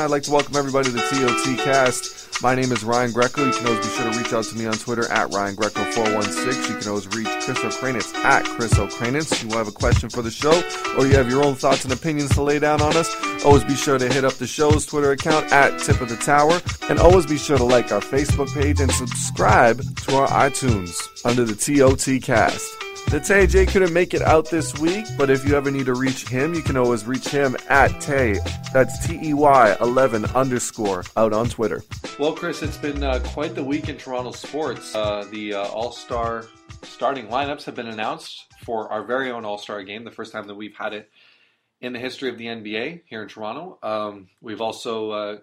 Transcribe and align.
I'd 0.00 0.10
like 0.10 0.22
to 0.22 0.30
welcome 0.30 0.56
everybody 0.56 0.88
to 0.88 0.94
the 0.94 1.00
TOT 1.00 1.58
cast. 1.62 2.42
My 2.42 2.54
name 2.54 2.72
is 2.72 2.82
Ryan 2.82 3.12
Greco. 3.12 3.44
You 3.44 3.52
can 3.52 3.66
always 3.66 3.86
be 3.86 3.92
sure 3.92 4.10
to 4.10 4.18
reach 4.18 4.32
out 4.32 4.44
to 4.44 4.54
me 4.56 4.64
on 4.64 4.72
Twitter 4.72 5.06
at 5.12 5.30
Ryan 5.30 5.56
Greco416. 5.56 6.70
You 6.70 6.76
can 6.78 6.88
always 6.88 7.06
reach 7.08 7.28
Chris 7.44 7.62
O'Kranitz 7.62 8.14
at 8.24 8.46
Chris 8.46 8.78
O'Kranitz. 8.78 9.30
If 9.32 9.44
you 9.44 9.50
have 9.58 9.68
a 9.68 9.72
question 9.72 10.08
for 10.08 10.22
the 10.22 10.30
show 10.30 10.62
or 10.96 11.06
you 11.06 11.14
have 11.16 11.28
your 11.28 11.44
own 11.44 11.54
thoughts 11.54 11.84
and 11.84 11.92
opinions 11.92 12.30
to 12.30 12.42
lay 12.42 12.58
down 12.58 12.80
on 12.80 12.96
us, 12.96 13.14
always 13.44 13.62
be 13.64 13.74
sure 13.74 13.98
to 13.98 14.10
hit 14.10 14.24
up 14.24 14.32
the 14.34 14.46
show's 14.46 14.86
Twitter 14.86 15.12
account 15.12 15.52
at 15.52 15.78
Tip 15.80 16.00
of 16.00 16.08
the 16.08 16.16
Tower. 16.16 16.62
And 16.88 16.98
always 16.98 17.26
be 17.26 17.36
sure 17.36 17.58
to 17.58 17.64
like 17.64 17.92
our 17.92 18.00
Facebook 18.00 18.48
page 18.54 18.80
and 18.80 18.90
subscribe 18.90 19.82
to 19.82 20.16
our 20.16 20.28
iTunes 20.28 20.96
under 21.26 21.44
the 21.44 21.54
TOT 21.54 22.22
cast. 22.22 22.79
The 23.10 23.18
Tay 23.18 23.48
J 23.48 23.66
couldn't 23.66 23.92
make 23.92 24.14
it 24.14 24.22
out 24.22 24.48
this 24.50 24.78
week, 24.78 25.04
but 25.18 25.30
if 25.30 25.44
you 25.44 25.56
ever 25.56 25.68
need 25.68 25.86
to 25.86 25.94
reach 25.94 26.28
him, 26.28 26.54
you 26.54 26.62
can 26.62 26.76
always 26.76 27.04
reach 27.04 27.26
him 27.26 27.56
at 27.68 28.00
Tay. 28.00 28.38
That's 28.72 29.04
T 29.04 29.18
E 29.20 29.34
Y 29.34 29.76
11 29.80 30.26
underscore 30.26 31.02
out 31.16 31.32
on 31.32 31.48
Twitter. 31.48 31.82
Well, 32.20 32.34
Chris, 32.34 32.62
it's 32.62 32.76
been 32.76 33.02
uh, 33.02 33.18
quite 33.24 33.56
the 33.56 33.64
week 33.64 33.88
in 33.88 33.96
Toronto 33.96 34.30
sports. 34.30 34.94
Uh, 34.94 35.26
the 35.32 35.54
uh, 35.54 35.64
All 35.70 35.90
Star 35.90 36.44
starting 36.84 37.26
lineups 37.26 37.64
have 37.64 37.74
been 37.74 37.88
announced 37.88 38.46
for 38.64 38.92
our 38.92 39.02
very 39.02 39.32
own 39.32 39.44
All 39.44 39.58
Star 39.58 39.82
game, 39.82 40.04
the 40.04 40.12
first 40.12 40.30
time 40.30 40.46
that 40.46 40.54
we've 40.54 40.76
had 40.76 40.92
it 40.92 41.10
in 41.80 41.92
the 41.92 41.98
history 41.98 42.28
of 42.28 42.38
the 42.38 42.46
NBA 42.46 43.02
here 43.06 43.22
in 43.22 43.28
Toronto. 43.28 43.80
Um, 43.82 44.28
we've 44.40 44.60
also 44.60 45.10
uh, 45.10 45.38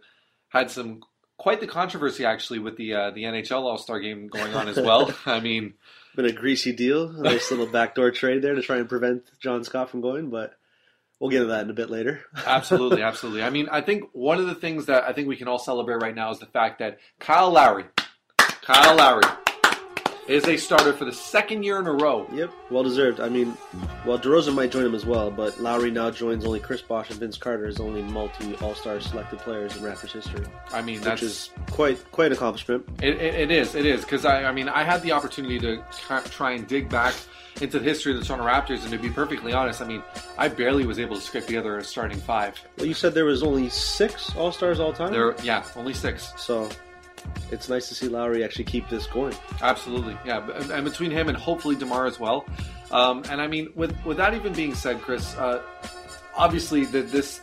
had 0.47 0.71
some 0.71 1.01
quite 1.37 1.59
the 1.59 1.67
controversy 1.67 2.23
actually 2.23 2.59
with 2.59 2.77
the 2.77 2.93
uh, 2.93 3.11
the 3.11 3.23
NHL 3.23 3.63
All 3.63 3.77
Star 3.77 3.99
game 3.99 4.29
going 4.29 4.53
on 4.53 4.69
as 4.69 4.77
well. 4.77 5.13
I 5.25 5.41
mean, 5.41 5.73
been 6.17 6.25
a 6.25 6.31
greasy 6.33 6.73
deal, 6.73 7.09
a 7.09 7.21
nice 7.21 7.49
little 7.51 7.67
backdoor 7.67 8.11
trade 8.11 8.41
there 8.41 8.55
to 8.55 8.61
try 8.61 8.77
and 8.77 8.89
prevent 8.89 9.23
John 9.39 9.63
Scott 9.63 9.89
from 9.89 10.01
going, 10.01 10.29
but 10.29 10.53
we'll 11.19 11.29
get 11.29 11.39
to 11.39 11.45
that 11.45 11.63
in 11.63 11.69
a 11.69 11.73
bit 11.73 11.89
later. 11.89 12.21
absolutely, 12.45 13.01
absolutely. 13.01 13.43
I 13.43 13.49
mean, 13.49 13.69
I 13.71 13.79
think 13.79 14.09
one 14.11 14.39
of 14.39 14.47
the 14.47 14.55
things 14.55 14.87
that 14.87 15.05
I 15.05 15.13
think 15.13 15.29
we 15.29 15.37
can 15.37 15.47
all 15.47 15.59
celebrate 15.59 16.01
right 16.01 16.15
now 16.15 16.31
is 16.31 16.39
the 16.39 16.47
fact 16.47 16.79
that 16.79 16.97
Kyle 17.19 17.51
Lowry, 17.51 17.85
Kyle 18.37 18.97
Lowry 18.97 19.23
is 20.27 20.47
a 20.47 20.57
starter 20.57 20.93
for 20.93 21.05
the 21.05 21.13
second 21.13 21.63
year 21.63 21.79
in 21.79 21.87
a 21.87 21.91
row. 21.93 22.27
Yep, 22.33 22.51
well 22.69 22.83
deserved. 22.83 23.19
I 23.19 23.29
mean, 23.29 23.57
well, 24.05 24.19
DeRozan 24.19 24.55
might 24.55 24.71
join 24.71 24.85
him 24.85 24.95
as 24.95 25.05
well, 25.05 25.31
but 25.31 25.59
Lowry 25.59 25.91
now 25.91 26.11
joins 26.11 26.45
only 26.45 26.59
Chris 26.59 26.81
Bosh 26.81 27.09
and 27.09 27.19
Vince 27.19 27.37
Carter 27.37 27.65
as 27.65 27.79
only 27.79 28.01
multi 28.01 28.55
All 28.55 28.75
Star 28.75 28.99
selected 28.99 29.39
players 29.39 29.75
in 29.75 29.83
Raptors 29.83 30.11
history. 30.11 30.45
I 30.71 30.81
mean, 30.81 31.01
that's 31.01 31.21
which 31.21 31.29
is 31.29 31.49
quite 31.71 32.11
quite 32.11 32.27
an 32.27 32.33
accomplishment. 32.33 32.87
It, 33.01 33.15
it, 33.15 33.35
it 33.35 33.51
is, 33.51 33.75
it 33.75 33.85
is, 33.85 34.01
because 34.01 34.25
I, 34.25 34.43
I 34.43 34.51
mean, 34.51 34.69
I 34.69 34.83
had 34.83 35.01
the 35.01 35.13
opportunity 35.13 35.59
to 35.59 35.83
try 36.29 36.51
and 36.51 36.67
dig 36.67 36.89
back 36.89 37.13
into 37.61 37.79
the 37.79 37.85
history 37.85 38.13
of 38.13 38.19
the 38.19 38.25
Toronto 38.25 38.45
Raptors, 38.45 38.83
and 38.83 38.91
to 38.91 38.99
be 38.99 39.09
perfectly 39.09 39.53
honest, 39.53 39.81
I 39.81 39.87
mean, 39.87 40.03
I 40.37 40.47
barely 40.47 40.85
was 40.85 40.99
able 40.99 41.15
to 41.15 41.21
scrape 41.21 41.47
together 41.47 41.77
a 41.77 41.83
starting 41.83 42.19
five. 42.19 42.59
Well, 42.77 42.85
you 42.85 42.93
said 42.93 43.13
there 43.13 43.25
was 43.25 43.43
only 43.43 43.69
six 43.69 44.35
All 44.35 44.51
Stars 44.51 44.79
all 44.79 44.93
time. 44.93 45.11
There, 45.11 45.35
yeah, 45.41 45.63
only 45.75 45.93
six. 45.93 46.33
So 46.37 46.69
it's 47.51 47.69
nice 47.69 47.87
to 47.89 47.95
see 47.95 48.07
Lowry 48.07 48.43
actually 48.43 48.65
keep 48.65 48.87
this 48.89 49.07
going. 49.07 49.35
Absolutely, 49.61 50.17
yeah, 50.25 50.47
and 50.71 50.83
between 50.83 51.11
him 51.11 51.29
and 51.29 51.37
hopefully 51.37 51.75
Demar 51.75 52.05
as 52.05 52.19
well. 52.19 52.45
Um, 52.91 53.23
and 53.29 53.41
I 53.41 53.47
mean, 53.47 53.69
with 53.75 53.95
with 54.05 54.17
that 54.17 54.33
even 54.33 54.53
being 54.53 54.75
said, 54.75 55.01
Chris, 55.01 55.35
uh, 55.35 55.61
obviously 56.35 56.85
the, 56.85 57.01
this 57.01 57.41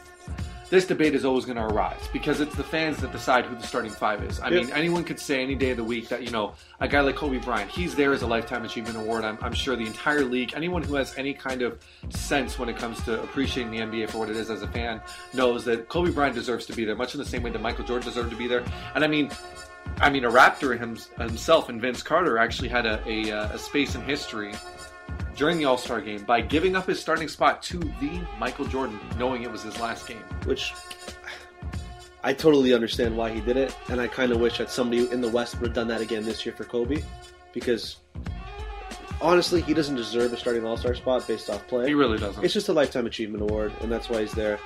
this 0.70 0.86
debate 0.86 1.14
is 1.14 1.24
always 1.24 1.44
going 1.44 1.56
to 1.56 1.64
arise 1.64 2.08
because 2.12 2.40
it's 2.40 2.54
the 2.56 2.64
fans 2.64 2.96
that 2.98 3.12
decide 3.12 3.44
who 3.44 3.54
the 3.54 3.66
starting 3.66 3.90
five 3.90 4.22
is. 4.24 4.40
I 4.40 4.48
yep. 4.48 4.64
mean, 4.64 4.72
anyone 4.72 5.04
could 5.04 5.20
say 5.20 5.42
any 5.42 5.54
day 5.54 5.70
of 5.70 5.76
the 5.76 5.84
week 5.84 6.08
that 6.08 6.22
you 6.22 6.30
know 6.30 6.54
a 6.80 6.88
guy 6.88 7.00
like 7.00 7.16
Kobe 7.16 7.38
Bryant, 7.38 7.70
he's 7.70 7.94
there 7.94 8.12
as 8.12 8.22
a 8.22 8.26
lifetime 8.26 8.64
achievement 8.64 8.96
award. 8.96 9.24
I'm, 9.24 9.38
I'm 9.40 9.52
sure 9.52 9.76
the 9.76 9.86
entire 9.86 10.24
league, 10.24 10.52
anyone 10.56 10.82
who 10.82 10.94
has 10.96 11.16
any 11.16 11.34
kind 11.34 11.62
of 11.62 11.78
sense 12.10 12.58
when 12.58 12.68
it 12.68 12.76
comes 12.76 13.02
to 13.04 13.22
appreciating 13.22 13.70
the 13.70 13.78
NBA 13.78 14.10
for 14.10 14.18
what 14.18 14.30
it 14.30 14.36
is 14.36 14.50
as 14.50 14.62
a 14.62 14.68
fan, 14.68 15.00
knows 15.32 15.64
that 15.66 15.88
Kobe 15.88 16.10
Bryant 16.10 16.34
deserves 16.34 16.66
to 16.66 16.72
be 16.72 16.84
there, 16.84 16.96
much 16.96 17.14
in 17.14 17.20
the 17.20 17.26
same 17.26 17.42
way 17.42 17.50
that 17.50 17.62
Michael 17.62 17.84
Jordan 17.84 18.08
deserved 18.08 18.30
to 18.30 18.36
be 18.36 18.48
there. 18.48 18.64
And 18.94 19.04
I 19.04 19.06
mean, 19.06 19.30
I 19.98 20.10
mean, 20.10 20.24
a 20.24 20.30
Raptor 20.30 20.78
himself 21.18 21.68
and 21.68 21.80
Vince 21.80 22.02
Carter 22.02 22.38
actually 22.38 22.68
had 22.68 22.84
a, 22.86 23.02
a, 23.06 23.30
uh, 23.30 23.54
a 23.54 23.58
space 23.58 23.94
in 23.94 24.02
history 24.02 24.52
during 25.36 25.58
the 25.58 25.64
All 25.64 25.78
Star 25.78 26.00
game 26.00 26.24
by 26.24 26.40
giving 26.40 26.76
up 26.76 26.86
his 26.86 27.00
starting 27.00 27.28
spot 27.28 27.62
to 27.64 27.78
the 27.78 28.20
Michael 28.38 28.66
Jordan, 28.66 28.98
knowing 29.18 29.42
it 29.42 29.50
was 29.50 29.62
his 29.62 29.78
last 29.80 30.06
game. 30.06 30.22
Which 30.44 30.72
I 32.22 32.32
totally 32.32 32.72
understand 32.72 33.16
why 33.16 33.30
he 33.30 33.40
did 33.40 33.56
it, 33.56 33.76
and 33.88 34.00
I 34.00 34.08
kind 34.08 34.32
of 34.32 34.40
wish 34.40 34.58
that 34.58 34.70
somebody 34.70 35.10
in 35.10 35.20
the 35.20 35.28
West 35.28 35.60
would 35.60 35.68
have 35.68 35.74
done 35.74 35.88
that 35.88 36.00
again 36.00 36.24
this 36.24 36.44
year 36.44 36.54
for 36.54 36.64
Kobe, 36.64 37.02
because 37.52 37.96
honestly, 39.20 39.60
he 39.60 39.74
doesn't 39.74 39.96
deserve 39.96 40.32
a 40.32 40.36
starting 40.36 40.64
All 40.64 40.76
Star 40.76 40.94
spot 40.94 41.26
based 41.26 41.50
off 41.50 41.66
play. 41.66 41.86
He 41.86 41.94
really 41.94 42.18
doesn't. 42.18 42.44
It's 42.44 42.54
just 42.54 42.68
a 42.68 42.72
lifetime 42.72 43.06
achievement 43.06 43.42
award, 43.42 43.72
and 43.80 43.90
that's 43.90 44.08
why 44.08 44.20
he's 44.20 44.32
there. 44.32 44.58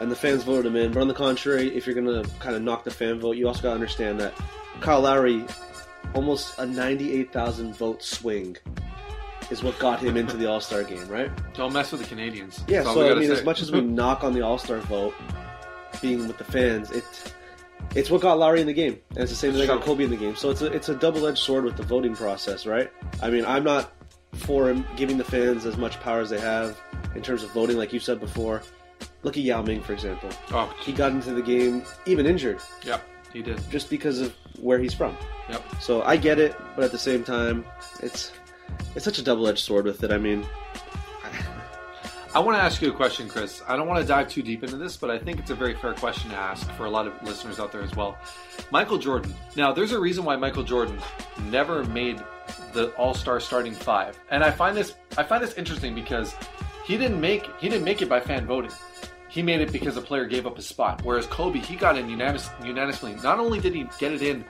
And 0.00 0.10
the 0.10 0.16
fans 0.16 0.44
voted 0.44 0.66
him 0.66 0.76
in. 0.76 0.92
But 0.92 1.00
on 1.00 1.08
the 1.08 1.14
contrary, 1.14 1.74
if 1.76 1.86
you're 1.86 1.94
gonna 1.94 2.24
kind 2.38 2.54
of 2.54 2.62
knock 2.62 2.84
the 2.84 2.90
fan 2.90 3.18
vote, 3.18 3.36
you 3.36 3.48
also 3.48 3.62
gotta 3.62 3.74
understand 3.74 4.20
that 4.20 4.34
Kyle 4.80 5.00
Lowry, 5.00 5.44
almost 6.14 6.58
a 6.58 6.66
98,000 6.66 7.74
vote 7.74 8.02
swing, 8.02 8.56
is 9.50 9.62
what 9.62 9.78
got 9.78 10.00
him 10.00 10.16
into 10.16 10.36
the 10.36 10.46
All 10.46 10.60
Star 10.60 10.82
game, 10.84 11.06
right? 11.08 11.30
Don't 11.54 11.72
mess 11.72 11.90
with 11.92 12.00
the 12.02 12.06
Canadians. 12.06 12.62
Yeah, 12.68 12.82
so 12.84 13.10
I 13.10 13.14
mean, 13.14 13.28
say. 13.28 13.34
as 13.34 13.44
much 13.44 13.60
as 13.60 13.72
we 13.72 13.80
knock 13.82 14.22
on 14.24 14.32
the 14.32 14.42
All 14.42 14.58
Star 14.58 14.78
vote, 14.78 15.14
being 16.00 16.28
with 16.28 16.38
the 16.38 16.44
fans, 16.44 16.90
it 16.90 17.04
it's 17.94 18.10
what 18.10 18.20
got 18.20 18.38
Lowry 18.38 18.60
in 18.60 18.66
the 18.66 18.72
game, 18.72 18.98
and 19.10 19.18
it's 19.18 19.30
the 19.30 19.36
same 19.36 19.52
thing 19.52 19.60
that 19.60 19.66
got 19.66 19.82
Kobe 19.82 20.04
in 20.04 20.10
the 20.10 20.16
game. 20.16 20.36
So 20.36 20.50
it's 20.50 20.62
a 20.62 20.66
it's 20.72 20.88
a 20.88 20.94
double 20.94 21.26
edged 21.26 21.38
sword 21.38 21.64
with 21.64 21.76
the 21.76 21.82
voting 21.82 22.14
process, 22.14 22.66
right? 22.66 22.90
I 23.22 23.30
mean, 23.30 23.44
I'm 23.44 23.64
not 23.64 23.92
for 24.34 24.72
giving 24.96 25.18
the 25.18 25.24
fans 25.24 25.66
as 25.66 25.76
much 25.76 25.98
power 26.00 26.20
as 26.20 26.30
they 26.30 26.40
have 26.40 26.80
in 27.14 27.22
terms 27.22 27.42
of 27.42 27.50
voting, 27.52 27.76
like 27.76 27.92
you 27.92 28.00
said 28.00 28.20
before. 28.20 28.62
Look 29.22 29.36
at 29.36 29.42
Yao 29.42 29.62
Ming, 29.62 29.82
for 29.82 29.92
example. 29.92 30.30
Oh, 30.50 30.72
he 30.80 30.92
got 30.92 31.12
into 31.12 31.32
the 31.32 31.42
game 31.42 31.82
even 32.06 32.26
injured. 32.26 32.58
Yep, 32.84 33.02
he 33.32 33.42
did. 33.42 33.58
Just 33.70 33.90
because 33.90 34.20
of 34.20 34.34
where 34.60 34.78
he's 34.78 34.94
from. 34.94 35.16
Yep. 35.48 35.64
So 35.80 36.02
I 36.02 36.16
get 36.16 36.38
it, 36.38 36.56
but 36.76 36.84
at 36.84 36.92
the 36.92 36.98
same 36.98 37.24
time, 37.24 37.64
it's 38.02 38.32
it's 38.94 39.04
such 39.04 39.18
a 39.18 39.22
double-edged 39.22 39.58
sword 39.58 39.86
with 39.86 40.02
it. 40.04 40.12
I 40.12 40.18
mean, 40.18 40.46
I 42.38 42.40
want 42.40 42.56
to 42.56 42.62
ask 42.62 42.80
you 42.80 42.88
a 42.88 42.94
question, 42.94 43.28
Chris. 43.28 43.62
I 43.66 43.74
don't 43.74 43.88
want 43.88 44.00
to 44.00 44.06
dive 44.06 44.28
too 44.28 44.42
deep 44.42 44.62
into 44.62 44.76
this, 44.76 44.96
but 44.96 45.10
I 45.10 45.18
think 45.18 45.40
it's 45.40 45.50
a 45.50 45.56
very 45.56 45.74
fair 45.74 45.92
question 45.94 46.30
to 46.30 46.36
ask 46.36 46.70
for 46.74 46.84
a 46.84 46.88
lot 46.88 47.08
of 47.08 47.20
listeners 47.24 47.58
out 47.58 47.72
there 47.72 47.82
as 47.82 47.96
well. 47.96 48.16
Michael 48.70 48.96
Jordan. 48.96 49.34
Now, 49.56 49.72
there's 49.72 49.90
a 49.90 49.98
reason 49.98 50.24
why 50.24 50.36
Michael 50.36 50.62
Jordan 50.62 51.00
never 51.46 51.82
made 51.86 52.22
the 52.72 52.90
All-Star 52.90 53.40
starting 53.40 53.74
five, 53.74 54.20
and 54.30 54.44
I 54.44 54.52
find 54.52 54.76
this 54.76 54.94
I 55.16 55.24
find 55.24 55.42
this 55.42 55.54
interesting 55.54 55.96
because 55.96 56.32
he 56.84 56.96
didn't 56.96 57.20
make 57.20 57.44
he 57.58 57.68
didn't 57.68 57.82
make 57.82 58.02
it 58.02 58.08
by 58.08 58.20
fan 58.20 58.46
voting. 58.46 58.70
He 59.28 59.42
made 59.42 59.60
it 59.60 59.72
because 59.72 59.96
a 59.96 60.00
player 60.00 60.24
gave 60.24 60.46
up 60.46 60.54
his 60.54 60.66
spot. 60.66 61.02
Whereas 61.02 61.26
Kobe, 61.26 61.58
he 61.58 61.74
got 61.74 61.98
in 61.98 62.08
unanimous, 62.08 62.50
unanimously. 62.64 63.16
Not 63.16 63.40
only 63.40 63.58
did 63.58 63.74
he 63.74 63.88
get 63.98 64.12
it 64.12 64.22
in 64.22 64.44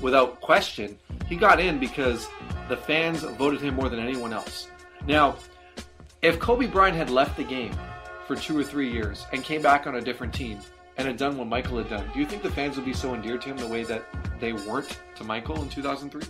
without 0.00 0.40
question, 0.40 0.98
he 1.28 1.36
got 1.36 1.60
in 1.60 1.78
because 1.78 2.26
the 2.68 2.76
fans 2.76 3.22
voted 3.22 3.60
him 3.60 3.76
more 3.76 3.88
than 3.88 4.00
anyone 4.00 4.32
else. 4.32 4.66
Now, 5.06 5.36
if 6.22 6.38
Kobe 6.38 6.66
Bryant 6.66 6.96
had 6.96 7.10
left 7.10 7.36
the 7.36 7.44
game 7.44 7.72
for 8.26 8.34
two 8.34 8.58
or 8.58 8.64
three 8.64 8.90
years 8.90 9.26
and 9.32 9.44
came 9.44 9.62
back 9.62 9.86
on 9.86 9.96
a 9.96 10.00
different 10.00 10.34
team 10.34 10.58
and 10.96 11.06
had 11.06 11.16
done 11.16 11.36
what 11.36 11.46
Michael 11.46 11.78
had 11.78 11.88
done, 11.88 12.10
do 12.12 12.18
you 12.18 12.26
think 12.26 12.42
the 12.42 12.50
fans 12.50 12.76
would 12.76 12.84
be 12.84 12.92
so 12.92 13.14
endeared 13.14 13.40
to 13.42 13.50
him 13.50 13.56
the 13.56 13.68
way 13.68 13.84
that 13.84 14.04
they 14.40 14.52
weren't 14.52 14.98
to 15.16 15.24
Michael 15.24 15.62
in 15.62 15.68
2003? 15.68 16.22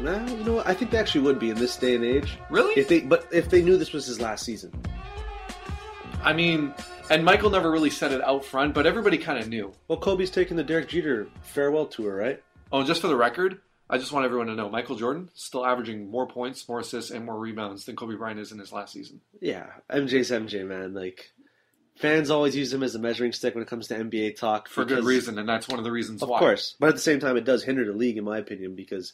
Nah, 0.00 0.26
you 0.26 0.44
know 0.44 0.54
what? 0.54 0.66
I 0.66 0.74
think 0.74 0.90
they 0.90 0.98
actually 0.98 1.22
would 1.22 1.38
be 1.38 1.50
in 1.50 1.56
this 1.56 1.76
day 1.76 1.94
and 1.94 2.04
age. 2.04 2.38
Really? 2.50 2.74
If 2.74 2.88
they, 2.88 3.00
but 3.00 3.28
if 3.32 3.48
they 3.48 3.62
knew 3.62 3.76
this 3.76 3.92
was 3.92 4.06
his 4.06 4.20
last 4.20 4.44
season. 4.44 4.72
I 6.22 6.32
mean, 6.32 6.72
and 7.10 7.24
Michael 7.24 7.50
never 7.50 7.70
really 7.70 7.90
said 7.90 8.12
it 8.12 8.22
out 8.22 8.44
front, 8.44 8.74
but 8.74 8.86
everybody 8.86 9.18
kind 9.18 9.38
of 9.38 9.48
knew. 9.48 9.72
Well, 9.88 9.98
Kobe's 9.98 10.30
taking 10.30 10.56
the 10.56 10.64
Derek 10.64 10.88
Jeter 10.88 11.28
farewell 11.42 11.86
tour, 11.86 12.16
right? 12.16 12.42
Oh, 12.72 12.82
just 12.82 13.00
for 13.00 13.08
the 13.08 13.16
record, 13.16 13.60
I 13.88 13.98
just 13.98 14.12
want 14.12 14.24
everyone 14.24 14.46
to 14.46 14.54
know 14.54 14.70
Michael 14.70 14.96
Jordan 14.96 15.28
still 15.34 15.64
averaging 15.64 16.10
more 16.10 16.26
points, 16.26 16.68
more 16.68 16.80
assists, 16.80 17.10
and 17.10 17.24
more 17.24 17.38
rebounds 17.38 17.84
than 17.84 17.96
Kobe 17.96 18.16
Bryant 18.16 18.40
is 18.40 18.50
in 18.50 18.58
his 18.58 18.72
last 18.72 18.92
season. 18.92 19.20
Yeah, 19.40 19.66
MJ's 19.90 20.30
MJ, 20.30 20.66
man. 20.66 20.94
Like 20.94 21.32
fans 21.96 22.30
always 22.30 22.56
use 22.56 22.72
him 22.72 22.82
as 22.82 22.94
a 22.94 22.98
measuring 22.98 23.32
stick 23.32 23.54
when 23.54 23.62
it 23.62 23.68
comes 23.68 23.88
to 23.88 23.94
NBA 23.94 24.38
talk 24.38 24.68
for 24.68 24.84
because, 24.84 25.00
good 25.00 25.08
reason, 25.08 25.38
and 25.38 25.48
that's 25.48 25.68
one 25.68 25.78
of 25.78 25.84
the 25.84 25.92
reasons 25.92 26.22
of 26.22 26.28
why. 26.28 26.38
Course, 26.38 26.76
but 26.80 26.88
at 26.88 26.94
the 26.94 27.00
same 27.00 27.20
time, 27.20 27.36
it 27.36 27.44
does 27.44 27.62
hinder 27.62 27.84
the 27.84 27.92
league, 27.92 28.16
in 28.16 28.24
my 28.24 28.38
opinion, 28.38 28.74
because 28.74 29.12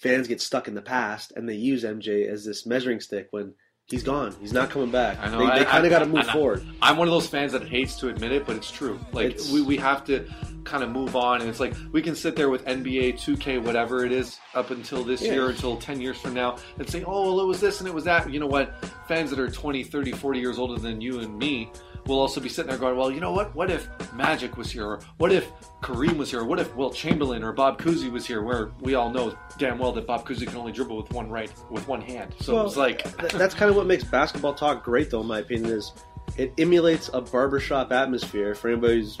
fans 0.00 0.26
get 0.26 0.40
stuck 0.40 0.66
in 0.66 0.74
the 0.74 0.82
past 0.82 1.32
and 1.36 1.48
they 1.48 1.54
use 1.54 1.84
MJ 1.84 2.26
as 2.26 2.44
this 2.44 2.66
measuring 2.66 3.00
stick 3.00 3.28
when 3.30 3.54
He's 3.90 4.04
gone. 4.04 4.36
He's 4.40 4.52
not 4.52 4.70
coming 4.70 4.92
back. 4.92 5.18
I 5.18 5.28
know. 5.28 5.38
They, 5.38 5.58
they 5.58 5.64
kind 5.64 5.84
of 5.84 5.90
got 5.90 5.98
to 5.98 6.06
move 6.06 6.24
forward. 6.28 6.64
I'm 6.80 6.96
one 6.96 7.08
of 7.08 7.12
those 7.12 7.26
fans 7.26 7.50
that 7.52 7.66
hates 7.66 7.96
to 7.96 8.08
admit 8.08 8.30
it, 8.30 8.46
but 8.46 8.54
it's 8.54 8.70
true. 8.70 9.00
Like 9.10 9.32
it's, 9.32 9.50
we, 9.50 9.62
we 9.62 9.76
have 9.78 10.04
to 10.04 10.28
kind 10.64 10.82
of 10.82 10.90
move 10.90 11.16
on, 11.16 11.40
and 11.40 11.48
it's 11.48 11.60
like 11.60 11.74
we 11.92 12.02
can 12.02 12.14
sit 12.14 12.36
there 12.36 12.48
with 12.48 12.64
NBA 12.64 13.14
2K, 13.14 13.62
whatever 13.62 14.04
it 14.04 14.12
is, 14.12 14.38
up 14.54 14.70
until 14.70 15.04
this 15.04 15.22
yeah. 15.22 15.32
year, 15.32 15.48
until 15.50 15.76
10 15.76 16.00
years 16.00 16.18
from 16.18 16.34
now, 16.34 16.56
and 16.78 16.88
say, 16.88 17.02
oh, 17.04 17.22
well, 17.22 17.40
it 17.40 17.46
was 17.46 17.60
this 17.60 17.80
and 17.80 17.88
it 17.88 17.94
was 17.94 18.04
that. 18.04 18.30
You 18.30 18.40
know 18.40 18.46
what? 18.46 18.84
Fans 19.08 19.30
that 19.30 19.38
are 19.38 19.50
20, 19.50 19.84
30, 19.84 20.12
40 20.12 20.38
years 20.38 20.58
older 20.58 20.80
than 20.80 21.00
you 21.00 21.20
and 21.20 21.38
me 21.38 21.70
will 22.06 22.18
also 22.18 22.40
be 22.40 22.48
sitting 22.48 22.70
there 22.70 22.78
going, 22.78 22.96
well, 22.96 23.10
you 23.10 23.20
know 23.20 23.32
what? 23.32 23.54
What 23.54 23.70
if 23.70 23.88
Magic 24.14 24.56
was 24.56 24.70
here? 24.70 24.86
Or 24.86 25.00
what 25.18 25.32
if 25.32 25.50
Kareem 25.82 26.16
was 26.16 26.30
here? 26.30 26.40
Or 26.40 26.44
What 26.44 26.58
if 26.58 26.74
Wilt 26.74 26.94
Chamberlain 26.94 27.42
or 27.42 27.52
Bob 27.52 27.80
Cousy 27.80 28.10
was 28.10 28.26
here? 28.26 28.42
Where 28.42 28.72
we 28.80 28.94
all 28.94 29.10
know 29.10 29.36
damn 29.58 29.78
well 29.78 29.92
that 29.92 30.06
Bob 30.06 30.26
Cousy 30.26 30.46
can 30.46 30.56
only 30.56 30.72
dribble 30.72 30.96
with 30.96 31.12
one 31.12 31.28
right, 31.28 31.52
with 31.70 31.86
one 31.86 32.00
hand. 32.00 32.34
So 32.40 32.54
well, 32.54 32.66
it's 32.66 32.76
like 32.76 33.04
that's 33.32 33.54
kind 33.54 33.70
of 33.70 33.76
what 33.76 33.86
makes 33.86 34.04
basketball 34.04 34.54
talk 34.54 34.84
great, 34.84 35.10
though. 35.10 35.20
In 35.20 35.26
my 35.26 35.40
opinion, 35.40 35.72
is 35.72 35.92
it 36.36 36.52
emulates 36.58 37.10
a 37.12 37.20
barbershop 37.20 37.92
atmosphere 37.92 38.54
for 38.54 38.70
anybody 38.70 39.00
who's 39.00 39.18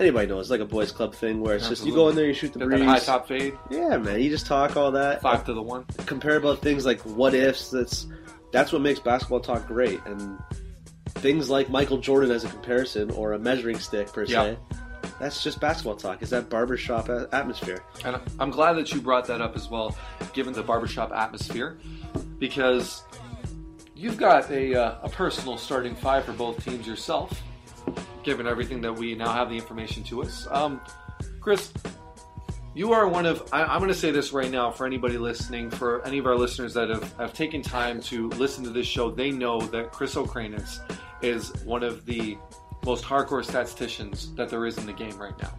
anybody 0.00 0.26
knows 0.26 0.46
it's 0.46 0.50
like 0.50 0.60
a 0.60 0.64
boys 0.64 0.90
club 0.92 1.14
thing 1.14 1.40
where 1.40 1.56
it's 1.56 1.68
just 1.68 1.84
you 1.84 1.94
go 1.94 2.08
in 2.08 2.16
there, 2.16 2.26
you 2.26 2.34
shoot 2.34 2.52
the 2.52 2.58
Get 2.60 2.68
breeze. 2.68 2.84
high 2.84 2.98
top 2.98 3.28
fade, 3.28 3.56
Yeah, 3.70 3.96
man, 3.98 4.20
you 4.20 4.30
just 4.30 4.46
talk 4.46 4.76
all 4.76 4.90
that. 4.92 5.20
five 5.22 5.44
to 5.44 5.52
the 5.54 5.62
one. 5.62 5.84
compare 6.06 6.36
about 6.36 6.60
things 6.60 6.84
like 6.86 7.00
what 7.02 7.34
ifs. 7.34 7.70
That's 7.70 8.06
that's 8.52 8.72
what 8.72 8.82
makes 8.82 8.98
basketball 9.00 9.40
talk 9.40 9.66
great, 9.66 10.00
and 10.06 10.38
things 11.10 11.48
like 11.50 11.68
Michael 11.70 11.98
Jordan 11.98 12.30
as 12.30 12.44
a 12.44 12.48
comparison 12.48 13.10
or 13.12 13.34
a 13.34 13.38
measuring 13.38 13.78
stick 13.78 14.12
per 14.12 14.26
se. 14.26 14.32
Yeah. 14.32 14.78
That's 15.20 15.42
just 15.42 15.60
basketball 15.60 15.96
talk. 15.96 16.22
Is 16.22 16.30
that 16.30 16.48
barbershop 16.48 17.10
atmosphere? 17.32 17.84
And 18.06 18.18
I'm 18.38 18.50
glad 18.50 18.72
that 18.74 18.90
you 18.92 19.00
brought 19.02 19.26
that 19.26 19.42
up 19.42 19.54
as 19.54 19.68
well, 19.68 19.94
given 20.32 20.54
the 20.54 20.62
barbershop 20.62 21.12
atmosphere, 21.12 21.78
because 22.38 23.02
you've 23.94 24.16
got 24.16 24.50
a, 24.50 24.74
uh, 24.74 24.98
a 25.02 25.08
personal 25.10 25.58
starting 25.58 25.94
five 25.94 26.24
for 26.24 26.32
both 26.32 26.64
teams 26.64 26.86
yourself, 26.86 27.38
given 28.22 28.46
everything 28.46 28.80
that 28.82 28.92
we 28.92 29.14
now 29.14 29.32
have 29.32 29.48
the 29.48 29.56
information 29.56 30.02
to 30.04 30.22
us. 30.22 30.46
Um, 30.50 30.80
Chris, 31.40 31.72
you 32.74 32.92
are 32.92 33.08
one 33.08 33.26
of, 33.26 33.48
I, 33.52 33.64
I'm 33.64 33.78
going 33.78 33.88
to 33.88 33.98
say 33.98 34.10
this 34.10 34.32
right 34.32 34.50
now 34.50 34.70
for 34.70 34.86
anybody 34.86 35.18
listening, 35.18 35.70
for 35.70 36.06
any 36.06 36.18
of 36.18 36.26
our 36.26 36.36
listeners 36.36 36.74
that 36.74 36.88
have, 36.88 37.16
have 37.16 37.32
taken 37.32 37.62
time 37.62 38.00
to 38.02 38.28
listen 38.30 38.62
to 38.64 38.70
this 38.70 38.86
show, 38.86 39.10
they 39.10 39.30
know 39.30 39.60
that 39.60 39.92
Chris 39.92 40.16
O'Cranus 40.16 40.80
is 41.22 41.50
one 41.64 41.82
of 41.82 42.06
the 42.06 42.38
most 42.84 43.04
hardcore 43.04 43.44
statisticians 43.44 44.34
that 44.34 44.48
there 44.48 44.66
is 44.66 44.78
in 44.78 44.86
the 44.86 44.92
game 44.92 45.16
right 45.18 45.38
now. 45.40 45.52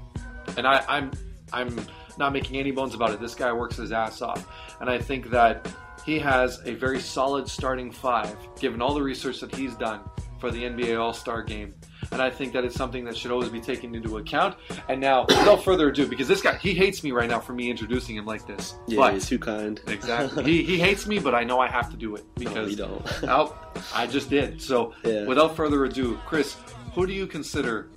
And 0.58 0.68
I, 0.68 0.84
I'm 0.88 1.12
I'm 1.54 1.86
not 2.18 2.34
making 2.34 2.58
any 2.58 2.72
bones 2.72 2.94
about 2.94 3.12
it. 3.12 3.20
This 3.20 3.36
guy 3.36 3.52
works 3.52 3.78
his 3.78 3.92
ass 3.92 4.22
off, 4.22 4.48
and 4.80 4.90
I 4.90 4.98
think 4.98 5.30
that 5.30 5.72
he 6.06 6.18
has 6.20 6.60
a 6.66 6.74
very 6.74 7.00
solid 7.00 7.48
starting 7.48 7.92
five, 7.92 8.36
given 8.60 8.82
all 8.82 8.94
the 8.94 9.02
research 9.02 9.40
that 9.42 9.54
he's 9.54 9.76
done 9.76 10.02
for 10.40 10.52
the 10.52 10.64
NBA 10.64 11.00
All 11.00 11.14
Star 11.14 11.44
Game. 11.44 11.74
And 12.12 12.22
I 12.22 12.30
think 12.30 12.52
that 12.54 12.66
it's 12.66 12.76
something 12.76 13.06
that 13.06 13.16
should 13.16 13.32
always 13.32 13.50
be 13.50 13.62
taken 13.62 13.96
into 13.96 14.18
account. 14.18 14.56
And 14.90 15.00
now, 15.00 15.26
without 15.28 15.64
further 15.64 15.88
ado, 15.90 16.06
because 16.08 16.28
this 16.28 16.42
guy 16.42 16.58
he 16.58 16.74
hates 16.74 17.04
me 17.04 17.12
right 17.12 17.30
now 17.30 17.40
for 17.40 17.54
me 17.54 17.70
introducing 17.70 18.18
him 18.18 18.26
like 18.26 18.46
this. 18.46 18.76
Yeah, 18.88 18.98
but 18.98 19.14
you're 19.14 19.22
too 19.22 19.40
kind. 19.40 19.80
exactly, 19.88 20.44
he, 20.44 20.64
he 20.64 20.78
hates 20.80 21.08
me, 21.08 21.20
but 21.20 21.34
I 21.34 21.44
know 21.46 21.60
I 21.60 21.68
have 21.68 21.90
to 21.92 21.98
do 21.98 22.16
it 22.16 22.26
No, 22.38 22.50
because 22.50 22.70
you 22.72 22.76
don't. 22.76 23.06
Oh, 23.24 23.56
I 23.96 24.08
just 24.08 24.30
did. 24.30 24.62
So, 24.62 24.94
Yeah. 25.06 25.26
without 25.26 25.56
further 25.56 25.86
ado, 25.86 26.20
Chris, 26.26 26.58
who 26.94 27.08
do 27.08 27.14
you 27.14 27.28
consider 27.28 27.90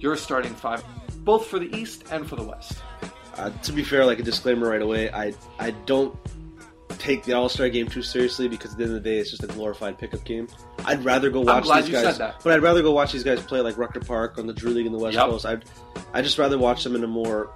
your 0.00 0.16
starting 0.16 0.54
five, 0.54 0.82
both 1.24 1.46
for 1.46 1.60
the 1.60 1.74
East 1.76 2.04
and 2.10 2.28
for 2.28 2.34
the 2.34 2.42
West? 2.42 2.82
Uh, 3.36 3.50
to 3.62 3.72
be 3.72 3.84
fair, 3.84 4.04
like 4.04 4.18
a 4.18 4.22
disclaimer 4.24 4.68
right 4.68 4.82
away, 4.82 5.08
I 5.10 5.32
I 5.60 5.70
don't 5.86 6.14
take 6.98 7.24
the 7.24 7.32
All 7.34 7.48
Star 7.48 7.68
game 7.68 7.86
too 7.88 8.02
seriously 8.02 8.48
because 8.48 8.72
at 8.72 8.78
the 8.78 8.84
end 8.84 8.94
of 8.96 9.02
the 9.02 9.10
day, 9.10 9.18
it's 9.18 9.30
just 9.30 9.42
a 9.42 9.46
glorified 9.48 9.98
pickup 9.98 10.24
game. 10.24 10.48
I'd 10.84 11.04
rather 11.04 11.30
go 11.30 11.40
watch 11.40 11.64
these 11.64 11.90
guys, 11.90 12.18
but 12.18 12.46
I'd 12.52 12.62
rather 12.62 12.82
go 12.82 12.92
watch 12.92 13.12
these 13.12 13.24
guys 13.24 13.40
play 13.42 13.60
like 13.60 13.76
Rucker 13.78 14.00
Park 14.00 14.38
on 14.38 14.46
the 14.46 14.52
Drew 14.52 14.70
League 14.70 14.86
in 14.86 14.92
the 14.92 14.98
West 14.98 15.14
Yep. 15.16 15.26
Coast. 15.26 15.46
I'd 15.46 15.64
I 16.14 16.22
just 16.22 16.38
rather 16.38 16.58
watch 16.58 16.84
them 16.84 16.94
in 16.94 17.04
a 17.04 17.08
more 17.08 17.50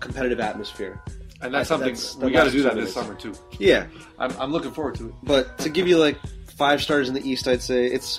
competitive 0.00 0.40
atmosphere. 0.40 1.02
And 1.42 1.54
that's 1.54 1.70
I- 1.70 1.74
something 1.74 1.94
that's- 1.94 2.16
we 2.16 2.30
got 2.30 2.44
to 2.44 2.50
do 2.50 2.62
that 2.62 2.74
this 2.74 2.92
summer 2.92 3.14
too. 3.14 3.32
Yeah, 3.58 3.86
I'm, 4.18 4.30
I'm 4.38 4.52
looking 4.52 4.72
forward 4.72 4.94
to 4.96 5.08
it. 5.08 5.14
But 5.22 5.58
to 5.58 5.68
give 5.68 5.88
you 5.88 5.98
like 5.98 6.18
five 6.56 6.82
stars 6.82 7.08
in 7.08 7.14
the 7.14 7.28
East, 7.28 7.48
I'd 7.48 7.62
say 7.62 7.86
it's. 7.86 8.18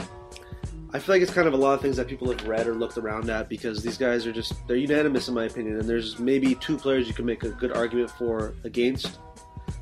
I 0.94 1.00
feel 1.00 1.16
like 1.16 1.22
it's 1.22 1.31
kind 1.31 1.48
of 1.48 1.54
a 1.54 1.57
lot 1.57 1.74
of 1.74 1.81
things 1.81 1.96
that 1.96 2.07
people 2.10 2.30
have 2.30 2.46
read 2.46 2.68
or 2.68 2.74
looked 2.75 2.98
around 2.98 3.30
at 3.30 3.48
because 3.48 3.81
these 3.81 3.98
guys 3.98 4.28
are 4.28 4.34
just 4.34 4.54
they're 4.68 4.75
unanimous 4.75 5.30
in 5.30 5.34
my 5.34 5.46
opinion, 5.46 5.80
and 5.80 5.88
there's 5.88 6.19
maybe 6.19 6.54
two 6.56 6.78
players 6.78 7.07
you 7.07 7.14
can 7.14 7.25
make 7.25 7.44
a 7.44 7.50
good 7.50 7.72
argument 7.72 8.12
for 8.12 8.54
against. 8.66 9.19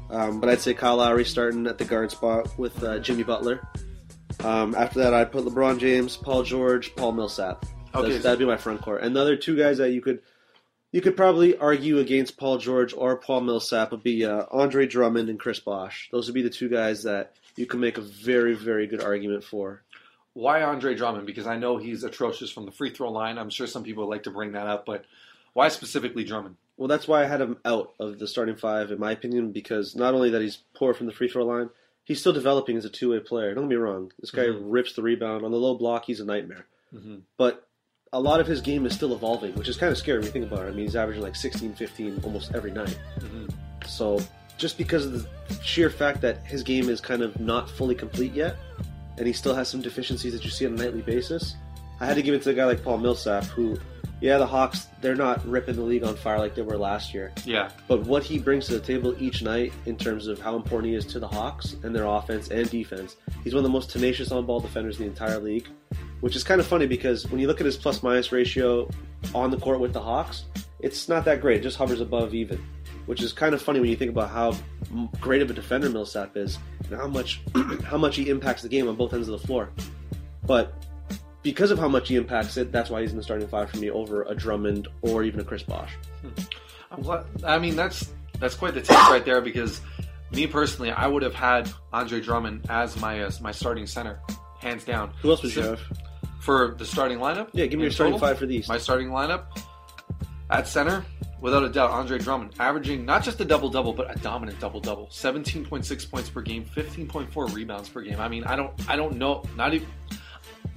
Um, 0.10 0.40
but 0.40 0.50
I'd 0.50 0.62
say 0.62 0.74
Kyle 0.74 0.98
Lowry 0.98 1.24
starting 1.26 1.68
at 1.68 1.78
the 1.78 1.86
guard 1.86 2.12
spot 2.12 2.58
with 2.58 2.84
uh, 2.84 3.00
Jimmy 3.00 3.24
Butler. 3.24 3.68
Um, 4.44 4.74
after 4.76 5.00
that, 5.00 5.14
I'd 5.14 5.32
put 5.32 5.46
LeBron 5.46 5.80
James, 5.80 6.18
Paul 6.18 6.44
George, 6.44 6.96
Paul 6.96 7.12
Millsap. 7.12 7.66
Okay, 7.94 8.04
That's- 8.08 8.24
that'd 8.24 8.40
be 8.40 8.46
my 8.46 8.58
front 8.58 8.82
court. 8.82 9.02
And 9.04 9.16
the 9.16 9.22
other 9.22 9.36
two 9.36 9.56
guys 9.58 9.78
that 9.80 9.92
you 9.92 10.02
could 10.02 10.22
you 10.92 11.02
could 11.02 11.16
probably 11.16 11.56
argue 11.56 12.00
against 12.00 12.38
Paul 12.38 12.58
George 12.58 12.94
or 12.96 13.16
Paul 13.18 13.42
Millsap 13.42 13.92
would 13.92 14.02
be 14.02 14.26
uh, 14.26 14.46
Andre 14.52 14.88
Drummond 14.88 15.30
and 15.30 15.40
Chris 15.40 15.60
Bosh. 15.60 16.10
Those 16.12 16.26
would 16.28 16.34
be 16.34 16.42
the 16.42 16.50
two 16.50 16.68
guys 16.70 17.04
that 17.04 17.34
you 17.56 17.68
can 17.68 17.80
make 17.80 17.98
a 18.00 18.02
very 18.02 18.56
very 18.56 18.88
good 18.88 19.04
argument 19.04 19.44
for. 19.44 19.84
Why 20.34 20.64
Andre 20.64 20.96
Drummond? 20.96 21.26
Because 21.28 21.46
I 21.48 21.58
know 21.58 21.78
he's 21.78 22.04
atrocious 22.04 22.50
from 22.50 22.66
the 22.66 22.72
free 22.72 22.92
throw 22.92 23.12
line. 23.12 23.38
I'm 23.38 23.50
sure 23.50 23.68
some 23.68 23.84
people 23.84 24.06
would 24.08 24.14
like 24.16 24.24
to 24.24 24.32
bring 24.32 24.54
that 24.54 24.68
up, 24.68 24.86
but 24.86 25.06
why 25.54 25.68
specifically 25.68 26.24
Drummond? 26.24 26.56
Well, 26.80 26.88
that's 26.88 27.10
why 27.10 27.22
I 27.24 27.26
had 27.28 27.42
him 27.42 27.58
out 27.66 27.92
of 28.00 28.20
the 28.20 28.28
starting 28.28 28.56
five, 28.56 28.90
in 28.90 29.00
my 29.02 29.12
opinion, 29.12 29.52
because 29.52 29.98
not 29.98 30.14
only 30.14 30.30
that 30.30 30.42
he's 30.42 30.60
poor 30.74 30.94
from 30.94 31.08
the 31.08 31.12
free 31.12 31.28
throw 31.28 31.44
line, 31.46 31.70
he's 32.06 32.22
still 32.22 32.32
developing 32.32 32.78
as 32.78 32.86
a 32.86 32.90
two 32.90 33.12
way 33.12 33.20
player. 33.20 33.54
Don't 33.54 33.66
get 33.66 33.72
me 33.72 33.76
wrong. 33.76 34.14
This 34.18 34.32
guy 34.32 34.46
Mhm. 34.46 34.62
rips 34.64 34.94
the 34.94 35.02
rebound 35.02 35.44
on 35.44 35.52
the 35.52 35.58
low 35.58 35.76
block. 35.76 36.06
He's 36.06 36.22
a 36.22 36.26
nightmare. 36.26 36.68
Mhm. 36.96 37.24
But 37.36 37.68
a 38.14 38.22
lot 38.22 38.40
of 38.40 38.48
his 38.48 38.62
game 38.62 38.86
is 38.86 38.94
still 38.94 39.14
evolving, 39.14 39.56
which 39.56 39.68
is 39.68 39.76
kind 39.76 39.92
of 39.92 39.98
scary 39.98 40.20
when 40.20 40.28
you 40.28 40.32
think 40.32 40.46
about 40.46 40.66
it. 40.66 40.70
I 40.70 40.72
mean, 40.72 40.86
he's 40.86 40.96
averaging 40.96 41.22
like 41.22 41.36
16, 41.36 41.74
15 41.74 42.22
almost 42.24 42.56
every 42.56 42.72
night. 42.72 42.98
Mhm. 43.20 43.50
So 43.86 44.22
just 44.58 44.78
because 44.78 45.06
of 45.06 45.12
the 45.12 45.28
sheer 45.62 45.90
fact 45.90 46.22
that 46.22 46.46
his 46.46 46.64
game 46.64 46.88
is 46.88 47.02
kind 47.02 47.22
of 47.24 47.38
not 47.42 47.70
fully 47.70 47.94
complete 47.94 48.32
yet, 48.34 48.56
and 49.18 49.28
he 49.28 49.34
still 49.34 49.54
has 49.54 49.68
some 49.68 49.82
deficiencies 49.82 50.32
that 50.32 50.46
you 50.46 50.50
see 50.50 50.66
on 50.66 50.76
a 50.76 50.78
nightly 50.78 51.02
basis, 51.02 51.56
I 52.00 52.06
had 52.06 52.16
to 52.16 52.22
give 52.22 52.34
it 52.36 52.42
to 52.44 52.52
a 52.52 52.54
guy 52.54 52.64
like 52.66 52.86
Paul 52.86 53.00
Millsap, 53.00 53.44
who, 53.44 53.78
yeah, 54.22 54.38
the 54.38 54.46
Hawks, 54.46 54.88
they're 55.02 55.16
not 55.16 55.46
ripping 55.48 55.76
the 55.76 55.82
league 55.82 56.04
on 56.04 56.16
fire 56.16 56.40
like 56.40 56.56
they 56.56 56.62
were 56.62 56.78
last 56.78 57.14
year. 57.14 57.32
Yeah, 57.46 57.70
But 57.88 58.02
what 58.02 58.24
he 58.24 58.38
brings 58.38 58.68
to 58.68 58.74
the 58.74 58.80
table 58.80 59.16
each 59.22 59.42
night 59.42 59.72
in 59.86 59.96
terms 59.96 60.28
of 60.28 60.40
how 60.40 60.56
important 60.56 60.90
he 60.92 60.96
is 60.96 61.06
to 61.08 61.20
the 61.20 61.28
Hawks 61.28 61.78
and 61.84 61.96
their 61.96 62.06
offense 62.06 62.50
and 62.50 62.70
defense, 62.70 63.16
he's 63.44 63.54
one 63.54 63.60
of 63.60 63.64
the 63.64 63.74
most 63.74 63.90
tenacious 63.90 64.32
on 64.32 64.46
ball 64.46 64.60
defenders 64.60 64.98
in 64.98 65.04
the 65.04 65.10
entire 65.10 65.40
league. 65.40 65.68
Which 66.20 66.36
is 66.36 66.44
kind 66.44 66.60
of 66.60 66.68
funny 66.68 66.86
because 66.86 67.30
when 67.32 67.40
you 67.40 67.48
look 67.48 67.62
at 67.62 67.66
his 67.66 67.78
plus 67.78 68.04
minus 68.04 68.34
ratio 68.34 68.90
on 69.34 69.52
the 69.52 69.58
court 69.58 69.80
with 69.80 69.94
the 69.94 70.02
Hawks, 70.02 70.44
it's 70.82 71.08
not 71.08 71.24
that 71.26 71.40
great. 71.40 71.62
It 71.62 71.64
just 71.64 71.78
hovers 71.78 72.02
above 72.02 72.34
even. 72.34 72.62
Which 73.06 73.24
is 73.24 73.32
kind 73.32 73.56
of 73.56 73.62
funny 73.62 73.80
when 73.80 73.90
you 73.90 73.96
think 73.96 74.12
about 74.12 74.30
how 74.30 74.56
great 75.22 75.42
of 75.42 75.50
a 75.50 75.54
defender 75.54 75.90
Millsap 75.90 76.36
is 76.36 76.60
and 76.90 77.00
how 77.00 77.08
much 77.08 77.42
how 77.86 77.98
much 77.98 78.18
he 78.18 78.30
impacts 78.30 78.62
the 78.64 78.70
game 78.70 78.90
on 78.90 78.96
both 78.96 79.14
ends 79.14 79.30
of 79.30 79.40
the 79.40 79.48
floor. 79.48 79.70
But 80.46 80.74
because 81.44 81.72
of 81.72 81.80
how 81.80 81.88
much 81.88 82.10
he 82.10 82.16
impacts 82.16 82.58
it, 82.58 82.72
that's 82.72 82.90
why 82.90 83.02
he's 83.02 83.12
in 83.12 83.18
the 83.18 83.24
starting 83.24 83.48
five 83.48 83.70
for 83.70 83.78
me 83.78 83.90
over 83.90 84.24
a 84.24 84.36
Drummond 84.36 84.88
or 85.02 85.24
even 85.24 85.40
a 85.40 85.44
Chris 85.44 85.64
Bosh. 85.64 85.92
I'm 86.92 87.02
glad. 87.02 87.26
I 87.44 87.60
mean, 87.60 87.76
that's 87.76 88.12
that's 88.40 88.56
quite 88.56 88.74
the 88.74 88.82
take 88.82 88.98
right 89.10 89.24
there 89.24 89.42
because 89.42 89.82
me 90.32 90.48
personally, 90.48 90.92
I 90.92 91.08
would 91.08 91.24
have 91.24 91.36
had 91.36 91.72
Andre 91.94 92.20
Drummond 92.20 92.66
as 92.70 93.00
my 93.00 93.24
uh, 93.24 93.32
my 93.42 93.52
starting 93.52 93.88
center, 93.88 94.20
hands 94.60 94.84
down. 94.84 95.14
Who 95.22 95.32
else 95.32 95.44
would 95.44 95.56
you 95.56 95.62
have? 95.64 95.82
for 96.40 96.74
the 96.78 96.86
starting 96.86 97.20
lineup? 97.20 97.50
Yeah, 97.54 97.66
give 97.66 97.78
me 97.78 97.84
your 97.84 97.92
starting 97.92 98.14
total? 98.14 98.28
five 98.28 98.40
for 98.40 98.46
these. 98.46 98.68
My 98.68 98.78
starting 98.78 99.10
lineup 99.10 99.46
at 100.50 100.68
center, 100.68 101.06
without 101.42 101.64
a 101.64 101.70
doubt, 101.70 101.92
Andre 101.92 102.18
Drummond, 102.18 102.56
averaging 102.60 103.06
not 103.06 103.24
just 103.24 103.40
a 103.42 103.46
double 103.46 103.70
double, 103.70 103.94
but 103.94 104.16
a 104.16 104.20
dominant 104.20 104.60
double 104.60 104.80
double. 104.80 105.08
Seventeen 105.12 105.66
point 105.66 105.86
six 105.86 106.06
points 106.06 106.30
per 106.30 106.42
game, 106.42 106.64
fifteen 106.66 107.08
point 107.08 107.32
four 107.32 107.48
rebounds 107.48 107.90
per 107.90 108.02
game. 108.02 108.20
I 108.20 108.28
mean, 108.28 108.44
I 108.46 108.56
don't, 108.56 108.72
I 108.90 108.96
don't 108.96 109.18
know. 109.18 109.44
Not 109.56 109.74
even 109.74 109.88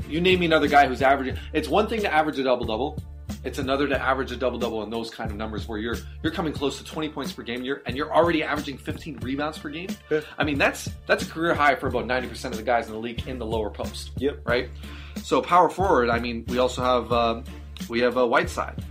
you 0.09 0.21
name 0.21 0.41
me 0.41 0.47
another 0.47 0.69
guy 0.69 0.87
who's 0.87 1.03
averaging. 1.03 1.37
It's 1.53 1.69
one 1.69 1.87
thing 1.89 2.01
to 2.03 2.13
average 2.13 2.39
a 2.39 2.43
double 2.45 2.67
double. 2.67 3.03
It's 3.45 3.59
another 3.59 3.89
to 3.89 4.01
average 4.01 4.31
a 4.31 4.37
double 4.37 4.59
double 4.59 4.83
in 4.85 4.91
those 4.91 5.11
kind 5.11 5.31
of 5.31 5.37
numbers 5.37 5.67
where 5.67 5.79
you're 5.79 5.97
you're 6.23 6.33
coming 6.33 6.53
close 6.53 6.79
to 6.79 6.85
20 6.85 7.09
points 7.09 7.33
per 7.33 7.43
game. 7.43 7.63
You're 7.65 7.83
and 7.87 7.97
you're 7.97 8.13
already 8.15 8.43
averaging 8.45 8.79
15 8.79 9.19
rebounds 9.21 9.59
per 9.59 9.69
game. 9.69 9.89
Yeah. 10.11 10.21
I 10.39 10.45
mean 10.45 10.59
that's 10.59 10.89
that's 11.07 11.25
a 11.25 11.27
career 11.31 11.53
high 11.55 11.75
for 11.75 11.89
about 11.89 12.07
90 12.07 12.29
percent 12.29 12.55
of 12.55 12.59
the 12.59 12.65
guys 12.65 12.87
in 12.87 12.93
the 12.93 12.99
league 12.99 13.27
in 13.27 13.39
the 13.39 13.47
lower 13.47 13.71
post 13.71 14.13
Yep. 14.19 14.41
right? 14.45 14.69
So 15.25 15.43
power 15.43 15.69
forward. 15.69 16.09
I 16.09 16.19
mean, 16.21 16.45
we 16.49 16.59
also 16.59 16.83
have 16.83 17.13
um, 17.13 17.45
we 17.89 18.01
have 18.01 18.17
a 18.17 18.27
Whiteside, 18.27 18.83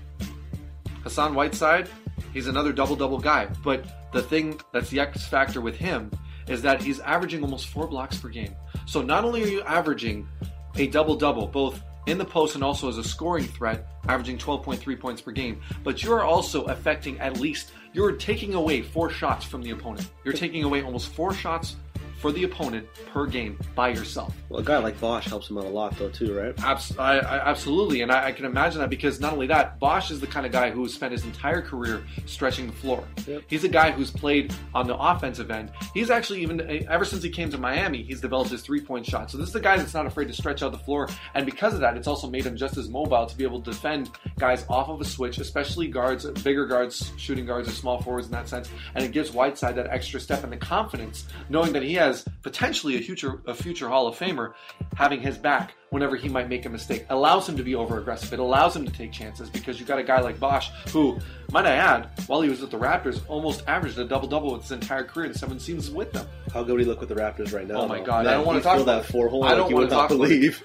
Hassan 1.03 1.33
Whiteside. 1.33 1.89
He's 2.33 2.47
another 2.47 2.73
double 2.73 2.95
double 2.95 3.19
guy. 3.19 3.47
But 3.63 3.85
the 4.11 4.21
thing 4.21 4.59
that's 4.73 4.89
the 4.89 4.99
X 4.99 5.25
factor 5.25 5.61
with 5.61 5.75
him 5.75 6.11
is 6.47 6.61
that 6.63 6.81
he's 6.81 6.99
averaging 6.99 7.43
almost 7.43 7.67
four 7.67 7.87
blocks 7.87 8.17
per 8.17 8.27
game. 8.29 8.53
So 8.85 9.01
not 9.01 9.23
only 9.23 9.43
are 9.43 9.47
you 9.47 9.61
averaging 9.61 10.27
a 10.75 10.87
double 10.87 11.15
double, 11.15 11.47
both 11.47 11.81
in 12.07 12.17
the 12.17 12.25
post 12.25 12.55
and 12.55 12.63
also 12.63 12.89
as 12.89 12.97
a 12.97 13.03
scoring 13.03 13.45
threat, 13.45 13.87
averaging 14.07 14.37
12.3 14.37 14.99
points 14.99 15.21
per 15.21 15.31
game, 15.31 15.61
but 15.83 16.01
you're 16.03 16.23
also 16.23 16.63
affecting 16.65 17.19
at 17.19 17.39
least 17.39 17.71
you're 17.93 18.13
taking 18.13 18.53
away 18.53 18.81
four 18.81 19.09
shots 19.09 19.45
from 19.45 19.61
the 19.61 19.71
opponent. 19.71 20.09
You're 20.23 20.33
taking 20.33 20.63
away 20.63 20.81
almost 20.81 21.09
four 21.09 21.33
shots 21.33 21.75
for 22.21 22.31
the 22.31 22.43
opponent 22.43 22.87
per 23.11 23.25
game 23.25 23.57
by 23.73 23.89
yourself. 23.89 24.33
Well, 24.47 24.59
a 24.59 24.63
guy 24.63 24.77
like 24.77 24.99
Bosh 24.99 25.25
helps 25.25 25.49
him 25.49 25.57
out 25.57 25.65
a 25.65 25.69
lot, 25.69 25.97
though, 25.97 26.09
too, 26.09 26.37
right? 26.37 26.53
Abs- 26.63 26.97
I, 26.97 27.17
I, 27.17 27.49
absolutely, 27.49 28.01
and 28.01 28.11
I, 28.11 28.27
I 28.27 28.31
can 28.31 28.45
imagine 28.45 28.79
that 28.79 28.91
because 28.91 29.19
not 29.19 29.33
only 29.33 29.47
that, 29.47 29.79
Bosh 29.79 30.11
is 30.11 30.19
the 30.19 30.27
kind 30.27 30.45
of 30.45 30.51
guy 30.51 30.69
who 30.69 30.83
has 30.83 30.93
spent 30.93 31.11
his 31.11 31.25
entire 31.25 31.61
career 31.61 32.03
stretching 32.27 32.67
the 32.67 32.73
floor. 32.73 33.03
Yep. 33.25 33.41
He's 33.47 33.63
a 33.63 33.67
guy 33.67 33.89
who's 33.89 34.11
played 34.11 34.53
on 34.75 34.85
the 34.85 34.95
offensive 34.95 35.49
end. 35.49 35.71
He's 35.95 36.11
actually 36.11 36.41
even 36.43 36.61
eh, 36.61 36.83
ever 36.87 37.05
since 37.05 37.23
he 37.23 37.29
came 37.29 37.49
to 37.49 37.57
Miami, 37.57 38.03
he's 38.03 38.21
developed 38.21 38.51
his 38.51 38.61
three-point 38.61 39.05
shot. 39.05 39.31
So 39.31 39.37
this 39.37 39.49
is 39.49 39.55
a 39.55 39.59
guy 39.59 39.77
that's 39.77 39.95
not 39.95 40.05
afraid 40.05 40.27
to 40.27 40.33
stretch 40.33 40.61
out 40.61 40.71
the 40.71 40.77
floor, 40.77 41.09
and 41.33 41.45
because 41.45 41.73
of 41.73 41.79
that, 41.79 41.97
it's 41.97 42.07
also 42.07 42.29
made 42.29 42.45
him 42.45 42.55
just 42.55 42.77
as 42.77 42.87
mobile 42.87 43.25
to 43.25 43.35
be 43.35 43.43
able 43.43 43.61
to 43.61 43.71
defend 43.71 44.11
guys 44.37 44.63
off 44.69 44.89
of 44.89 45.01
a 45.01 45.05
switch, 45.05 45.39
especially 45.39 45.87
guards, 45.87 46.29
bigger 46.43 46.65
guards, 46.65 47.11
shooting 47.17 47.45
guards, 47.45 47.67
or 47.67 47.71
small 47.71 48.01
forwards 48.01 48.27
in 48.27 48.31
that 48.33 48.47
sense. 48.47 48.69
And 48.95 49.03
it 49.03 49.11
gives 49.11 49.31
Whiteside 49.31 49.75
that 49.75 49.87
extra 49.87 50.19
step 50.19 50.43
and 50.43 50.51
the 50.51 50.57
confidence, 50.57 51.25
knowing 51.49 51.73
that 51.73 51.83
he 51.83 51.93
has 51.95 52.10
as 52.11 52.25
potentially 52.43 52.97
a 52.97 53.01
future 53.01 53.41
a 53.47 53.53
future 53.53 53.89
Hall 53.89 54.07
of 54.07 54.15
Famer, 54.17 54.53
having 54.95 55.19
his 55.21 55.37
back 55.37 55.73
whenever 55.89 56.15
he 56.15 56.29
might 56.29 56.47
make 56.47 56.65
a 56.65 56.69
mistake 56.69 57.05
allows 57.09 57.47
him 57.47 57.57
to 57.57 57.63
be 57.63 57.75
over 57.75 57.99
aggressive. 57.99 58.31
It 58.33 58.39
allows 58.39 58.75
him 58.75 58.85
to 58.85 58.91
take 58.91 59.11
chances 59.11 59.49
because 59.49 59.79
you 59.79 59.85
got 59.85 59.99
a 59.99 60.03
guy 60.03 60.21
like 60.21 60.39
Bosh 60.39 60.69
who, 60.91 61.17
might 61.51 61.65
I 61.65 61.71
add, 61.75 62.09
while 62.27 62.41
he 62.41 62.49
was 62.49 62.61
with 62.61 62.71
the 62.71 62.77
Raptors, 62.79 63.21
almost 63.27 63.63
averaged 63.67 63.97
a 63.97 64.05
double 64.05 64.27
double 64.27 64.53
with 64.53 64.61
his 64.63 64.71
entire 64.71 65.03
career 65.03 65.25
in 65.27 65.33
seven 65.33 65.59
seasons 65.59 65.89
with 65.91 66.11
them. 66.11 66.27
How 66.53 66.63
good 66.63 66.73
would 66.73 66.81
he 66.81 66.87
look 66.87 66.99
with 66.99 67.09
the 67.09 67.15
Raptors 67.15 67.53
right 67.53 67.67
now? 67.67 67.81
Oh 67.81 67.87
my? 67.87 67.99
God, 68.01 68.27
I 68.27 68.33
don't 68.33 68.45
wanna 68.45 68.59
he 68.59 68.63
talk 68.63 68.79
about 68.79 69.03
that 69.03 69.11
four 69.11 69.27
hole. 69.29 69.43
I 69.43 69.55
don't 69.55 69.69
you 69.69 69.75
wanna 69.75 69.87
talk 69.89 70.11
about 70.11 70.23
it. 70.25 70.29
believe. 70.29 70.63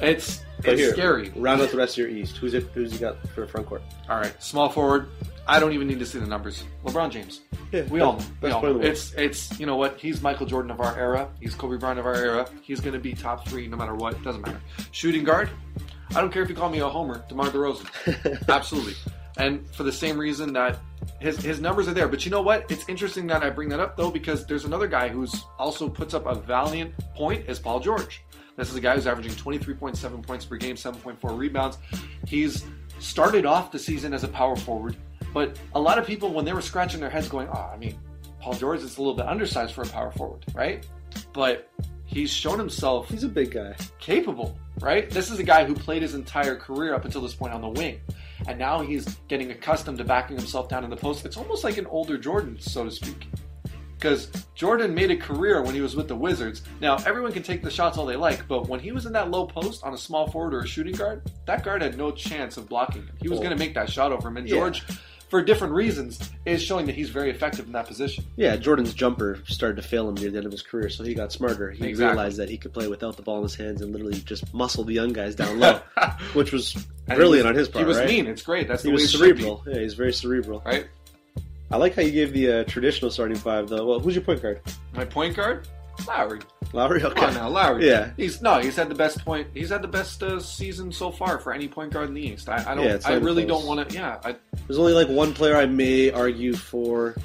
It's 0.00 0.42
But 0.62 0.74
it's 0.74 0.80
here, 0.80 0.92
scary. 0.92 1.32
Round 1.34 1.60
out 1.60 1.70
the 1.70 1.76
rest 1.76 1.94
of 1.94 1.98
your 1.98 2.08
East. 2.08 2.36
Who's 2.36 2.54
it? 2.54 2.64
Who's 2.74 2.92
you 2.92 2.98
got 3.00 3.16
for 3.30 3.46
front 3.46 3.66
court? 3.66 3.82
All 4.08 4.18
right, 4.18 4.40
small 4.42 4.68
forward. 4.68 5.08
I 5.48 5.58
don't 5.58 5.72
even 5.72 5.88
need 5.88 5.98
to 5.98 6.06
see 6.06 6.18
the 6.18 6.26
numbers. 6.26 6.64
LeBron 6.84 7.10
James. 7.10 7.40
Yeah, 7.72 7.82
We 7.84 8.00
all 8.00 8.14
know. 8.18 8.24
We 8.42 8.50
all 8.50 8.62
know. 8.62 8.80
It's 8.80 9.12
it's 9.14 9.58
you 9.58 9.66
know 9.66 9.76
what? 9.76 9.98
He's 9.98 10.20
Michael 10.20 10.46
Jordan 10.46 10.70
of 10.70 10.80
our 10.80 10.96
era. 10.98 11.28
He's 11.40 11.54
Kobe 11.54 11.78
Bryant 11.78 11.98
of 11.98 12.06
our 12.06 12.14
era. 12.14 12.48
He's 12.62 12.80
going 12.80 12.92
to 12.92 12.98
be 13.00 13.14
top 13.14 13.48
three 13.48 13.66
no 13.66 13.76
matter 13.76 13.94
what. 13.94 14.22
Doesn't 14.22 14.42
matter. 14.42 14.60
Shooting 14.92 15.24
guard. 15.24 15.48
I 16.14 16.20
don't 16.20 16.32
care 16.32 16.42
if 16.42 16.48
you 16.48 16.54
call 16.54 16.70
me 16.70 16.80
a 16.80 16.88
homer. 16.88 17.24
DeMar 17.28 17.46
DeRozan. 17.46 18.46
Absolutely. 18.48 18.94
And 19.36 19.66
for 19.74 19.84
the 19.84 19.92
same 19.92 20.18
reason 20.18 20.52
that 20.54 20.78
his 21.20 21.38
his 21.38 21.60
numbers 21.60 21.88
are 21.88 21.94
there. 21.94 22.08
But 22.08 22.24
you 22.24 22.30
know 22.30 22.42
what? 22.42 22.70
It's 22.70 22.88
interesting 22.88 23.26
that 23.28 23.42
I 23.42 23.50
bring 23.50 23.68
that 23.70 23.80
up 23.80 23.96
though 23.96 24.10
because 24.10 24.46
there's 24.46 24.64
another 24.64 24.86
guy 24.86 25.08
who's 25.08 25.44
also 25.58 25.88
puts 25.88 26.12
up 26.12 26.26
a 26.26 26.34
valiant 26.34 26.92
point 27.14 27.48
is 27.48 27.58
Paul 27.58 27.80
George. 27.80 28.22
This 28.56 28.70
is 28.70 28.76
a 28.76 28.80
guy 28.80 28.96
who's 28.96 29.06
averaging 29.06 29.32
23.7 29.32 30.26
points 30.26 30.44
per 30.44 30.56
game, 30.56 30.74
7.4 30.74 31.38
rebounds. 31.38 31.78
He's 32.26 32.64
started 32.98 33.46
off 33.46 33.70
the 33.70 33.78
season 33.78 34.12
as 34.12 34.24
a 34.24 34.28
power 34.28 34.56
forward, 34.56 34.96
but 35.38 35.56
a 35.76 35.80
lot 35.80 35.98
of 35.98 36.04
people 36.06 36.32
when 36.34 36.44
they 36.44 36.52
were 36.52 36.60
scratching 36.60 36.98
their 36.98 37.08
heads 37.10 37.28
going, 37.28 37.46
"Oh, 37.48 37.70
I 37.72 37.76
mean, 37.76 37.96
Paul 38.40 38.54
George 38.54 38.80
is 38.82 38.96
a 38.98 39.00
little 39.00 39.14
bit 39.14 39.26
undersized 39.26 39.72
for 39.72 39.82
a 39.82 39.86
power 39.86 40.10
forward, 40.10 40.44
right?" 40.52 40.84
But 41.32 41.70
he's 42.06 42.28
shown 42.32 42.58
himself 42.58 43.08
He's 43.08 43.22
a 43.22 43.28
big 43.28 43.52
guy. 43.52 43.76
capable, 44.00 44.58
right? 44.80 45.08
This 45.08 45.30
is 45.30 45.38
a 45.38 45.44
guy 45.44 45.64
who 45.64 45.74
played 45.74 46.02
his 46.02 46.14
entire 46.14 46.56
career 46.56 46.92
up 46.92 47.04
until 47.04 47.20
this 47.20 47.34
point 47.34 47.52
on 47.54 47.60
the 47.60 47.68
wing. 47.68 48.00
And 48.48 48.58
now 48.58 48.80
he's 48.80 49.04
getting 49.28 49.52
accustomed 49.52 49.98
to 49.98 50.04
backing 50.04 50.36
himself 50.36 50.68
down 50.68 50.82
in 50.82 50.90
the 50.90 50.96
post. 50.96 51.24
It's 51.24 51.36
almost 51.36 51.62
like 51.62 51.76
an 51.78 51.86
older 51.86 52.18
Jordan, 52.18 52.56
so 52.58 52.82
to 52.84 52.90
speak. 52.90 53.28
Because 53.96 54.28
Jordan 54.54 54.94
made 54.94 55.10
a 55.10 55.16
career 55.16 55.60
when 55.62 55.74
he 55.74 55.80
was 55.80 55.96
with 55.96 56.06
the 56.06 56.14
Wizards. 56.14 56.62
Now, 56.80 56.96
everyone 57.04 57.32
can 57.32 57.42
take 57.42 57.62
the 57.64 57.70
shots 57.70 57.98
all 57.98 58.06
they 58.06 58.14
like, 58.14 58.46
but 58.46 58.68
when 58.68 58.78
he 58.78 58.92
was 58.92 59.06
in 59.06 59.12
that 59.12 59.28
low 59.32 59.44
post 59.46 59.82
on 59.82 59.92
a 59.92 59.98
small 59.98 60.28
forward 60.30 60.54
or 60.54 60.60
a 60.60 60.66
shooting 60.68 60.94
guard, 60.94 61.28
that 61.46 61.64
guard 61.64 61.82
had 61.82 61.98
no 61.98 62.12
chance 62.12 62.56
of 62.56 62.68
blocking 62.68 63.02
him. 63.02 63.16
He 63.20 63.28
was 63.28 63.40
Oh. 63.40 63.42
going 63.42 63.56
to 63.56 63.58
make 63.58 63.74
that 63.74 63.90
shot 63.90 64.12
over 64.12 64.28
him. 64.28 64.36
And 64.36 64.48
Yeah. 64.48 64.54
George, 64.54 64.84
for 65.28 65.42
different 65.42 65.74
reasons, 65.74 66.18
is 66.46 66.62
showing 66.62 66.86
that 66.86 66.94
he's 66.94 67.10
very 67.10 67.30
effective 67.30 67.66
in 67.66 67.72
that 67.72 67.86
position. 67.86 68.24
Yeah, 68.36 68.56
Jordan's 68.56 68.94
jumper 68.94 69.38
started 69.46 69.76
to 69.76 69.82
fail 69.86 70.08
him 70.08 70.14
near 70.14 70.30
the 70.30 70.38
end 70.38 70.46
of 70.46 70.52
his 70.52 70.62
career, 70.62 70.88
so 70.88 71.04
he 71.04 71.14
got 71.14 71.32
smarter. 71.32 71.70
He 71.70 71.86
Exactly. 71.86 72.14
realized 72.16 72.36
that 72.38 72.48
he 72.48 72.56
could 72.56 72.72
play 72.72 72.88
without 72.88 73.16
the 73.16 73.22
ball 73.22 73.36
in 73.38 73.42
his 73.42 73.54
hands 73.54 73.82
and 73.82 73.92
literally 73.92 74.18
just 74.20 74.52
muscle 74.54 74.84
the 74.84 74.94
young 74.94 75.12
guys 75.12 75.34
down 75.34 75.58
low, 75.58 75.80
which 76.32 76.52
was 76.52 76.72
brilliant 77.06 77.46
he 77.46 77.50
on 77.50 77.54
his 77.54 77.68
part. 77.68 77.84
He 77.84 77.86
was 77.88 77.98
right? 77.98 78.08
mean. 78.08 78.26
It's 78.26 78.42
great. 78.42 78.68
That's 78.68 78.82
He 78.82 78.88
the 78.88 78.96
way 78.96 79.02
was 79.02 79.12
cerebral. 79.12 79.62
Yeah, 79.66 79.80
he's 79.80 79.94
very 79.94 80.12
cerebral. 80.12 80.62
right? 80.64 80.86
I 81.70 81.76
like 81.76 81.94
how 81.94 82.00
you 82.02 82.12
gave 82.12 82.32
the 82.32 82.50
uh, 82.60 82.64
traditional 82.64 83.10
starting 83.10 83.36
five, 83.36 83.68
though. 83.68 83.84
Well, 83.84 84.00
who's 84.00 84.14
your 84.14 84.24
point 84.24 84.40
guard? 84.40 84.62
My 84.94 85.04
point 85.04 85.36
guard, 85.36 85.68
Lowry. 86.06 86.40
Lowry. 86.72 87.02
Okay. 87.02 87.14
Come 87.14 87.30
on 87.30 87.34
now, 87.34 87.48
Lowry. 87.48 87.86
Yeah. 87.86 88.10
he's 88.16 88.42
no, 88.42 88.58
he's 88.58 88.76
had 88.76 88.88
the 88.88 88.94
best 88.94 89.24
point. 89.24 89.48
He's 89.54 89.70
had 89.70 89.82
the 89.82 89.88
best 89.88 90.22
uh, 90.22 90.38
season 90.40 90.92
so 90.92 91.10
far 91.10 91.38
for 91.38 91.52
any 91.52 91.68
point 91.68 91.92
guard 91.92 92.08
in 92.08 92.14
the 92.14 92.20
East. 92.22 92.48
I, 92.48 92.72
I 92.72 92.74
don't. 92.74 92.84
Yeah, 92.84 92.98
I 93.04 93.14
really 93.14 93.44
close. 93.44 93.60
don't 93.60 93.66
want 93.68 93.88
to. 93.88 93.94
Yeah, 93.94 94.18
I, 94.24 94.36
There's 94.66 94.78
only 94.78 94.92
like 94.92 95.08
one 95.08 95.32
player 95.34 95.56
I 95.56 95.66
may 95.66 96.10
argue 96.10 96.54
for. 96.54 97.16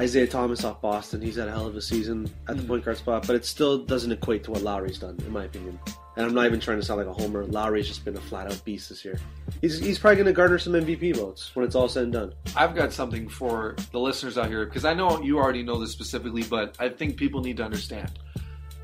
Isaiah 0.00 0.26
Thomas 0.26 0.64
off 0.64 0.80
Boston. 0.80 1.20
He's 1.20 1.36
had 1.36 1.46
a 1.48 1.50
hell 1.50 1.66
of 1.66 1.76
a 1.76 1.82
season 1.82 2.30
at 2.48 2.56
the 2.56 2.62
Mm. 2.62 2.68
point 2.68 2.84
guard 2.86 2.96
spot, 2.96 3.26
but 3.26 3.36
it 3.36 3.44
still 3.44 3.78
doesn't 3.84 4.10
equate 4.10 4.42
to 4.44 4.50
what 4.50 4.62
Lowry's 4.62 4.98
done, 4.98 5.18
in 5.26 5.30
my 5.32 5.44
opinion. 5.44 5.78
And 6.16 6.26
I'm 6.26 6.34
not 6.34 6.46
even 6.46 6.58
trying 6.58 6.78
to 6.80 6.84
sound 6.84 6.98
like 6.98 7.06
a 7.06 7.12
homer. 7.22 7.44
Lowry's 7.44 7.86
just 7.86 8.04
been 8.04 8.16
a 8.16 8.20
flat 8.20 8.46
out 8.50 8.64
beast 8.64 8.88
this 8.88 9.04
year. 9.04 9.18
He's, 9.60 9.78
he's 9.78 9.98
probably 9.98 10.16
going 10.16 10.26
to 10.26 10.32
garner 10.32 10.58
some 10.58 10.72
MVP 10.74 11.12
votes 11.12 11.54
when 11.54 11.66
it's 11.66 11.74
all 11.74 11.88
said 11.88 12.04
and 12.04 12.12
done. 12.14 12.32
I've 12.56 12.74
got 12.74 12.92
something 12.94 13.28
for 13.28 13.76
the 13.92 14.00
listeners 14.00 14.38
out 14.38 14.48
here 14.48 14.64
because 14.64 14.86
I 14.86 14.94
know 14.94 15.20
you 15.22 15.38
already 15.38 15.62
know 15.62 15.78
this 15.78 15.92
specifically, 15.92 16.42
but 16.44 16.76
I 16.80 16.88
think 16.88 17.16
people 17.18 17.42
need 17.42 17.58
to 17.58 17.64
understand. 17.64 18.10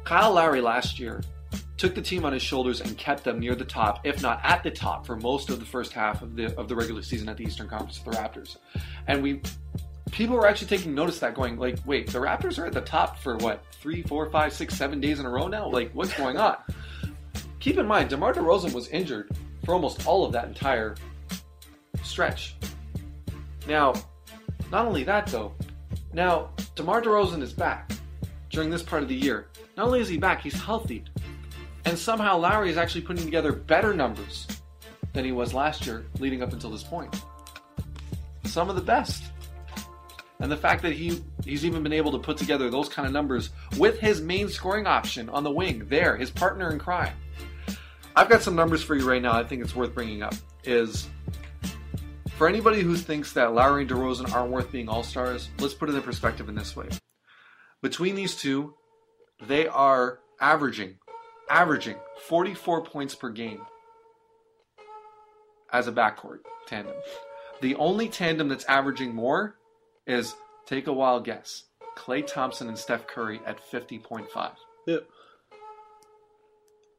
Kyle 0.04 0.32
Lowry 0.34 0.60
last 0.60 1.00
year 1.00 1.22
took 1.76 1.94
the 1.94 2.00
team 2.00 2.24
on 2.24 2.32
his 2.32 2.40
shoulders 2.42 2.80
and 2.80 2.96
kept 2.96 3.24
them 3.24 3.38
near 3.38 3.54
the 3.54 3.64
top, 3.64 4.00
if 4.06 4.22
not 4.22 4.40
at 4.42 4.62
the 4.62 4.70
top, 4.70 5.04
for 5.06 5.14
most 5.16 5.50
of 5.50 5.60
the 5.60 5.66
first 5.66 5.92
half 5.92 6.22
of 6.22 6.34
the 6.36 6.56
of 6.58 6.68
the 6.68 6.74
regular 6.76 7.02
season 7.02 7.28
at 7.28 7.36
the 7.36 7.44
Eastern 7.44 7.68
Conference 7.68 8.00
with 8.02 8.14
the 8.14 8.20
Raptors. 8.22 8.56
And 9.08 9.22
we 9.22 9.42
people 10.10 10.36
were 10.36 10.46
actually 10.46 10.68
taking 10.68 10.94
notice 10.94 11.16
of 11.16 11.20
that, 11.22 11.34
going 11.34 11.58
like, 11.58 11.78
"Wait, 11.84 12.08
the 12.08 12.18
Raptors 12.18 12.58
are 12.58 12.66
at 12.66 12.72
the 12.72 12.80
top 12.80 13.18
for 13.18 13.36
what 13.36 13.64
three, 13.72 14.02
four, 14.02 14.28
five, 14.30 14.52
six, 14.52 14.74
seven 14.74 15.00
days 15.00 15.20
in 15.20 15.26
a 15.26 15.30
row 15.30 15.48
now? 15.48 15.68
Like, 15.68 15.92
what's 15.92 16.14
going 16.14 16.36
on?" 16.36 16.56
Keep 17.60 17.78
in 17.78 17.86
mind, 17.86 18.10
DeMar 18.10 18.34
DeRozan 18.34 18.72
was 18.72 18.88
injured 18.88 19.36
for 19.64 19.74
almost 19.74 20.06
all 20.06 20.24
of 20.24 20.32
that 20.32 20.46
entire 20.46 20.94
stretch. 22.04 22.54
Now, 23.66 23.94
not 24.70 24.86
only 24.86 25.04
that 25.04 25.26
though, 25.26 25.52
now 26.12 26.50
DeMar 26.76 27.02
DeRozan 27.02 27.42
is 27.42 27.52
back 27.52 27.90
during 28.50 28.70
this 28.70 28.82
part 28.82 29.02
of 29.02 29.08
the 29.08 29.14
year. 29.14 29.48
Not 29.76 29.86
only 29.86 30.00
is 30.00 30.08
he 30.08 30.16
back, 30.16 30.40
he's 30.40 30.60
healthy. 30.60 31.04
And 31.84 31.98
somehow 31.98 32.38
Lowry 32.38 32.70
is 32.70 32.76
actually 32.76 33.02
putting 33.02 33.24
together 33.24 33.52
better 33.52 33.92
numbers 33.92 34.46
than 35.12 35.24
he 35.24 35.32
was 35.32 35.52
last 35.54 35.86
year 35.86 36.06
leading 36.18 36.42
up 36.42 36.52
until 36.52 36.70
this 36.70 36.82
point. 36.82 37.22
Some 38.44 38.70
of 38.70 38.76
the 38.76 38.82
best. 38.82 39.24
And 40.40 40.52
the 40.52 40.56
fact 40.56 40.82
that 40.82 40.92
he 40.92 41.22
he's 41.44 41.64
even 41.64 41.82
been 41.82 41.92
able 41.92 42.12
to 42.12 42.18
put 42.18 42.36
together 42.36 42.68
those 42.68 42.88
kind 42.88 43.06
of 43.06 43.12
numbers 43.12 43.50
with 43.78 43.98
his 43.98 44.20
main 44.20 44.48
scoring 44.48 44.86
option 44.86 45.28
on 45.30 45.44
the 45.44 45.50
wing 45.50 45.86
there, 45.88 46.16
his 46.16 46.30
partner 46.30 46.70
in 46.70 46.78
crime. 46.78 47.14
I've 48.14 48.28
got 48.28 48.42
some 48.42 48.54
numbers 48.54 48.82
for 48.82 48.94
you 48.94 49.08
right 49.08 49.20
now 49.20 49.32
I 49.32 49.44
think 49.44 49.62
it's 49.62 49.74
worth 49.74 49.94
bringing 49.94 50.22
up. 50.22 50.34
Is 50.64 51.08
for 52.36 52.48
anybody 52.48 52.82
who 52.82 52.96
thinks 52.96 53.32
that 53.32 53.54
Lowry 53.54 53.82
and 53.82 53.90
DeRozan 53.90 54.32
aren't 54.32 54.50
worth 54.50 54.70
being 54.70 54.88
all 54.88 55.02
stars, 55.02 55.48
let's 55.58 55.74
put 55.74 55.88
it 55.88 55.94
in 55.94 56.02
perspective 56.02 56.48
in 56.48 56.54
this 56.54 56.76
way. 56.76 56.88
Between 57.82 58.14
these 58.14 58.36
two, 58.36 58.74
they 59.46 59.66
are 59.68 60.20
averaging, 60.40 60.98
averaging 61.48 61.96
44 62.26 62.82
points 62.82 63.14
per 63.14 63.30
game 63.30 63.62
as 65.72 65.88
a 65.88 65.92
backcourt 65.92 66.40
tandem. 66.66 66.94
The 67.62 67.74
only 67.76 68.08
tandem 68.08 68.48
that's 68.48 68.64
averaging 68.64 69.14
more 69.14 69.56
is, 70.06 70.34
take 70.66 70.86
a 70.86 70.92
wild 70.92 71.24
guess, 71.24 71.64
Klay 71.96 72.26
Thompson 72.26 72.68
and 72.68 72.78
Steph 72.78 73.06
Curry 73.06 73.40
at 73.46 73.58
50.5 73.70 74.52
Yep. 74.86 75.06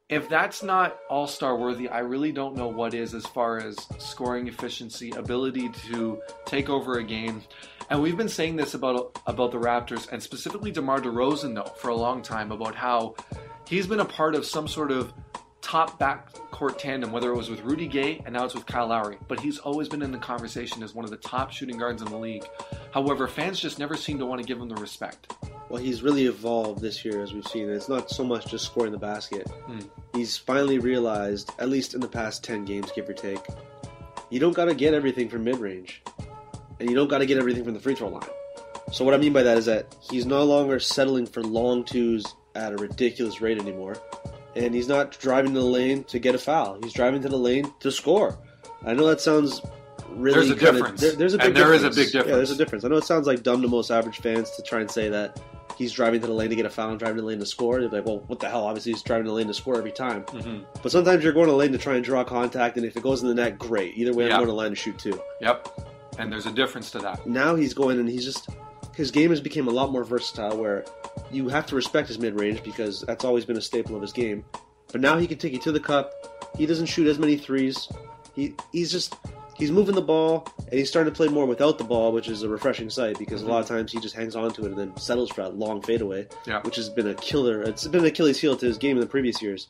if 0.08 0.28
that's 0.28 0.62
not 0.62 0.98
all 1.08 1.26
star 1.26 1.56
worthy, 1.56 1.88
I 1.88 2.00
really 2.00 2.32
don't 2.32 2.56
know 2.56 2.68
what 2.68 2.94
is 2.94 3.14
as 3.14 3.26
far 3.26 3.58
as 3.58 3.76
scoring 3.98 4.48
efficiency, 4.48 5.10
ability 5.10 5.70
to 5.90 6.20
take 6.46 6.68
over 6.68 6.98
a 6.98 7.04
game. 7.04 7.42
And 7.90 8.02
we've 8.02 8.16
been 8.16 8.28
saying 8.28 8.56
this 8.56 8.74
about 8.74 9.18
about 9.26 9.52
the 9.52 9.58
Raptors 9.58 10.10
and 10.12 10.22
specifically 10.22 10.70
DeMar 10.70 11.00
DeRozan 11.00 11.54
though 11.54 11.72
for 11.76 11.88
a 11.88 11.94
long 11.96 12.20
time 12.22 12.52
about 12.52 12.74
how 12.74 13.14
he's 13.66 13.86
been 13.86 14.00
a 14.00 14.04
part 14.04 14.34
of 14.34 14.44
some 14.44 14.68
sort 14.68 14.90
of 14.90 15.12
top 15.68 15.98
backcourt 16.00 16.78
tandem, 16.78 17.12
whether 17.12 17.30
it 17.30 17.36
was 17.36 17.50
with 17.50 17.60
Rudy 17.60 17.86
Gay 17.86 18.22
and 18.24 18.32
now 18.32 18.46
it's 18.46 18.54
with 18.54 18.64
Kyle 18.64 18.86
Lowry. 18.86 19.18
But 19.28 19.38
he's 19.38 19.58
always 19.58 19.86
been 19.86 20.00
in 20.00 20.10
the 20.10 20.18
conversation 20.18 20.82
as 20.82 20.94
one 20.94 21.04
of 21.04 21.10
the 21.10 21.18
top 21.18 21.50
shooting 21.50 21.76
guards 21.76 22.00
in 22.00 22.08
the 22.08 22.16
league. 22.16 22.48
However, 22.90 23.28
fans 23.28 23.60
just 23.60 23.78
never 23.78 23.94
seem 23.94 24.18
to 24.18 24.24
want 24.24 24.40
to 24.40 24.46
give 24.46 24.58
him 24.58 24.70
the 24.70 24.76
respect. 24.76 25.34
Well, 25.68 25.82
he's 25.82 26.02
really 26.02 26.24
evolved 26.24 26.80
this 26.80 27.04
year, 27.04 27.20
as 27.20 27.34
we've 27.34 27.46
seen. 27.46 27.68
It's 27.68 27.90
not 27.90 28.08
so 28.08 28.24
much 28.24 28.46
just 28.46 28.64
scoring 28.64 28.92
the 28.92 28.98
basket. 28.98 29.46
Hmm. 29.66 29.80
He's 30.14 30.38
finally 30.38 30.78
realized, 30.78 31.52
at 31.58 31.68
least 31.68 31.92
in 31.92 32.00
the 32.00 32.08
past 32.08 32.42
10 32.42 32.64
games, 32.64 32.90
give 32.92 33.06
or 33.06 33.12
take, 33.12 33.44
you 34.30 34.40
don't 34.40 34.54
got 34.54 34.66
to 34.66 34.74
get 34.74 34.94
everything 34.94 35.28
from 35.28 35.44
mid 35.44 35.58
range. 35.58 36.02
And 36.80 36.88
you 36.88 36.96
don't 36.96 37.08
got 37.08 37.18
to 37.18 37.26
get 37.26 37.36
everything 37.36 37.64
from 37.64 37.74
the 37.74 37.80
free 37.80 37.94
throw 37.94 38.08
line. 38.08 38.22
So, 38.90 39.04
what 39.04 39.12
I 39.12 39.18
mean 39.18 39.34
by 39.34 39.42
that 39.42 39.58
is 39.58 39.66
that 39.66 39.94
he's 40.10 40.24
no 40.24 40.44
longer 40.44 40.80
settling 40.80 41.26
for 41.26 41.42
long 41.42 41.84
twos 41.84 42.24
at 42.54 42.72
a 42.72 42.76
ridiculous 42.76 43.42
rate 43.42 43.58
anymore. 43.58 43.98
And 44.56 44.74
he's 44.74 44.88
not 44.88 45.18
driving 45.18 45.54
to 45.54 45.60
the 45.60 45.66
lane 45.66 46.04
to 46.04 46.18
get 46.18 46.34
a 46.34 46.38
foul. 46.38 46.78
He's 46.82 46.92
driving 46.92 47.22
to 47.22 47.28
the 47.28 47.36
lane 47.36 47.72
to 47.80 47.90
score. 47.92 48.38
I 48.84 48.94
know 48.94 49.06
that 49.06 49.20
sounds 49.20 49.60
really 50.10 50.34
There's 50.34 50.50
a 50.50 50.54
kinda- 50.56 50.72
difference. 50.72 51.00
there- 51.00 51.12
there's 51.12 51.34
a 51.34 51.38
big 51.38 51.46
And 51.48 51.56
there 51.56 51.72
is 51.74 51.82
difference. 51.82 51.96
a 51.96 52.00
big 52.00 52.14
Yeah, 52.14 52.22
there's 52.22 52.50
a 52.50 52.54
difference. 52.56 52.58
difference. 52.58 52.84
I 52.84 52.88
know 52.88 52.96
it 52.96 53.04
sounds 53.04 53.26
like 53.26 53.42
dumb 53.42 53.62
to 53.62 53.68
most 53.68 53.90
average 53.90 54.18
fans 54.20 54.50
to 54.52 54.62
try 54.62 54.80
and 54.80 54.90
say 54.90 55.08
that 55.10 55.38
he's 55.76 55.92
driving 55.92 56.20
to 56.22 56.26
the 56.26 56.32
lane 56.32 56.50
to 56.50 56.56
get 56.56 56.66
a 56.66 56.70
foul 56.70 56.90
and 56.90 56.98
driving 56.98 57.16
to 57.16 57.22
the 57.22 57.28
lane 57.28 57.38
to 57.38 57.46
score. 57.46 57.80
They're 57.80 57.88
like, 57.90 58.06
well, 58.06 58.22
what 58.26 58.40
the 58.40 58.48
hell? 58.48 58.64
Obviously, 58.64 58.92
he's 58.92 59.02
driving 59.02 59.24
to 59.26 59.30
the 59.30 59.34
lane 59.36 59.46
to 59.48 59.54
score 59.54 59.76
every 59.76 59.92
time. 59.92 60.22
hmm 60.22 60.58
But 60.82 60.90
sometimes 60.90 61.22
you're 61.22 61.32
going 61.32 61.46
to 61.46 61.52
the 61.52 61.56
lane 61.58 61.72
to 61.72 61.78
try 61.78 61.94
and 61.94 62.02
draw 62.04 62.24
contact, 62.24 62.76
and 62.76 62.86
if 62.86 62.96
it 62.96 63.02
goes 63.02 63.22
in 63.22 63.28
the 63.28 63.34
net, 63.34 63.58
great. 63.58 63.96
Either 63.96 64.12
way, 64.12 64.26
Yeah. 64.26 64.30
I'm 64.34 64.38
going 64.38 64.46
to 64.46 64.52
the 64.52 64.56
line 64.56 64.70
to 64.70 64.76
shoot 64.76 64.98
too. 64.98 65.20
Yep. 65.40 65.68
And 66.18 66.32
there's 66.32 66.46
a 66.46 66.50
difference 66.52 66.90
to 66.92 66.98
that. 67.00 67.26
Now 67.26 67.54
he's 67.54 67.74
going 67.74 68.00
and 68.00 68.08
he's 68.08 68.24
just 68.24 68.48
his 68.98 69.12
game 69.12 69.30
has 69.30 69.40
become 69.40 69.68
a 69.68 69.70
lot 69.70 69.92
more 69.92 70.02
versatile. 70.02 70.58
Where 70.58 70.84
you 71.30 71.48
have 71.48 71.66
to 71.66 71.76
respect 71.76 72.08
his 72.08 72.18
mid 72.18 72.38
range 72.38 72.64
because 72.64 73.02
that's 73.02 73.24
always 73.24 73.44
been 73.44 73.56
a 73.56 73.62
staple 73.62 73.94
of 73.94 74.02
his 74.02 74.12
game. 74.12 74.44
But 74.90 75.00
now 75.00 75.16
he 75.18 75.28
can 75.28 75.38
take 75.38 75.52
you 75.52 75.60
to 75.60 75.72
the 75.72 75.78
cup. 75.78 76.12
He 76.56 76.66
doesn't 76.66 76.86
shoot 76.86 77.06
as 77.06 77.16
many 77.16 77.36
threes. 77.36 77.88
He 78.34 78.54
he's 78.72 78.90
just 78.90 79.14
he's 79.54 79.70
moving 79.70 79.94
the 79.94 80.02
ball 80.02 80.48
and 80.58 80.74
he's 80.74 80.88
starting 80.88 81.12
to 81.12 81.16
play 81.16 81.28
more 81.28 81.46
without 81.46 81.78
the 81.78 81.84
ball, 81.84 82.10
which 82.10 82.28
is 82.28 82.42
a 82.42 82.48
refreshing 82.48 82.90
sight 82.90 83.20
because 83.20 83.42
a 83.42 83.46
lot 83.46 83.60
of 83.60 83.66
mm-hmm. 83.66 83.76
times 83.76 83.92
he 83.92 84.00
just 84.00 84.16
hangs 84.16 84.34
on 84.34 84.52
to 84.54 84.62
it 84.64 84.72
and 84.72 84.76
then 84.76 84.96
settles 84.96 85.30
for 85.30 85.42
a 85.42 85.48
long 85.48 85.80
fadeaway, 85.80 86.26
Yeah. 86.44 86.60
which 86.62 86.74
has 86.74 86.88
been 86.88 87.06
a 87.06 87.14
killer. 87.14 87.62
It's 87.62 87.86
been 87.86 88.00
an 88.00 88.06
Achilles 88.06 88.40
heel 88.40 88.56
to 88.56 88.66
his 88.66 88.78
game 88.78 88.96
in 88.96 89.00
the 89.00 89.06
previous 89.06 89.40
years. 89.40 89.68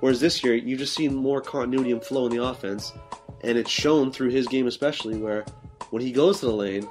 Whereas 0.00 0.18
this 0.18 0.42
year, 0.42 0.54
you've 0.54 0.78
just 0.78 0.94
seen 0.94 1.14
more 1.14 1.42
continuity 1.42 1.92
and 1.92 2.02
flow 2.02 2.24
in 2.26 2.32
the 2.32 2.42
offense, 2.42 2.92
and 3.42 3.58
it's 3.58 3.70
shown 3.70 4.10
through 4.10 4.30
his 4.30 4.48
game 4.48 4.66
especially, 4.66 5.18
where 5.18 5.44
when 5.90 6.02
he 6.02 6.10
goes 6.10 6.40
to 6.40 6.46
the 6.46 6.52
lane, 6.52 6.88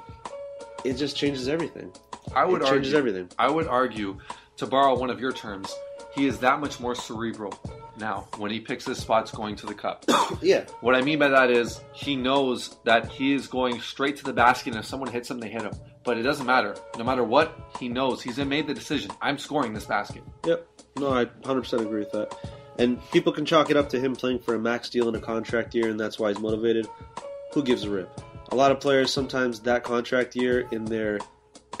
it 0.84 0.94
just 0.94 1.16
changes 1.16 1.48
everything. 1.48 1.92
I 2.34 2.44
would 2.44 2.62
it 2.62 2.66
changes 2.66 2.94
argue. 2.94 2.98
everything. 2.98 3.30
I 3.38 3.50
would 3.50 3.66
argue, 3.66 4.18
to 4.56 4.66
borrow 4.66 4.98
one 4.98 5.10
of 5.10 5.20
your 5.20 5.32
terms, 5.32 5.72
he 6.14 6.26
is 6.26 6.38
that 6.38 6.60
much 6.60 6.78
more 6.80 6.94
cerebral 6.94 7.54
now 7.98 8.28
when 8.38 8.50
he 8.50 8.60
picks 8.60 8.86
his 8.86 8.98
spots 8.98 9.30
going 9.30 9.56
to 9.56 9.66
the 9.66 9.74
cup. 9.74 10.04
Yeah, 10.40 10.64
what 10.80 10.94
I 10.94 11.02
mean 11.02 11.18
by 11.18 11.28
that 11.28 11.50
is 11.50 11.80
he 11.92 12.16
knows 12.16 12.76
that 12.84 13.08
he 13.10 13.34
is 13.34 13.46
going 13.46 13.80
straight 13.80 14.16
to 14.16 14.24
the 14.24 14.32
basket, 14.32 14.70
and 14.70 14.80
if 14.80 14.86
someone 14.86 15.10
hits 15.10 15.30
him, 15.30 15.38
they 15.38 15.50
hit 15.50 15.62
him. 15.62 15.72
But 16.04 16.16
it 16.16 16.22
doesn't 16.22 16.46
matter. 16.46 16.74
No 16.96 17.04
matter 17.04 17.22
what, 17.22 17.54
he 17.78 17.88
knows 17.88 18.22
he's 18.22 18.38
made 18.38 18.66
the 18.66 18.74
decision. 18.74 19.10
I'm 19.20 19.38
scoring 19.38 19.74
this 19.74 19.84
basket. 19.84 20.22
Yep. 20.46 20.66
No, 20.98 21.12
I 21.12 21.26
100% 21.26 21.80
agree 21.80 22.00
with 22.00 22.12
that. 22.12 22.34
And 22.78 22.98
people 23.12 23.32
can 23.32 23.44
chalk 23.44 23.70
it 23.70 23.76
up 23.76 23.90
to 23.90 24.00
him 24.00 24.16
playing 24.16 24.38
for 24.40 24.54
a 24.54 24.58
max 24.58 24.88
deal 24.88 25.08
in 25.08 25.14
a 25.14 25.20
contract 25.20 25.74
year, 25.74 25.90
and 25.90 26.00
that's 26.00 26.18
why 26.18 26.30
he's 26.30 26.40
motivated. 26.40 26.88
Who 27.52 27.62
gives 27.62 27.84
a 27.84 27.90
rip? 27.90 28.20
A 28.52 28.54
lot 28.54 28.70
of 28.70 28.80
players, 28.80 29.12
sometimes 29.12 29.60
that 29.60 29.82
contract 29.82 30.36
year 30.36 30.68
in 30.70 30.84
their 30.84 31.18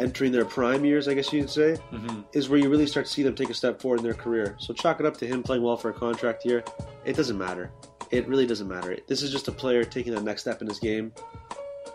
entering 0.00 0.32
their 0.32 0.46
prime 0.46 0.84
years, 0.86 1.06
I 1.06 1.12
guess 1.14 1.30
you 1.32 1.40
could 1.42 1.50
say, 1.50 1.76
Mm-hmm. 1.92 2.20
is 2.32 2.48
where 2.48 2.58
you 2.58 2.70
really 2.70 2.86
start 2.86 3.04
to 3.06 3.12
see 3.12 3.22
them 3.22 3.34
take 3.34 3.50
a 3.50 3.54
step 3.54 3.80
forward 3.80 3.98
in 4.00 4.04
their 4.04 4.14
career. 4.14 4.56
So 4.58 4.72
chalk 4.72 4.98
it 4.98 5.04
up 5.06 5.16
to 5.18 5.26
him 5.26 5.42
playing 5.42 5.62
well 5.62 5.76
for 5.76 5.90
a 5.90 5.92
contract 5.92 6.44
year. 6.46 6.64
It 7.04 7.14
doesn't 7.14 7.36
matter. 7.36 7.70
It 8.10 8.26
really 8.26 8.46
doesn't 8.46 8.68
matter. 8.68 8.96
This 9.06 9.22
is 9.22 9.30
just 9.30 9.48
a 9.48 9.52
player 9.52 9.84
taking 9.84 10.14
that 10.14 10.22
next 10.24 10.40
step 10.42 10.62
in 10.62 10.66
his 10.68 10.78
game. 10.78 11.12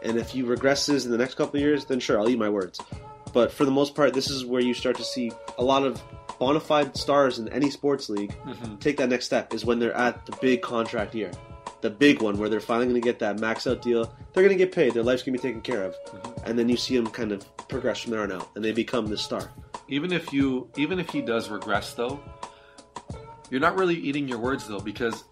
And 0.03 0.17
if 0.17 0.29
he 0.29 0.43
regresses 0.43 1.05
in 1.05 1.11
the 1.11 1.17
next 1.17 1.35
couple 1.35 1.57
of 1.57 1.61
years, 1.61 1.85
then 1.85 1.99
sure, 1.99 2.19
I'll 2.19 2.29
eat 2.29 2.37
my 2.39 2.49
words. 2.49 2.79
But 3.33 3.51
for 3.51 3.65
the 3.65 3.71
most 3.71 3.95
part, 3.95 4.13
this 4.13 4.29
is 4.29 4.45
where 4.45 4.61
you 4.61 4.73
start 4.75 4.95
to 4.97 5.03
see 5.03 5.31
a 5.57 5.63
lot 5.63 5.83
of 5.83 6.01
bona 6.39 6.59
fide 6.59 6.95
stars 6.95 7.39
in 7.39 7.49
any 7.49 7.71
sports 7.71 8.09
league 8.09 8.31
Mm-hmm. 8.45 8.75
take 8.77 8.97
that 8.97 9.09
next 9.09 9.25
step 9.25 9.55
is 9.55 9.65
when 9.65 9.79
they're 9.79 9.93
at 9.97 10.23
the 10.27 10.37
big 10.39 10.61
contract 10.61 11.15
year. 11.15 11.31
The 11.81 11.89
big 11.89 12.21
one 12.21 12.37
where 12.37 12.49
they're 12.49 12.59
finally 12.59 12.87
going 12.87 12.99
to 13.01 13.05
get 13.05 13.19
that 13.19 13.39
max 13.39 13.67
out 13.67 13.81
deal. 13.81 14.05
They're 14.33 14.43
going 14.43 14.57
to 14.57 14.63
get 14.63 14.73
paid. 14.73 14.93
Their 14.93 15.03
life's 15.03 15.23
going 15.23 15.37
to 15.37 15.41
be 15.41 15.47
taken 15.47 15.61
care 15.61 15.83
of. 15.83 15.93
Mm-hmm. 16.07 16.49
And 16.49 16.57
then 16.59 16.69
you 16.69 16.77
see 16.77 16.95
them 16.95 17.07
kind 17.07 17.31
of 17.31 17.45
progress 17.67 17.99
from 17.99 18.11
there 18.11 18.21
on 18.21 18.31
out. 18.31 18.49
And 18.55 18.63
they 18.65 18.71
become 18.71 19.07
the 19.07 19.17
star. 19.17 19.51
Even 19.87 20.11
if 20.11 20.33
you, 20.33 20.69
even 20.75 20.99
if 20.99 21.09
he 21.09 21.21
does 21.21 21.49
regress, 21.49 21.93
though, 21.93 22.19
you're 23.49 23.61
not 23.61 23.77
really 23.77 23.95
eating 23.95 24.27
your 24.27 24.39
words 24.39 24.67
though 24.67 24.79
because 24.79 25.23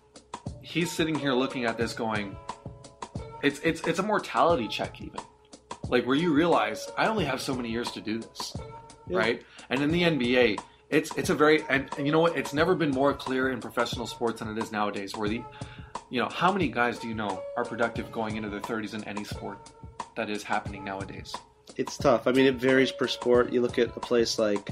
he's 0.62 0.92
sitting 0.92 1.16
here 1.16 1.34
looking 1.34 1.66
at 1.66 1.78
this 1.78 1.94
going, 1.94 2.36
it's 3.44 3.60
it's 3.60 3.82
it's 3.88 4.00
a 4.00 4.04
mortality 4.04 4.68
check 4.68 5.02
even, 5.02 5.20
like 5.90 6.06
where 6.08 6.16
you 6.16 6.34
realize 6.34 6.88
I 6.98 7.08
only 7.08 7.26
have 7.26 7.42
so 7.42 7.54
many 7.54 7.70
years 7.70 7.92
to 7.92 8.02
do 8.02 8.20
this, 8.20 8.56
Yeah. 9.08 9.18
right? 9.18 9.44
And 9.70 9.82
in 9.82 9.92
the 9.92 10.04
NBA, 10.04 10.60
it's 10.90 11.16
it's 11.18 11.30
a 11.30 11.36
very 11.36 11.64
and, 11.70 11.90
and 11.98 12.06
you 12.06 12.12
know 12.14 12.22
what? 12.22 12.38
It's 12.38 12.54
never 12.54 12.76
been 12.76 12.92
more 12.92 13.14
clear 13.14 13.50
in 13.52 13.60
professional 13.60 14.08
sports 14.08 14.40
than 14.40 14.50
it 14.50 14.58
is 14.64 14.72
nowadays. 14.72 15.16
Where 15.16 15.28
the, 15.28 15.44
you 16.10 16.22
know, 16.22 16.30
how 16.30 16.52
many 16.52 16.68
guys 16.68 17.00
do 17.00 17.08
you 17.08 17.16
know 17.16 17.42
are 17.58 17.66
productive 17.66 18.12
going 18.12 18.36
into 18.36 18.50
their 18.50 18.60
30s 18.62 18.94
in 18.94 19.04
any 19.06 19.24
sport 19.24 19.72
that 20.16 20.30
is 20.30 20.44
happening 20.44 20.84
nowadays? 20.84 21.34
It's 21.78 21.98
tough. 21.98 22.28
I 22.28 22.32
mean, 22.32 22.46
it 22.46 22.56
varies 22.56 22.92
per 22.92 23.08
sport. 23.08 23.52
You 23.52 23.62
look 23.62 23.78
at 23.80 23.96
a 23.96 24.00
place 24.00 24.40
like 24.40 24.70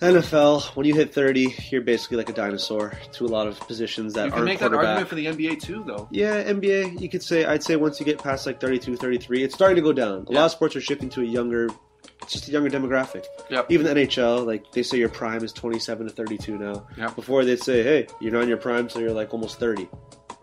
NFL, 0.00 0.76
when 0.76 0.84
you 0.84 0.94
hit 0.94 1.14
30, 1.14 1.54
you're 1.70 1.80
basically 1.80 2.18
like 2.18 2.28
a 2.28 2.32
dinosaur 2.34 2.92
to 3.12 3.24
a 3.24 3.28
lot 3.28 3.46
of 3.46 3.58
positions 3.60 4.12
that 4.12 4.26
You 4.26 4.30
can 4.30 4.40
aren't 4.40 4.44
make 4.50 4.58
that 4.58 4.74
argument 4.74 5.08
for 5.08 5.14
the 5.14 5.26
NBA 5.26 5.62
too, 5.62 5.82
though. 5.86 6.06
Yeah, 6.10 6.42
NBA, 6.44 7.00
you 7.00 7.08
could 7.08 7.22
say, 7.22 7.46
I'd 7.46 7.62
say 7.62 7.76
once 7.76 7.98
you 7.98 8.04
get 8.04 8.18
past 8.22 8.44
like 8.44 8.60
32, 8.60 8.96
33, 8.96 9.42
it's 9.42 9.54
starting 9.54 9.76
to 9.76 9.82
go 9.82 9.94
down. 9.94 10.26
A 10.28 10.32
Yeah. 10.32 10.40
lot 10.40 10.46
of 10.46 10.50
sports 10.52 10.76
are 10.76 10.82
shifting 10.82 11.08
to 11.10 11.22
a 11.22 11.24
younger, 11.24 11.70
it's 12.22 12.32
just 12.34 12.46
a 12.48 12.50
younger 12.50 12.68
demographic. 12.68 13.24
Yep. 13.48 13.70
Even 13.70 13.86
the 13.86 13.92
NHL, 13.94 14.44
like 14.44 14.70
they 14.72 14.82
say 14.82 14.98
your 14.98 15.08
prime 15.08 15.42
is 15.42 15.52
27 15.54 16.08
to 16.08 16.12
32 16.12 16.58
now. 16.58 16.86
Yep. 16.98 17.16
Before 17.16 17.42
they'd 17.46 17.62
say, 17.62 17.82
hey, 17.82 18.06
you're 18.20 18.32
not 18.32 18.42
in 18.42 18.48
your 18.50 18.58
prime, 18.58 18.90
so 18.90 18.98
you're 18.98 19.12
like 19.12 19.32
almost 19.32 19.58
30. 19.58 19.88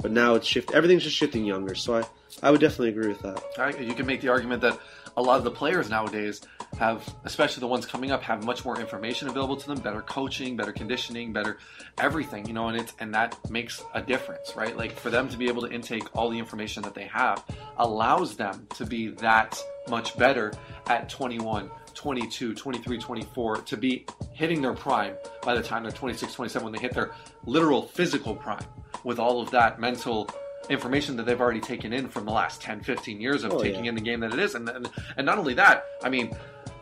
But 0.03 0.11
now 0.11 0.35
it's 0.35 0.45
shift. 0.45 0.71
Everything's 0.73 1.03
just 1.03 1.15
shifting 1.15 1.45
younger. 1.45 1.73
So 1.75 1.95
I, 1.95 2.03
I 2.43 2.51
would 2.51 2.59
definitely 2.59 2.89
agree 2.89 3.07
with 3.07 3.21
that. 3.21 3.41
Right? 3.57 3.79
You 3.79 3.95
can 3.95 4.05
make 4.05 4.19
the 4.19 4.27
argument 4.27 4.61
that 4.61 4.77
a 5.15 5.21
lot 5.21 5.37
of 5.37 5.45
the 5.45 5.51
players 5.51 5.89
nowadays 5.89 6.41
have, 6.77 7.07
especially 7.23 7.61
the 7.61 7.67
ones 7.67 7.85
coming 7.85 8.11
up, 8.11 8.21
have 8.21 8.43
much 8.43 8.65
more 8.65 8.77
information 8.79 9.29
available 9.29 9.55
to 9.55 9.65
them, 9.65 9.79
better 9.79 10.01
coaching, 10.01 10.57
better 10.57 10.73
conditioning, 10.73 11.31
better 11.31 11.57
everything, 11.99 12.45
you 12.45 12.53
know, 12.53 12.67
and 12.67 12.81
it's 12.81 12.93
and 12.99 13.13
that 13.13 13.37
makes 13.49 13.81
a 13.93 14.01
difference, 14.01 14.57
right? 14.57 14.75
Like 14.75 14.91
for 14.99 15.09
them 15.09 15.29
to 15.29 15.37
be 15.37 15.47
able 15.47 15.61
to 15.61 15.71
intake 15.71 16.03
all 16.17 16.29
the 16.29 16.37
information 16.37 16.83
that 16.83 16.93
they 16.93 17.05
have 17.05 17.41
allows 17.77 18.35
them 18.35 18.67
to 18.75 18.85
be 18.85 19.07
that 19.07 19.57
much 19.87 20.17
better 20.17 20.51
at 20.87 21.07
21, 21.07 21.71
22, 21.93 22.53
23, 22.55 22.97
24 22.97 23.57
to 23.57 23.77
be 23.77 24.05
hitting 24.33 24.61
their 24.61 24.73
prime 24.73 25.13
by 25.43 25.55
the 25.55 25.63
time 25.63 25.83
they're 25.83 25.93
26, 25.93 26.33
27 26.33 26.65
when 26.65 26.73
they 26.73 26.81
hit 26.81 26.93
their 26.93 27.11
literal 27.45 27.83
physical 27.83 28.35
prime 28.35 28.65
with 29.03 29.19
all 29.19 29.41
of 29.41 29.51
that 29.51 29.79
mental 29.79 30.29
information 30.69 31.17
that 31.17 31.25
they've 31.25 31.41
already 31.41 31.59
taken 31.59 31.91
in 31.91 32.07
from 32.07 32.23
the 32.25 32.31
last 32.31 32.61
10 32.61 32.81
15 32.81 33.19
years 33.19 33.43
of 33.43 33.51
Oh, 33.53 33.61
taking 33.61 33.83
yeah. 33.85 33.89
in 33.89 33.95
the 33.95 34.01
game 34.01 34.21
that 34.21 34.31
it 34.33 34.39
is 34.39 34.55
and, 34.55 34.69
and 34.69 34.89
and 35.17 35.25
not 35.25 35.37
only 35.37 35.53
that 35.55 35.83
i 36.03 36.09
mean 36.09 36.33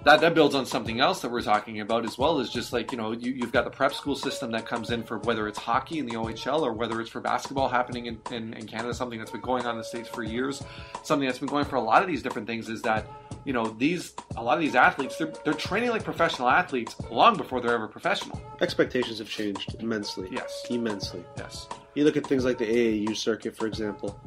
that 0.04 0.22
that 0.22 0.34
builds 0.34 0.56
on 0.56 0.66
something 0.66 1.00
else 1.00 1.22
that 1.22 1.32
we're 1.32 1.42
talking 1.42 1.80
about 1.80 2.06
as 2.06 2.18
well 2.18 2.40
is 2.40 2.50
just 2.50 2.74
like 2.74 2.92
you 2.92 2.98
know 2.98 3.12
you, 3.12 3.32
you've 3.34 3.52
got 3.52 3.66
the 3.66 3.70
prep 3.70 3.94
school 3.94 4.16
system 4.16 4.52
that 4.52 4.66
comes 4.66 4.92
in 4.92 5.04
for 5.04 5.18
whether 5.20 5.48
it's 5.48 5.60
hockey 5.60 6.00
in 6.00 6.06
the 6.06 6.16
ohl 6.16 6.66
or 6.66 6.74
whether 6.74 7.00
it's 7.02 7.10
for 7.10 7.22
basketball 7.22 7.68
happening 7.68 8.08
in, 8.08 8.20
in, 8.32 8.54
in 8.54 8.66
canada 8.66 8.94
something 8.94 9.20
that's 9.20 9.32
been 9.32 9.42
going 9.42 9.66
on 9.66 9.72
in 9.72 9.78
the 9.78 9.84
states 9.84 10.10
for 10.10 10.24
years 10.24 10.64
something 11.04 11.28
that's 11.28 11.40
been 11.40 11.50
going 11.50 11.66
for 11.66 11.76
a 11.76 11.82
lot 11.82 12.02
of 12.02 12.08
these 12.08 12.22
different 12.22 12.48
things 12.48 12.70
is 12.70 12.82
that 12.82 13.08
you 13.46 13.54
know 13.54 13.66
these 13.78 14.14
a 14.38 14.44
lot 14.44 14.56
of 14.56 14.62
these 14.62 14.76
athletes 14.76 15.18
they're, 15.18 15.34
they're 15.44 15.54
training 15.54 15.90
like 15.90 16.04
professional 16.04 16.50
athletes 16.50 16.96
long 17.10 17.36
before 17.38 17.62
they're 17.62 17.74
ever 17.74 17.88
professional 17.88 18.42
Expectations 18.62 19.18
have 19.18 19.28
changed 19.28 19.76
immensely. 19.80 20.28
Yes. 20.32 20.68
Immensely. 20.70 21.26
yes 21.36 21.68
You 21.96 22.04
look 22.04 22.16
at 22.16 22.28
things 22.28 22.46
like 22.46 22.60
the 22.60 22.66
AAU 22.66 23.18
circuit, 23.18 23.58
for 23.58 23.66
example. 23.66 24.20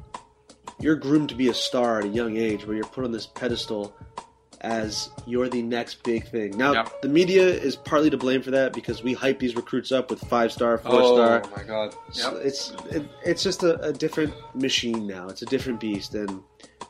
You're 0.81 0.97
groomed 0.97 1.29
to 1.29 1.37
be 1.37 1.49
a 1.49 1.55
star 1.55 2.01
at 2.01 2.05
a 2.05 2.09
young 2.09 2.37
age, 2.37 2.67
where 2.67 2.75
you're 2.75 2.85
put 2.85 3.05
on 3.05 3.13
this 3.13 3.27
pedestal 3.27 3.95
as 4.65 5.11
you're 5.27 5.49
the 5.49 5.63
next 5.63 6.03
big 6.03 6.27
thing. 6.27 6.57
Now, 6.57 6.73
Yep. 6.73 7.03
the 7.03 7.09
media 7.09 7.47
is 7.47 7.77
partly 7.77 8.11
to 8.11 8.17
blame 8.17 8.43
for 8.43 8.51
that 8.53 8.73
because 8.73 9.03
we 9.03 9.13
hype 9.13 9.39
these 9.39 9.55
recruits 9.55 9.93
up 9.93 10.11
with 10.11 10.21
five 10.23 10.51
star, 10.51 10.79
four 10.79 10.93
oh 10.95 11.15
star. 11.17 11.43
Oh 11.45 11.57
my 11.57 11.63
god 11.63 11.95
So. 12.11 12.37
It's 12.37 12.73
it, 12.91 13.07
it's 13.25 13.43
just 13.43 13.63
a, 13.63 13.81
a 13.83 13.93
different 13.93 14.33
machine 14.55 15.07
now. 15.07 15.29
It's 15.29 15.43
a 15.43 15.47
different 15.47 15.81
beast, 15.81 16.15
and 16.15 16.43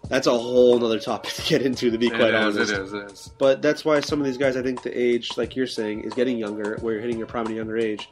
that's 0.08 0.26
a 0.26 0.30
whole 0.30 0.82
other 0.84 1.00
topic 1.00 1.32
to 1.34 1.42
get 1.42 1.62
into. 1.62 1.90
To 1.90 1.98
be 1.98 2.06
it 2.06 2.14
quite 2.14 2.34
is 2.34 2.56
honest, 2.56 2.72
it 2.72 2.78
is 2.80 2.92
it 2.92 3.10
is 3.10 3.30
but 3.38 3.60
that's 3.60 3.84
why 3.84 4.00
some 4.00 4.20
of 4.20 4.24
these 4.26 4.38
guys, 4.38 4.56
I 4.56 4.62
think, 4.62 4.82
the 4.82 4.96
age, 4.96 5.36
like 5.36 5.56
you're 5.56 5.66
saying, 5.66 6.02
is 6.04 6.14
getting 6.14 6.38
younger, 6.38 6.76
where 6.80 6.94
you're 6.94 7.02
hitting 7.02 7.18
your 7.18 7.26
prime 7.26 7.46
at 7.46 7.52
a 7.52 7.54
younger 7.54 7.76
age. 7.76 8.08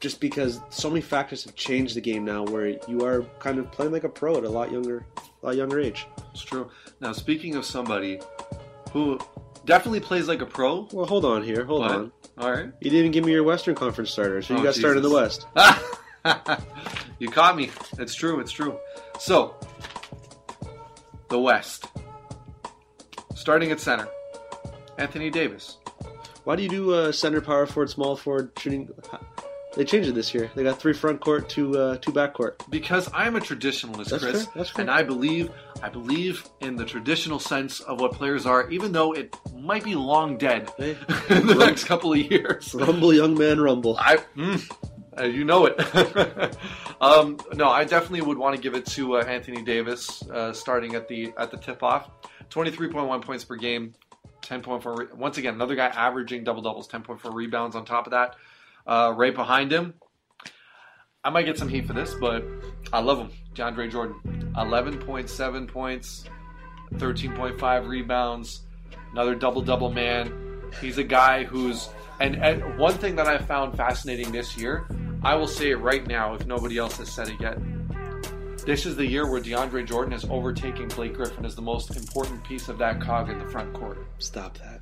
Just 0.00 0.20
because 0.20 0.60
so 0.70 0.88
many 0.88 1.00
factors 1.00 1.44
have 1.44 1.54
changed 1.54 1.94
the 1.94 2.00
game 2.00 2.24
now, 2.24 2.42
where 2.42 2.66
you 2.88 3.04
are 3.04 3.22
kind 3.38 3.58
of 3.58 3.70
playing 3.70 3.92
like 3.92 4.02
a 4.02 4.08
pro 4.08 4.36
at 4.36 4.42
a 4.44 4.48
lot 4.48 4.72
younger, 4.72 5.06
a 5.42 5.46
lot 5.46 5.56
younger 5.56 5.78
age. 5.78 6.06
It's 6.32 6.42
true. 6.42 6.68
Now, 7.00 7.12
speaking 7.12 7.54
of 7.54 7.64
somebody 7.64 8.18
who 8.92 9.18
definitely 9.64 10.00
plays 10.00 10.28
like 10.28 10.40
a 10.42 10.46
pro, 10.46 10.88
Well, 10.92 11.06
hold 11.06 11.24
on 11.24 11.42
here, 11.42 11.64
hold 11.64 11.82
but 11.82 11.90
on. 11.92 12.12
all 12.38 12.50
right, 12.50 12.66
You 12.80 12.90
didn't 12.90 12.98
even 12.98 13.12
give 13.12 13.24
me 13.24 13.32
your 13.32 13.44
Western 13.44 13.74
Conference 13.74 14.10
starter, 14.10 14.42
so 14.42 14.54
you 14.54 14.60
Oh, 14.60 14.62
got 14.64 14.74
started 14.74 14.98
in 14.98 15.02
the 15.02 15.10
West. 15.10 15.46
you 17.18 17.28
caught 17.28 17.56
me. 17.56 17.70
It's 17.98 18.14
true. 18.14 18.40
It's 18.40 18.52
true. 18.52 18.78
So, 19.18 19.54
the 21.28 21.38
West, 21.38 21.86
starting 23.34 23.70
at 23.72 23.80
center, 23.80 24.08
Anthony 24.98 25.30
Davis. 25.30 25.78
Why 26.44 26.56
do 26.56 26.62
you 26.62 26.68
do 26.68 26.92
uh, 26.94 27.12
center, 27.12 27.40
power 27.40 27.66
forward, 27.66 27.88
small 27.90 28.16
forward, 28.16 28.50
shooting? 28.58 28.88
They 29.74 29.84
changed 29.84 30.08
it 30.08 30.14
this 30.14 30.34
year. 30.34 30.50
They 30.54 30.62
got 30.62 30.78
three 30.78 30.92
front 30.92 31.20
court, 31.20 31.48
two 31.48 31.78
uh, 31.78 31.96
two 31.96 32.12
back 32.12 32.34
court. 32.34 32.62
Because 32.68 33.08
I'm 33.14 33.36
a 33.36 33.40
traditionalist, 33.40 34.10
That's 34.10 34.22
Chris, 34.22 34.44
fair, 34.44 34.52
that's 34.54 34.70
fair. 34.70 34.82
and 34.82 34.90
I 34.90 35.02
believe 35.02 35.50
I 35.82 35.88
believe 35.88 36.44
in 36.60 36.76
the 36.76 36.84
traditional 36.84 37.38
sense 37.38 37.80
of 37.80 37.98
what 38.00 38.12
players 38.12 38.44
are, 38.44 38.68
even 38.70 38.92
though 38.92 39.12
it 39.12 39.34
might 39.56 39.82
be 39.84 39.94
long 39.94 40.36
dead 40.36 40.70
Hey, 40.76 40.90
in 41.30 41.46
the 41.46 41.54
next 41.54 41.84
couple 41.84 42.12
of 42.12 42.18
years. 42.18 42.74
rumble, 42.74 43.14
young 43.14 43.34
man, 43.38 43.60
rumble. 43.60 43.96
I, 43.98 44.18
mm, 44.36 44.70
uh, 45.18 45.24
you 45.24 45.44
know 45.44 45.66
it. 45.66 45.76
um, 47.00 47.38
no, 47.54 47.68
I 47.68 47.84
definitely 47.84 48.22
would 48.22 48.38
want 48.38 48.54
to 48.56 48.60
give 48.60 48.74
it 48.74 48.84
to 48.86 49.16
uh, 49.16 49.22
Anthony 49.24 49.62
Davis, 49.62 50.22
uh, 50.28 50.52
starting 50.52 50.94
at 50.94 51.08
the 51.08 51.32
at 51.38 51.50
the 51.50 51.56
tip 51.56 51.82
off. 51.82 52.10
Twenty 52.50 52.70
three 52.70 52.88
point 52.90 53.08
one 53.08 53.22
points 53.22 53.44
per 53.44 53.56
game, 53.56 53.94
ten 54.42 54.60
point 54.60 54.82
four. 54.82 54.94
Re- 54.96 55.06
once 55.16 55.38
again, 55.38 55.54
another 55.54 55.74
guy 55.76 55.86
averaging 55.86 56.44
double 56.44 56.60
doubles, 56.62 56.86
ten 56.88 57.02
point 57.02 57.20
four 57.20 57.32
rebounds 57.32 57.74
on 57.74 57.84
top 57.86 58.06
of 58.06 58.10
that. 58.10 58.36
Uh, 58.86 59.12
right 59.16 59.34
behind 59.34 59.72
him, 59.72 59.94
I 61.24 61.30
might 61.30 61.44
get 61.44 61.58
some 61.58 61.68
heat 61.68 61.86
for 61.86 61.92
this, 61.92 62.14
but 62.14 62.44
I 62.92 63.00
love 63.00 63.18
him. 63.18 63.30
DeAndre 63.54 63.90
Jordan, 63.90 64.52
eleven 64.56 64.98
point 64.98 65.28
seven 65.28 65.66
points, 65.66 66.24
thirteen 66.98 67.32
point 67.34 67.58
five 67.60 67.86
rebounds, 67.86 68.62
another 69.12 69.34
double 69.34 69.62
double 69.62 69.90
man. 69.90 70.32
He's 70.80 70.98
a 70.98 71.04
guy 71.04 71.44
who's 71.44 71.90
and, 72.20 72.36
and 72.36 72.78
one 72.78 72.94
thing 72.94 73.16
that 73.16 73.26
I 73.26 73.38
found 73.38 73.76
fascinating 73.76 74.30
this 74.32 74.56
year, 74.56 74.86
I 75.22 75.34
will 75.34 75.46
say 75.48 75.70
it 75.70 75.76
right 75.76 76.06
now 76.06 76.34
if 76.34 76.46
nobody 76.46 76.78
else 76.78 76.96
has 76.98 77.10
said 77.10 77.28
it 77.28 77.40
yet. 77.40 77.58
this 78.64 78.86
is 78.86 78.94
the 78.96 79.06
year 79.06 79.28
where 79.30 79.40
DeAndre 79.40 79.86
Jordan 79.86 80.12
is 80.12 80.24
overtaking 80.26 80.88
Blake 80.88 81.14
Griffin 81.14 81.44
as 81.44 81.56
the 81.56 81.62
most 81.62 81.96
important 81.96 82.44
piece 82.44 82.68
of 82.68 82.78
that 82.78 83.00
cog 83.00 83.28
in 83.28 83.38
the 83.38 83.46
front 83.46 83.72
court. 83.74 84.06
Stop 84.18 84.58
that. 84.58 84.80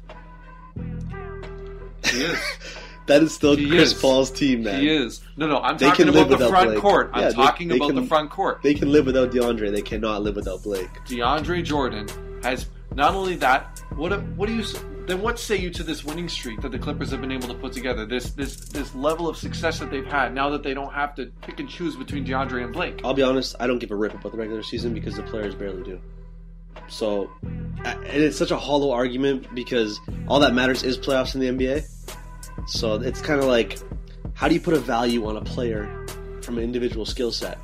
He 2.04 2.22
is. 2.22 2.40
That 3.10 3.24
is 3.24 3.34
still 3.34 3.56
He 3.56 3.68
Chris 3.68 3.92
is. 3.92 4.00
Paul's 4.00 4.30
team, 4.30 4.62
man. 4.62 4.80
He 4.80 4.88
is. 4.88 5.20
No, 5.36 5.48
no, 5.48 5.58
I'm 5.58 5.76
They 5.76 5.86
talking 5.86 6.06
can 6.06 6.14
live 6.14 6.28
about 6.28 6.38
the 6.38 6.48
front 6.48 6.70
Blake. 6.70 6.78
court. 6.80 7.10
I'm 7.12 7.22
Yeah, 7.22 7.28
they- 7.30 7.34
talking 7.34 7.66
they 7.68 7.74
about 7.76 7.86
can- 7.88 7.96
the 7.96 8.06
front 8.06 8.30
court. 8.30 8.60
They 8.62 8.72
can 8.74 8.92
live 8.92 9.04
without 9.06 9.32
DeAndre. 9.32 9.72
They 9.72 9.82
cannot 9.82 10.22
live 10.22 10.36
without 10.36 10.62
Blake. 10.62 10.88
DeAndre 11.08 11.64
Jordan 11.64 12.06
has 12.44 12.66
not 12.94 13.14
only 13.16 13.34
that. 13.36 13.82
What 13.96 14.12
what 14.36 14.46
do 14.48 14.54
you 14.54 14.62
then? 15.08 15.20
What 15.22 15.40
say 15.40 15.56
you 15.56 15.70
to 15.70 15.82
this 15.82 16.04
winning 16.04 16.28
streak 16.28 16.60
that 16.60 16.70
the 16.70 16.78
Clippers 16.78 17.10
have 17.10 17.20
been 17.20 17.32
able 17.32 17.48
to 17.48 17.54
put 17.54 17.72
together? 17.72 18.06
This 18.06 18.30
this 18.30 18.54
this 18.56 18.94
level 18.94 19.28
of 19.28 19.36
success 19.36 19.80
that 19.80 19.90
they've 19.90 20.06
had 20.06 20.32
now 20.32 20.48
that 20.50 20.62
they 20.62 20.72
don't 20.72 20.92
have 20.92 21.16
to 21.16 21.32
pick 21.42 21.58
and 21.58 21.68
choose 21.68 21.96
between 21.96 22.24
DeAndre 22.24 22.62
and 22.62 22.72
Blake. 22.72 23.00
I'll 23.02 23.12
be 23.14 23.22
honest, 23.24 23.56
I 23.58 23.66
don't 23.66 23.80
give 23.80 23.90
a 23.90 23.96
rip 23.96 24.14
about 24.14 24.30
the 24.30 24.38
regular 24.38 24.62
season 24.62 24.94
because 24.94 25.16
the 25.16 25.24
players 25.24 25.56
barely 25.56 25.82
do. 25.82 25.98
So, 26.88 27.28
and 27.84 28.04
it's 28.06 28.38
such 28.38 28.52
a 28.52 28.56
hollow 28.56 28.92
argument 28.92 29.52
because 29.52 29.98
all 30.28 30.38
that 30.40 30.54
matters 30.54 30.84
is 30.84 30.96
playoffs 30.96 31.34
in 31.34 31.40
the 31.40 31.48
NBA. 31.48 31.82
So 32.66 32.94
it's 32.94 33.20
kind 33.20 33.40
of 33.40 33.46
like, 33.46 33.78
how 34.34 34.48
do 34.48 34.54
you 34.54 34.60
put 34.60 34.74
a 34.74 34.78
value 34.78 35.26
on 35.26 35.36
a 35.36 35.42
player 35.42 36.06
from 36.42 36.58
an 36.58 36.64
individual 36.64 37.04
skill 37.04 37.32
set? 37.32 37.58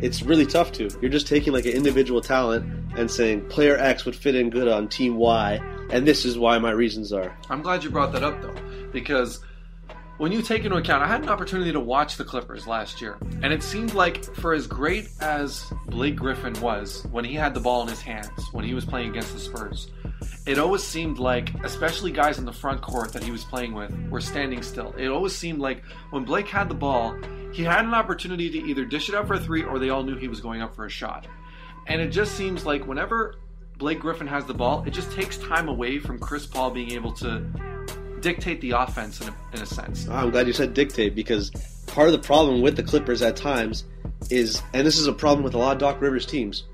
It's 0.00 0.22
really 0.22 0.46
tough 0.46 0.72
to. 0.72 0.88
You're 1.00 1.10
just 1.10 1.26
taking 1.26 1.52
like 1.52 1.66
an 1.66 1.72
individual 1.72 2.20
talent 2.20 2.64
and 2.96 3.10
saying 3.10 3.46
player 3.48 3.76
X 3.76 4.04
would 4.04 4.16
fit 4.16 4.34
in 4.34 4.50
good 4.50 4.68
on 4.68 4.88
team 4.88 5.16
Y, 5.16 5.60
and 5.90 6.06
this 6.06 6.24
is 6.24 6.38
why 6.38 6.58
my 6.58 6.70
reasons 6.70 7.12
are. 7.12 7.36
I'm 7.48 7.62
glad 7.62 7.84
you 7.84 7.90
brought 7.90 8.12
that 8.12 8.22
up 8.22 8.40
though, 8.42 8.54
because 8.92 9.40
when 10.20 10.32
you 10.32 10.42
take 10.42 10.66
into 10.66 10.76
account, 10.76 11.02
I 11.02 11.06
had 11.06 11.22
an 11.22 11.30
opportunity 11.30 11.72
to 11.72 11.80
watch 11.80 12.18
the 12.18 12.24
Clippers 12.24 12.66
last 12.66 13.00
year, 13.00 13.16
and 13.40 13.54
it 13.54 13.62
seemed 13.62 13.94
like 13.94 14.22
for 14.34 14.52
as 14.52 14.66
great 14.66 15.08
as 15.22 15.64
Blake 15.86 16.16
Griffin 16.16 16.52
was 16.60 17.06
when 17.10 17.24
he 17.24 17.32
had 17.32 17.54
the 17.54 17.60
ball 17.60 17.80
in 17.80 17.88
his 17.88 18.02
hands, 18.02 18.28
when 18.52 18.62
he 18.62 18.74
was 18.74 18.84
playing 18.84 19.08
against 19.08 19.32
the 19.32 19.40
Spurs, 19.40 19.90
it 20.44 20.58
always 20.58 20.84
seemed 20.84 21.18
like, 21.18 21.54
especially 21.64 22.12
guys 22.12 22.38
in 22.38 22.44
the 22.44 22.52
front 22.52 22.82
court 22.82 23.14
that 23.14 23.24
he 23.24 23.30
was 23.30 23.44
playing 23.44 23.72
with, 23.72 23.90
were 24.10 24.20
standing 24.20 24.60
still. 24.60 24.92
It 24.98 25.08
always 25.08 25.34
seemed 25.34 25.58
like 25.58 25.82
when 26.10 26.24
Blake 26.24 26.48
had 26.48 26.68
the 26.68 26.74
ball, 26.74 27.16
he 27.54 27.62
had 27.64 27.86
an 27.86 27.94
opportunity 27.94 28.50
to 28.50 28.58
either 28.68 28.84
dish 28.84 29.08
it 29.08 29.14
up 29.14 29.26
for 29.26 29.34
a 29.34 29.40
three 29.40 29.64
or 29.64 29.78
they 29.78 29.88
all 29.88 30.02
knew 30.02 30.18
he 30.18 30.28
was 30.28 30.42
going 30.42 30.60
up 30.60 30.74
for 30.76 30.84
a 30.84 30.90
shot. 30.90 31.28
And 31.86 31.98
it 31.98 32.08
just 32.08 32.32
seems 32.32 32.66
like 32.66 32.86
whenever 32.86 33.36
Blake 33.78 34.00
Griffin 34.00 34.26
has 34.26 34.44
the 34.44 34.52
ball, 34.52 34.84
it 34.86 34.90
just 34.90 35.10
takes 35.12 35.38
time 35.38 35.70
away 35.70 35.98
from 35.98 36.18
Chris 36.18 36.44
Paul 36.44 36.72
being 36.72 36.92
able 36.92 37.12
to 37.12 37.50
dictate 38.20 38.60
the 38.60 38.72
offense 38.72 39.20
in 39.20 39.28
a, 39.28 39.34
in 39.54 39.62
a 39.62 39.66
sense. 39.66 40.06
Ah, 40.08 40.22
I'm 40.22 40.30
glad 40.30 40.46
you 40.46 40.52
said 40.52 40.74
dictate 40.74 41.14
because 41.14 41.50
part 41.86 42.08
of 42.08 42.12
the 42.12 42.18
problem 42.18 42.60
with 42.60 42.76
the 42.76 42.82
Clippers 42.82 43.22
at 43.22 43.36
times 43.36 43.84
is, 44.30 44.62
and 44.72 44.86
this 44.86 44.98
is 44.98 45.06
a 45.06 45.12
problem 45.12 45.44
with 45.44 45.54
a 45.54 45.58
lot 45.58 45.72
of 45.72 45.78
Doc 45.78 46.00
Rivers 46.00 46.26
teams, 46.26 46.64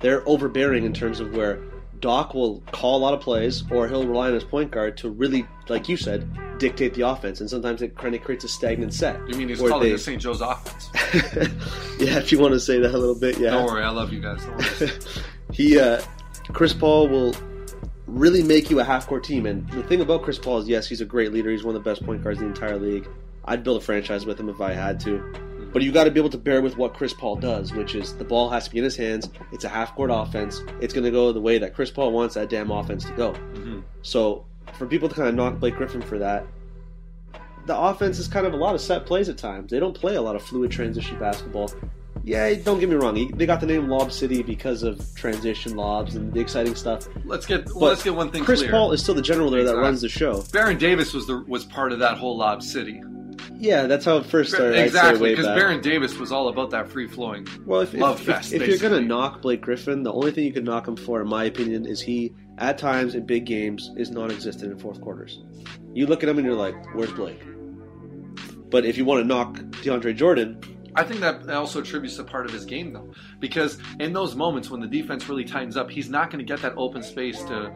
they're 0.00 0.26
overbearing 0.28 0.84
in 0.84 0.92
terms 0.92 1.20
of 1.20 1.34
where 1.34 1.60
Doc 2.00 2.34
will 2.34 2.60
call 2.72 2.98
a 2.98 3.02
lot 3.02 3.14
of 3.14 3.20
plays 3.20 3.64
or 3.70 3.88
he'll 3.88 4.06
rely 4.06 4.28
on 4.28 4.34
his 4.34 4.44
point 4.44 4.70
guard 4.70 4.96
to 4.98 5.10
really, 5.10 5.46
like 5.68 5.88
you 5.88 5.96
said, 5.96 6.28
dictate 6.58 6.94
the 6.94 7.02
offense. 7.02 7.40
And 7.40 7.50
sometimes 7.50 7.82
it 7.82 7.96
kind 7.96 8.14
of 8.14 8.22
creates 8.22 8.44
a 8.44 8.48
stagnant 8.48 8.94
set. 8.94 9.16
You 9.28 9.36
mean 9.36 9.48
he's 9.48 9.58
calling 9.58 9.80
they- 9.80 9.92
the 9.92 9.98
St. 9.98 10.20
Joe's 10.20 10.40
offense? 10.40 10.90
yeah, 11.98 12.18
if 12.18 12.30
you 12.30 12.38
want 12.38 12.54
to 12.54 12.60
say 12.60 12.78
that 12.78 12.94
a 12.94 12.98
little 12.98 13.18
bit, 13.18 13.38
yeah. 13.38 13.50
Don't 13.50 13.66
worry, 13.66 13.82
I 13.82 13.90
love 13.90 14.12
you 14.12 14.20
guys. 14.20 14.40
He 15.52 15.78
uh, 15.78 16.02
Chris 16.52 16.74
Paul 16.74 17.08
will 17.08 17.34
really 18.08 18.42
make 18.42 18.70
you 18.70 18.80
a 18.80 18.84
half 18.84 19.06
court 19.06 19.24
team. 19.24 19.46
And 19.46 19.68
the 19.70 19.82
thing 19.82 20.00
about 20.00 20.22
Chris 20.22 20.38
Paul 20.38 20.58
is, 20.58 20.68
yes, 20.68 20.88
he's 20.88 21.00
a 21.00 21.04
great 21.04 21.32
leader. 21.32 21.50
He's 21.50 21.64
one 21.64 21.74
of 21.76 21.82
the 21.82 21.88
best 21.88 22.04
point 22.04 22.22
guards 22.22 22.40
in 22.40 22.46
the 22.46 22.50
entire 22.50 22.78
league. 22.78 23.08
I'd 23.44 23.62
build 23.62 23.80
a 23.80 23.84
franchise 23.84 24.26
with 24.26 24.38
him 24.40 24.48
if 24.48 24.60
I 24.60 24.72
had 24.72 25.00
to. 25.00 25.22
But 25.72 25.82
you 25.82 25.92
got 25.92 26.04
to 26.04 26.10
be 26.10 26.18
able 26.18 26.30
to 26.30 26.38
bear 26.38 26.62
with 26.62 26.76
what 26.78 26.94
Chris 26.94 27.12
Paul 27.12 27.36
does, 27.36 27.72
which 27.72 27.94
is 27.94 28.14
the 28.14 28.24
ball 28.24 28.48
has 28.50 28.64
to 28.64 28.70
be 28.70 28.78
in 28.78 28.84
his 28.84 28.96
hands. 28.96 29.28
It's 29.52 29.64
a 29.64 29.68
half 29.68 29.94
court 29.94 30.10
offense. 30.12 30.62
It's 30.80 30.94
going 30.94 31.04
to 31.04 31.10
go 31.10 31.32
the 31.32 31.40
way 31.40 31.58
that 31.58 31.74
Chris 31.74 31.90
Paul 31.90 32.12
wants 32.12 32.34
that 32.34 32.48
damn 32.48 32.70
offense 32.70 33.04
to 33.04 33.12
go. 33.12 33.32
Mhm. 33.54 33.82
So 34.02 34.46
for 34.74 34.86
people 34.86 35.08
to 35.08 35.14
kind 35.14 35.28
of 35.28 35.34
knock 35.34 35.58
Blake 35.60 35.76
Griffin 35.76 36.00
for 36.00 36.18
that, 36.18 36.46
the 37.68 37.78
offense 37.78 38.18
is 38.18 38.26
kind 38.26 38.46
of 38.46 38.54
a 38.54 38.56
lot 38.56 38.74
of 38.74 38.80
set 38.80 39.06
plays 39.06 39.28
at 39.28 39.36
times. 39.36 39.70
They 39.70 39.78
don't 39.78 39.94
play 39.94 40.16
a 40.16 40.22
lot 40.22 40.34
of 40.34 40.42
fluid 40.42 40.70
transition 40.70 41.18
basketball. 41.18 41.70
Yeah, 42.24 42.52
don't 42.54 42.80
get 42.80 42.88
me 42.88 42.96
wrong. 42.96 43.30
They 43.36 43.46
got 43.46 43.60
the 43.60 43.66
name 43.66 43.88
Lob 43.88 44.10
City 44.10 44.42
because 44.42 44.82
of 44.82 45.00
transition 45.14 45.76
lobs 45.76 46.16
and 46.16 46.32
the 46.32 46.40
exciting 46.40 46.74
stuff. 46.74 47.08
Let's 47.24 47.46
get 47.46 47.66
well, 47.66 47.90
let's 47.90 48.02
get 48.02 48.14
one 48.14 48.30
thing 48.30 48.42
Chris 48.42 48.60
clear. 48.60 48.70
Paul 48.70 48.92
is 48.92 49.02
still 49.02 49.14
the 49.14 49.22
general 49.22 49.50
there 49.50 49.64
that 49.64 49.76
runs 49.76 50.00
the 50.00 50.08
show. 50.08 50.42
Baron 50.52 50.78
Davis 50.78 51.14
was 51.14 51.26
the 51.26 51.44
was 51.46 51.64
part 51.64 51.92
of 51.92 52.00
that 52.00 52.18
whole 52.18 52.36
Lob 52.36 52.62
City. 52.62 53.02
Yeah, 53.54 53.86
that's 53.86 54.04
how 54.04 54.16
it 54.18 54.26
first 54.26 54.52
started. 54.52 54.78
Exactly, 54.78 55.30
because. 55.30 55.46
Baron 55.46 55.80
Davis 55.80 56.18
was 56.18 56.32
all 56.32 56.48
about 56.48 56.70
that 56.70 56.88
free 56.90 57.06
flowing. 57.06 57.46
Well, 57.66 57.80
if, 57.80 57.94
if, 57.94 58.00
Love 58.00 58.20
if- 58.20 58.26
fest, 58.26 58.52
if, 58.52 58.66
you're 58.66 58.78
going 58.78 59.00
to 59.00 59.06
knock 59.06 59.42
Blake 59.42 59.60
Griffin, 59.60 60.02
the 60.02 60.12
only 60.12 60.30
thing 60.30 60.44
you 60.44 60.52
can 60.52 60.64
knock 60.64 60.86
him 60.86 60.96
for, 60.96 61.20
in 61.20 61.28
my 61.28 61.44
opinion, 61.44 61.86
is 61.86 62.00
he, 62.00 62.32
at 62.58 62.78
times 62.78 63.14
in 63.14 63.26
big 63.26 63.46
games, 63.46 63.90
is 63.96 64.10
non 64.10 64.30
existent 64.30 64.72
in 64.72 64.78
fourth 64.78 65.00
quarters. 65.00 65.42
You 65.92 66.06
look 66.06 66.22
at 66.22 66.28
him 66.28 66.38
and 66.38 66.46
you're 66.46 66.56
like, 66.56 66.76
where's 66.94 67.12
Blake? 67.12 67.40
But 68.70 68.84
if 68.84 68.96
you 68.96 69.04
want 69.04 69.20
to 69.20 69.26
knock 69.26 69.54
DeAndre 69.82 70.14
Jordan, 70.14 70.60
I 70.94 71.04
think 71.04 71.20
that 71.20 71.48
also 71.50 71.80
attributes 71.80 72.16
to 72.16 72.24
part 72.24 72.46
of 72.46 72.52
his 72.52 72.64
game 72.64 72.92
though, 72.92 73.12
because 73.38 73.78
in 74.00 74.12
those 74.12 74.34
moments 74.34 74.68
when 74.68 74.80
the 74.80 74.86
defense 74.86 75.28
really 75.28 75.44
tightens 75.44 75.76
up, 75.76 75.90
he's 75.90 76.10
not 76.10 76.30
going 76.30 76.44
to 76.44 76.44
get 76.44 76.60
that 76.62 76.74
open 76.76 77.02
space 77.02 77.42
to 77.44 77.72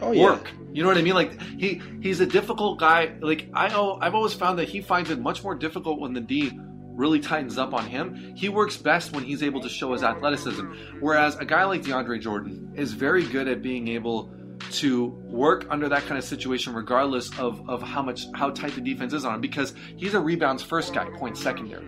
oh 0.00 0.18
work. 0.18 0.50
You 0.72 0.82
know 0.82 0.88
what 0.88 0.98
I 0.98 1.02
mean? 1.02 1.14
Like 1.14 1.40
he 1.42 1.82
he's 2.00 2.20
a 2.20 2.26
difficult 2.26 2.78
guy. 2.78 3.16
Like 3.20 3.48
I 3.52 3.66
I've 3.66 4.14
always 4.14 4.32
found 4.32 4.58
that 4.58 4.68
he 4.68 4.80
finds 4.80 5.10
it 5.10 5.20
much 5.20 5.44
more 5.44 5.54
difficult 5.54 6.00
when 6.00 6.14
the 6.14 6.20
D 6.20 6.58
really 6.94 7.20
tightens 7.20 7.58
up 7.58 7.74
on 7.74 7.86
him. 7.86 8.34
He 8.34 8.48
works 8.48 8.76
best 8.76 9.12
when 9.12 9.24
he's 9.24 9.42
able 9.42 9.60
to 9.60 9.68
show 9.68 9.92
his 9.92 10.02
athleticism. 10.02 10.64
Whereas 11.00 11.36
a 11.36 11.44
guy 11.44 11.64
like 11.64 11.82
DeAndre 11.82 12.20
Jordan 12.20 12.72
is 12.74 12.92
very 12.92 13.24
good 13.24 13.48
at 13.48 13.62
being 13.62 13.88
able 13.88 14.32
to 14.72 15.06
work 15.06 15.66
under 15.70 15.88
that 15.88 16.02
kind 16.06 16.18
of 16.18 16.24
situation 16.24 16.74
regardless 16.74 17.36
of, 17.38 17.68
of 17.68 17.82
how 17.82 18.02
much 18.02 18.26
how 18.34 18.50
tight 18.50 18.74
the 18.74 18.80
defense 18.80 19.12
is 19.12 19.24
on 19.24 19.34
him 19.36 19.40
because 19.40 19.74
he's 19.96 20.14
a 20.14 20.20
rebounds 20.20 20.62
first 20.62 20.92
guy, 20.94 21.04
point 21.16 21.36
secondary. 21.36 21.86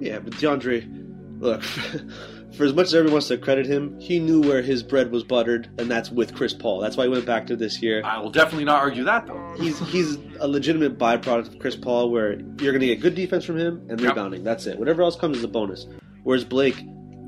Yeah, 0.00 0.18
but 0.18 0.32
DeAndre, 0.34 1.40
look, 1.40 1.62
for 2.56 2.64
as 2.64 2.72
much 2.72 2.86
as 2.86 2.94
everyone 2.94 3.12
wants 3.14 3.28
to 3.28 3.36
credit 3.38 3.66
him, 3.66 3.98
he 4.00 4.18
knew 4.18 4.40
where 4.40 4.62
his 4.62 4.82
bread 4.82 5.10
was 5.10 5.24
buttered, 5.24 5.68
and 5.78 5.90
that's 5.90 6.10
with 6.10 6.34
Chris 6.34 6.54
Paul. 6.54 6.80
That's 6.80 6.96
why 6.96 7.04
he 7.04 7.10
went 7.10 7.26
back 7.26 7.46
to 7.48 7.56
this 7.56 7.82
year. 7.82 8.02
I 8.04 8.18
will 8.18 8.30
definitely 8.30 8.64
not 8.64 8.80
argue 8.80 9.04
that 9.04 9.26
though. 9.26 9.54
He's 9.58 9.78
he's 9.88 10.16
a 10.38 10.48
legitimate 10.48 10.98
byproduct 10.98 11.48
of 11.48 11.58
Chris 11.58 11.76
Paul, 11.76 12.10
where 12.10 12.32
you're 12.34 12.72
going 12.72 12.80
to 12.80 12.86
get 12.86 13.00
good 13.00 13.14
defense 13.14 13.44
from 13.44 13.58
him 13.58 13.86
and 13.90 14.00
Yep. 14.00 14.10
rebounding. 14.10 14.42
That's 14.44 14.66
it. 14.66 14.78
Whatever 14.78 15.02
else 15.02 15.16
comes 15.16 15.38
is 15.38 15.44
a 15.44 15.48
bonus. 15.48 15.86
Whereas 16.22 16.44
Blake, 16.44 16.82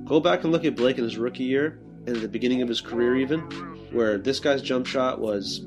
go 0.05 0.18
back 0.21 0.45
and 0.45 0.53
look 0.53 0.64
at 0.64 0.77
Blake 0.77 0.99
in 0.99 1.05
his 1.05 1.16
rookie 1.18 1.45
year 1.45 1.79
at 2.07 2.21
the 2.21 2.29
beginning 2.29 2.62
of 2.62 2.69
his 2.69 2.81
career, 2.81 3.17
even 3.17 3.41
where 3.93 4.19
this 4.19 4.41
guy's 4.41 4.62
jump 4.62 4.87
shot 4.87 5.21
was. 5.21 5.67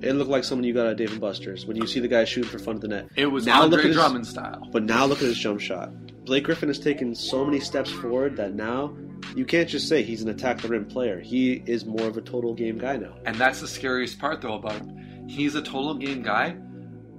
It 0.00 0.12
looked 0.12 0.30
like 0.30 0.44
someone 0.44 0.62
you 0.64 0.72
got 0.72 0.86
at 0.86 0.96
Dave 0.96 1.10
and 1.10 1.20
Buster's 1.20 1.66
when 1.66 1.76
you 1.76 1.84
see 1.86 1.98
the 1.98 2.06
guy 2.06 2.24
shooting 2.24 2.48
for 2.48 2.60
fun 2.60 2.76
at 2.76 2.82
the 2.82 2.88
net. 2.88 3.08
It 3.16 3.26
was 3.26 3.46
Now 3.46 3.62
look 3.64 3.64
Andre 3.64 3.78
at 3.80 3.86
his- 3.86 3.96
Drummond 3.96 4.26
style. 4.28 4.68
But 4.70 4.84
now 4.84 5.06
look 5.06 5.18
at 5.18 5.24
his 5.24 5.36
jump 5.38 5.60
shot. 5.60 5.90
Blake 6.24 6.44
Griffin 6.44 6.68
has 6.68 6.78
taken 6.78 7.14
so 7.16 7.44
many 7.44 7.58
steps 7.58 7.90
forward 7.90 8.36
that 8.36 8.54
now 8.54 8.96
you 9.34 9.44
can't 9.44 9.68
just 9.68 9.88
say 9.88 10.02
he's 10.04 10.22
an 10.22 10.28
attack 10.28 10.60
the 10.60 10.68
rim 10.68 10.84
player. 10.84 11.18
He 11.18 11.64
is 11.66 11.84
more 11.84 12.06
of 12.06 12.16
a 12.16 12.20
total 12.20 12.54
game 12.54 12.78
guy 12.78 12.96
now. 12.96 13.14
And 13.26 13.34
that's 13.36 13.60
the 13.60 13.66
scariest 13.66 14.20
part, 14.20 14.40
though, 14.40 14.54
about 14.54 14.74
him. 14.74 15.26
He's 15.28 15.56
a 15.56 15.62
total 15.62 15.94
game 15.94 16.22
guy. 16.22 16.56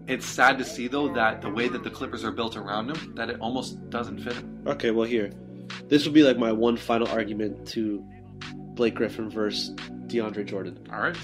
It's 0.08 0.26
sad 0.26 0.58
to 0.60 0.64
see, 0.64 0.88
though, 0.88 1.14
that 1.16 1.42
the 1.42 1.50
way 1.50 1.68
that 1.68 1.84
the 1.84 1.90
Clippers 1.90 2.24
are 2.24 2.32
built 2.32 2.56
around 2.56 2.90
him, 2.96 3.14
that 3.16 3.30
it 3.30 3.42
almost 3.42 3.90
doesn't 3.90 4.20
fit 4.20 4.34
him. 4.34 4.64
Okay, 4.68 4.92
well 4.92 5.06
here, 5.06 5.32
this 5.90 6.06
would 6.06 6.14
be 6.14 6.24
like 6.24 6.38
my 6.38 6.52
one 6.54 6.78
final 6.78 7.08
argument 7.10 7.68
to 7.70 8.04
Blake 8.80 8.96
Griffin 8.96 9.30
versus 9.30 9.72
DeAndre 10.08 10.46
Jordan. 10.46 10.88
All 10.92 11.02
right? 11.02 11.18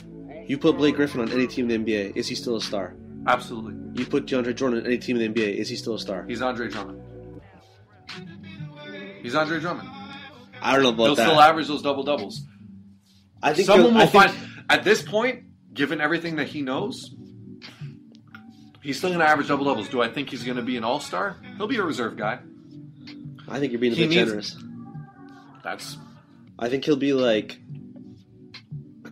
You 0.45 0.57
put 0.57 0.75
Blake 0.75 0.95
Griffin 0.97 1.21
on 1.21 1.31
any 1.31 1.47
team 1.47 1.69
in 1.71 1.85
the 1.85 1.91
NBA, 1.93 2.17
is 2.17 2.27
he 2.27 2.35
still 2.35 2.57
a 2.57 2.61
star? 2.61 2.93
Absolutely. 3.27 3.73
You 3.97 4.05
put 4.05 4.25
DeAndre 4.25 4.53
Jordan 4.53 4.79
on 4.81 4.85
any 4.85 4.97
team 4.97 5.15
in 5.17 5.33
the 5.33 5.41
NBA, 5.41 5.55
is 5.55 5.69
he 5.69 5.77
still 5.77 5.93
a 5.95 5.99
star? 5.99 6.25
He's 6.27 6.41
Andre 6.41 6.67
Drummond. 6.67 7.01
He's 9.21 9.35
Andre 9.35 9.59
Drummond. 9.61 9.87
I 10.61 10.73
don't 10.73 10.83
know 10.83 10.89
about 10.89 11.05
He'll 11.05 11.15
that. 11.15 11.27
still 11.29 11.39
average 11.39 11.67
those 11.67 11.81
double 11.81 12.03
doubles. 12.03 12.41
I 13.41 13.53
think 13.53 13.67
Someone 13.67 13.85
he'll- 13.91 13.93
will 13.95 14.01
I 14.01 14.05
think- 14.07 14.33
find. 14.35 14.51
At 14.69 14.83
this 14.83 15.01
point, 15.01 15.43
given 15.73 16.01
everything 16.01 16.35
that 16.37 16.47
he 16.49 16.61
knows, 16.61 17.15
he's 18.81 18.97
still 18.97 19.11
going 19.11 19.19
to 19.21 19.25
average 19.27 19.47
double 19.47 19.63
doubles. 19.65 19.87
Do 19.89 20.01
I 20.01 20.09
think 20.09 20.29
he's 20.29 20.43
going 20.43 20.57
to 20.57 20.63
be 20.63 20.75
an 20.75 20.83
all 20.83 20.99
star? 20.99 21.37
He'll 21.57 21.67
be 21.67 21.77
a 21.77 21.83
reserve 21.83 22.17
guy. 22.17 22.39
I 23.47 23.59
think 23.59 23.71
you're 23.71 23.79
being 23.81 23.93
a 23.93 23.95
he 23.95 24.03
bit 24.03 24.09
needs- 24.09 24.25
generous. 24.25 24.57
That's 25.63 25.97
I 26.57 26.69
think 26.69 26.85
he'll 26.85 26.95
be 26.95 27.13
like 27.13 27.59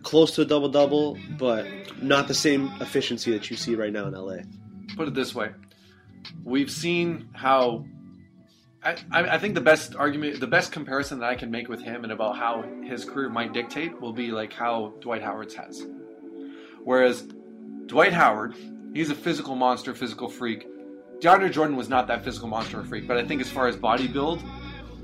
close 0.02 0.34
to 0.36 0.42
a 0.42 0.44
double 0.44 0.68
double, 0.68 1.18
but 1.38 1.66
not 2.02 2.28
the 2.28 2.34
same 2.34 2.70
efficiency 2.80 3.32
that 3.32 3.50
you 3.50 3.56
see 3.56 3.74
right 3.74 3.92
now 3.92 4.06
in 4.06 4.14
LA. 4.14 4.38
put 4.96 5.08
it 5.08 5.14
this 5.14 5.34
way. 5.34 5.50
We've 6.42 6.70
seen 6.70 7.28
how 7.32 7.84
I, 8.82 8.96
I 9.10 9.38
think 9.38 9.54
the 9.54 9.60
best 9.60 9.96
argument 9.96 10.40
the 10.40 10.46
best 10.46 10.70
comparison 10.70 11.20
that 11.20 11.30
i 11.30 11.34
can 11.34 11.50
make 11.50 11.68
with 11.68 11.80
him 11.80 12.04
and 12.04 12.12
about 12.12 12.36
how 12.36 12.64
his 12.82 13.04
career 13.04 13.30
might 13.30 13.54
dictate 13.54 13.98
will 14.00 14.12
be 14.12 14.30
like 14.30 14.52
how 14.52 14.92
dwight 15.00 15.22
howard's 15.22 15.54
has. 15.54 15.86
Whereas 16.82 17.26
dwight 17.86 18.12
howard 18.12 18.54
he's 18.92 19.10
a 19.10 19.14
physical 19.14 19.54
monster 19.54 19.94
physical 19.94 20.28
freak. 20.28 20.66
DeAndre 21.20 21.50
Jordan 21.50 21.76
was 21.76 21.88
not 21.88 22.06
that 22.08 22.24
physical 22.24 22.48
monster 22.48 22.80
or 22.80 22.84
freak, 22.84 23.08
but 23.08 23.16
I 23.16 23.24
think 23.24 23.40
as 23.40 23.50
far 23.50 23.68
as 23.68 23.76
body 23.76 24.06
build, 24.06 24.42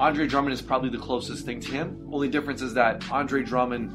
Andre 0.00 0.26
Drummond 0.26 0.54
is 0.54 0.62
probably 0.62 0.88
the 0.88 0.98
closest 0.98 1.44
thing 1.44 1.60
to 1.60 1.70
him. 1.70 2.08
Only 2.10 2.28
difference 2.28 2.62
is 2.62 2.72
that 2.74 3.08
Andre 3.12 3.42
Drummond 3.42 3.92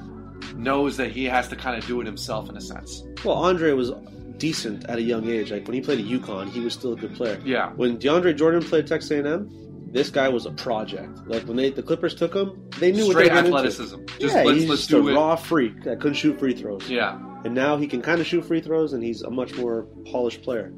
knows 0.55 0.97
that 0.97 1.11
he 1.11 1.25
has 1.25 1.47
to 1.47 1.55
kind 1.55 1.75
of 1.77 1.85
do 1.87 1.99
it 1.99 2.05
himself 2.05 2.47
in 2.47 2.55
a 2.55 2.61
sense. 2.61 3.03
Well, 3.23 3.35
Andre 3.35 3.71
was 3.71 3.91
decent 4.37 4.85
at 4.85 4.99
a 4.99 5.01
young 5.01 5.27
age. 5.27 5.51
Like 5.51 5.65
when 5.65 5.73
he 5.73 5.81
played 5.81 5.99
at 5.99 6.05
UConn, 6.05 6.51
he 6.51 6.59
was 6.59 6.75
still 6.75 6.93
a 6.93 6.95
good 6.95 7.15
player. 7.15 7.41
Yeah. 7.43 7.71
When 7.71 7.97
DeAndre 7.97 8.37
Jordan 8.37 8.61
played 8.61 8.85
Texas 8.85 9.09
A&M, 9.09 9.49
this 9.91 10.11
guy 10.11 10.29
was 10.29 10.45
a 10.45 10.51
project. 10.51 11.25
Like 11.25 11.43
when 11.43 11.57
they 11.57 11.71
the 11.71 11.81
Clippers 11.81 12.13
took 12.13 12.35
him, 12.35 12.69
they 12.79 12.91
knew 12.91 13.09
Straight 13.09 13.31
what 13.31 13.41
they 13.41 13.47
athleticism. 13.47 13.99
Into. 13.99 14.19
Just 14.19 14.35
yeah, 14.35 14.43
let's 14.43 14.59
he's 14.59 14.69
let's 14.69 14.81
just 14.81 14.91
do 14.91 15.07
a 15.07 15.11
it. 15.11 15.15
raw 15.15 15.35
freak 15.35 15.83
that 15.85 15.99
couldn't 15.99 16.15
shoot 16.15 16.37
free 16.37 16.53
throws. 16.53 16.87
Yeah. 16.87 17.19
And 17.45 17.55
now 17.55 17.77
he 17.77 17.87
can 17.87 18.03
kind 18.03 18.21
of 18.21 18.27
shoot 18.27 18.45
free 18.45 18.61
throws, 18.61 18.93
and 18.93 19.01
he's 19.01 19.23
a 19.23 19.31
much 19.31 19.55
more 19.55 19.87
polished 20.11 20.43
player. 20.43 20.71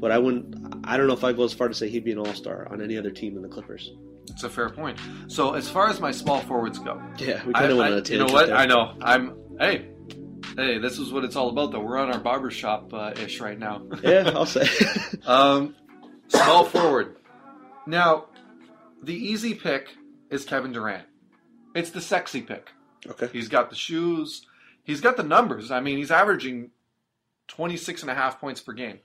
But 0.00 0.10
I 0.10 0.18
wouldn't. 0.18 0.54
I 0.84 0.96
don't 0.98 1.06
know 1.06 1.14
if 1.14 1.24
I 1.24 1.32
go 1.32 1.44
as 1.44 1.54
far 1.54 1.68
to 1.68 1.74
say 1.74 1.88
he'd 1.88 2.04
be 2.04 2.12
an 2.12 2.18
All 2.18 2.34
Star 2.34 2.68
on 2.70 2.82
any 2.82 2.98
other 2.98 3.10
team 3.10 3.34
than 3.34 3.42
the 3.42 3.48
Clippers. 3.48 3.92
It's 4.38 4.44
a 4.44 4.48
fair 4.48 4.68
point. 4.70 4.96
So 5.26 5.54
as 5.54 5.68
far 5.68 5.88
as 5.88 5.98
my 5.98 6.12
small 6.12 6.38
forwards 6.42 6.78
go, 6.78 7.02
Yeah, 7.18 7.44
we 7.44 7.52
kind 7.52 7.72
of 7.72 7.76
went 7.78 7.92
on 7.92 7.98
a 7.98 8.08
you 8.08 8.18
know 8.18 8.26
what? 8.32 8.46
there. 8.46 8.56
I 8.56 8.66
know. 8.66 8.94
I'm. 9.02 9.36
Hey, 9.58 9.88
hey. 10.54 10.78
This 10.78 11.00
is 11.00 11.10
what 11.12 11.24
it's 11.24 11.34
all 11.34 11.48
about. 11.48 11.72
Though 11.72 11.80
we're 11.80 11.98
on 11.98 12.12
our 12.12 12.20
barbershop 12.20 12.94
uh, 12.94 13.14
ish 13.16 13.40
right 13.40 13.58
now. 13.58 13.82
Yeah, 14.04 14.30
I'll 14.32 14.46
say. 14.46 14.68
Um, 15.26 15.74
small 16.28 16.64
forward. 16.66 17.16
Now, 17.88 18.26
the 19.02 19.12
easy 19.12 19.54
pick 19.54 19.88
is 20.30 20.44
Kevin 20.44 20.70
Durant. 20.70 21.08
It's 21.74 21.90
the 21.90 22.00
sexy 22.00 22.42
pick. 22.42 22.70
okay. 23.08 23.28
He's 23.32 23.48
got 23.48 23.70
the 23.70 23.76
shoes. 23.76 24.46
He's 24.84 25.00
got 25.00 25.16
the 25.16 25.24
numbers. 25.24 25.72
I 25.72 25.80
mean, 25.80 25.98
he's 25.98 26.12
averaging 26.12 26.70
26 27.48 28.02
and 28.02 28.10
a 28.12 28.14
half 28.14 28.40
points 28.40 28.60
per 28.60 28.72
game. 28.72 29.00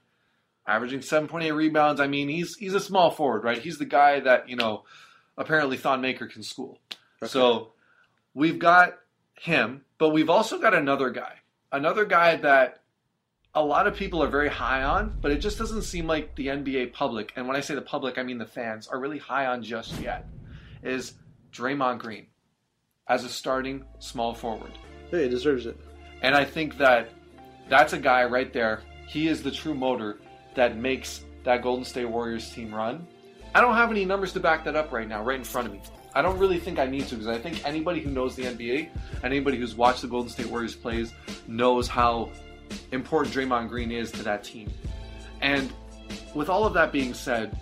Averaging 0.68 1.00
7.8 1.00 1.56
rebounds. 1.56 2.00
I 2.00 2.06
mean, 2.06 2.30
he's 2.30 2.56
he's 2.56 2.76
a 2.76 2.80
small 2.80 3.10
forward, 3.10 3.44
right? 3.44 3.58
He's 3.58 3.80
the 3.80 3.86
guy 3.86 4.20
that, 4.20 4.48
you 4.48 4.58
know, 4.58 4.84
apparently 5.38 5.78
Thon 5.78 6.02
Maker 6.02 6.28
can 6.28 6.44
school. 6.44 6.80
Okay. 7.22 7.30
So, 7.30 7.74
we've 8.34 8.60
got 8.60 9.00
him, 9.36 9.82
but 9.98 10.10
we've 10.10 10.30
also 10.30 10.60
got 10.60 10.74
another 10.74 11.10
guy. 11.10 11.34
Another 11.72 12.06
guy 12.06 12.36
that 12.38 12.84
a 13.56 13.64
lot 13.64 13.88
of 13.88 13.96
people 13.96 14.22
are 14.24 14.28
very 14.28 14.50
high 14.50 14.84
on, 14.84 15.18
but 15.22 15.32
it 15.32 15.38
just 15.38 15.58
doesn't 15.58 15.84
seem 15.84 16.08
like 16.08 16.36
the 16.36 16.48
NBA 16.48 16.94
public, 16.94 17.32
and 17.36 17.48
when 17.48 17.56
I 17.56 17.62
say 17.62 17.76
the 17.76 17.82
public, 17.82 18.18
I 18.18 18.24
mean 18.24 18.38
the 18.38 18.46
fans, 18.46 18.88
are 18.88 19.00
really 19.00 19.20
high 19.20 19.46
on 19.46 19.62
just 19.62 20.00
yet, 20.00 20.28
is 20.82 21.14
Draymond 21.52 22.00
Green 22.00 22.28
as 23.08 23.24
a 23.24 23.30
starting 23.30 23.86
small 24.00 24.34
forward. 24.34 24.72
Hey, 25.12 25.24
he 25.24 25.30
deserves 25.30 25.66
it. 25.66 25.78
And 26.22 26.36
I 26.36 26.46
think 26.46 26.78
that 26.78 27.10
that's 27.70 27.94
a 27.94 28.00
guy 28.00 28.26
right 28.26 28.52
there. 28.52 28.82
He 29.08 29.28
is 29.28 29.44
the 29.44 29.52
true 29.52 29.76
motor 29.76 30.20
that 30.56 30.78
makes 30.78 31.26
that 31.44 31.62
Golden 31.62 31.86
State 31.86 32.06
Warriors 32.06 32.50
team 32.50 32.74
run. 32.74 33.06
I 33.56 33.62
don't 33.62 33.76
have 33.76 33.92
any 33.92 34.06
numbers 34.06 34.34
to 34.34 34.40
back 34.40 34.64
that 34.66 34.76
up 34.76 34.92
right 34.92 35.08
now, 35.08 35.24
right 35.24 35.38
in 35.38 35.44
front 35.44 35.68
of 35.68 35.74
me. 35.74 35.82
I 36.16 36.22
don't 36.22 36.38
really 36.38 36.60
think 36.60 36.80
I 36.80 36.86
need 36.86 37.08
to 37.08 37.16
because 37.16 37.28
I 37.28 37.38
think 37.38 37.66
anybody 37.68 38.00
who 38.00 38.10
knows 38.10 38.36
the 38.36 38.44
NBA, 38.44 38.90
anybody 39.24 39.58
who's 39.58 39.76
watched 39.76 40.02
the 40.02 40.08
Golden 40.08 40.30
State 40.30 40.48
Warriors 40.48 40.76
plays, 40.76 41.14
knows 41.48 41.88
how 41.88 42.30
important 42.92 43.34
Draymond 43.36 43.70
Green 43.70 43.92
is 43.92 44.12
to 44.14 44.24
that 44.24 44.44
team. 44.44 44.72
And 45.42 45.72
with 46.34 46.50
all 46.50 46.66
of 46.66 46.74
that 46.74 46.92
being 46.92 47.14
said, 47.14 47.58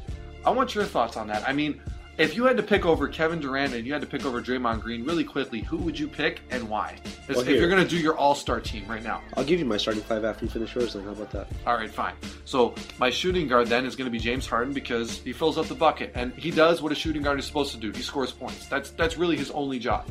I 0.45 0.49
want 0.49 0.75
your 0.75 0.85
thoughts 0.85 1.17
on 1.17 1.27
that. 1.27 1.47
I 1.47 1.53
mean, 1.53 1.81
if 2.17 2.35
you 2.35 2.45
had 2.45 2.57
to 2.57 2.63
pick 2.63 2.85
over 2.85 3.07
Kevin 3.07 3.39
Durant 3.39 3.73
and 3.73 3.85
you 3.87 3.93
had 3.93 4.01
to 4.01 4.07
pick 4.07 4.25
over 4.25 4.41
Draymond 4.41 4.81
Green 4.81 5.03
really 5.05 5.23
quickly, 5.23 5.61
who 5.61 5.77
would 5.77 5.97
you 5.97 6.07
pick 6.07 6.41
and 6.51 6.67
why? 6.69 6.95
If- 7.03 7.29
Well, 7.29 7.39
if 7.39 7.47
here. 7.47 7.57
you're 7.57 7.69
going 7.69 7.81
to 7.83 7.89
do 7.89 7.97
your 7.97 8.15
All 8.17 8.35
Star 8.35 8.59
team 8.59 8.85
right 8.87 9.01
now. 9.03 9.21
I'll 9.35 9.43
give 9.43 9.59
you 9.59 9.65
my 9.65 9.77
starting 9.77 10.03
five 10.03 10.23
after 10.25 10.45
you 10.45 10.51
finish 10.51 10.75
yours. 10.75 10.93
Then 10.93 11.03
how 11.03 11.11
about 11.11 11.31
that? 11.31 11.47
All 11.65 11.75
right, 11.75 11.89
fine. 11.89 12.13
So 12.45 12.75
my 12.99 13.09
shooting 13.09 13.47
guard 13.47 13.67
then 13.67 13.85
is 13.85 13.95
going 13.95 14.05
to 14.05 14.11
be 14.11 14.19
James 14.19 14.45
Harden 14.45 14.73
because 14.73 15.19
he 15.19 15.33
fills 15.33 15.57
up 15.57 15.65
the 15.67 15.75
bucket 15.75 16.11
and 16.13 16.33
he 16.33 16.51
does 16.51 16.81
what 16.81 16.91
a 16.91 16.95
shooting 16.95 17.21
guard 17.23 17.39
is 17.39 17.45
supposed 17.45 17.71
to 17.71 17.77
do. 17.77 17.91
He 17.91 18.01
scores 18.03 18.31
points. 18.31 18.67
That's 18.67 18.91
that's 18.91 19.17
really 19.17 19.37
his 19.37 19.49
only 19.51 19.79
job. 19.79 20.05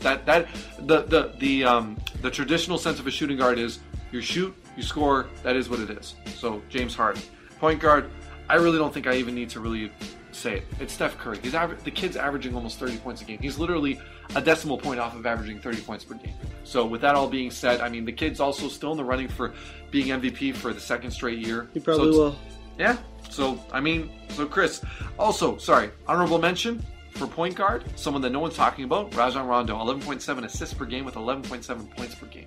That 0.00 0.26
that 0.26 0.48
the 0.80 1.02
the 1.02 1.32
the 1.38 1.64
um 1.64 1.96
the 2.20 2.30
traditional 2.30 2.76
sense 2.78 2.98
of 3.00 3.06
a 3.06 3.10
shooting 3.10 3.38
guard 3.38 3.58
is 3.58 3.78
you 4.10 4.20
shoot, 4.20 4.54
you 4.76 4.82
score. 4.82 5.26
That 5.42 5.56
is 5.56 5.68
what 5.70 5.80
it 5.80 5.90
is. 5.90 6.14
So 6.36 6.60
James 6.68 6.94
Harden, 6.94 7.22
point 7.58 7.80
guard. 7.80 8.10
I 8.48 8.56
really 8.56 8.76
don't 8.78 8.92
think 8.92 9.06
I 9.06 9.14
even 9.14 9.34
need 9.34 9.48
to 9.50 9.60
really 9.60 9.90
say 10.36 10.58
it. 10.58 10.64
It's 10.80 10.92
Steph 10.92 11.16
Curry. 11.18 11.38
He's 11.42 11.54
aver- 11.54 11.76
the 11.84 11.90
kid's 11.90 12.16
averaging 12.16 12.54
almost 12.54 12.78
30 12.78 12.98
points 12.98 13.22
a 13.22 13.24
game. 13.24 13.38
He's 13.40 13.58
literally 13.58 14.00
a 14.34 14.40
decimal 14.40 14.78
point 14.78 14.98
off 15.00 15.14
of 15.14 15.24
averaging 15.26 15.58
30 15.60 15.82
points 15.82 16.04
per 16.04 16.14
game. 16.14 16.34
So 16.64 16.86
with 16.86 17.00
that 17.02 17.14
all 17.14 17.28
being 17.28 17.50
said, 17.50 17.80
I 17.80 17.88
mean 17.88 18.04
the 18.04 18.12
kid's 18.12 18.40
also 18.40 18.68
still 18.68 18.92
in 18.92 18.96
the 18.96 19.04
running 19.04 19.28
for 19.28 19.52
being 19.90 20.08
MVP 20.08 20.54
for 20.54 20.72
the 20.72 20.80
second 20.80 21.10
straight 21.10 21.38
year. 21.38 21.68
He 21.74 21.80
probably 21.80 22.08
it's- 22.08 22.18
will. 22.18 22.36
yeah. 22.78 22.96
So 23.30 23.58
I 23.72 23.80
mean, 23.80 24.10
so 24.30 24.46
Chris. 24.46 24.82
Also, 25.18 25.56
sorry, 25.58 25.90
honorable 26.06 26.38
mention 26.38 26.84
for 27.12 27.26
point 27.26 27.54
guard, 27.54 27.84
someone 27.96 28.22
that 28.22 28.30
no 28.30 28.40
one's 28.40 28.56
talking 28.56 28.84
about, 28.84 29.14
Rajon 29.14 29.46
Rondo, 29.46 29.76
11.7 29.76 30.44
assists 30.44 30.74
per 30.74 30.86
game 30.86 31.04
with 31.04 31.14
11.7 31.14 31.94
points 31.96 32.14
per 32.14 32.26
game. 32.26 32.46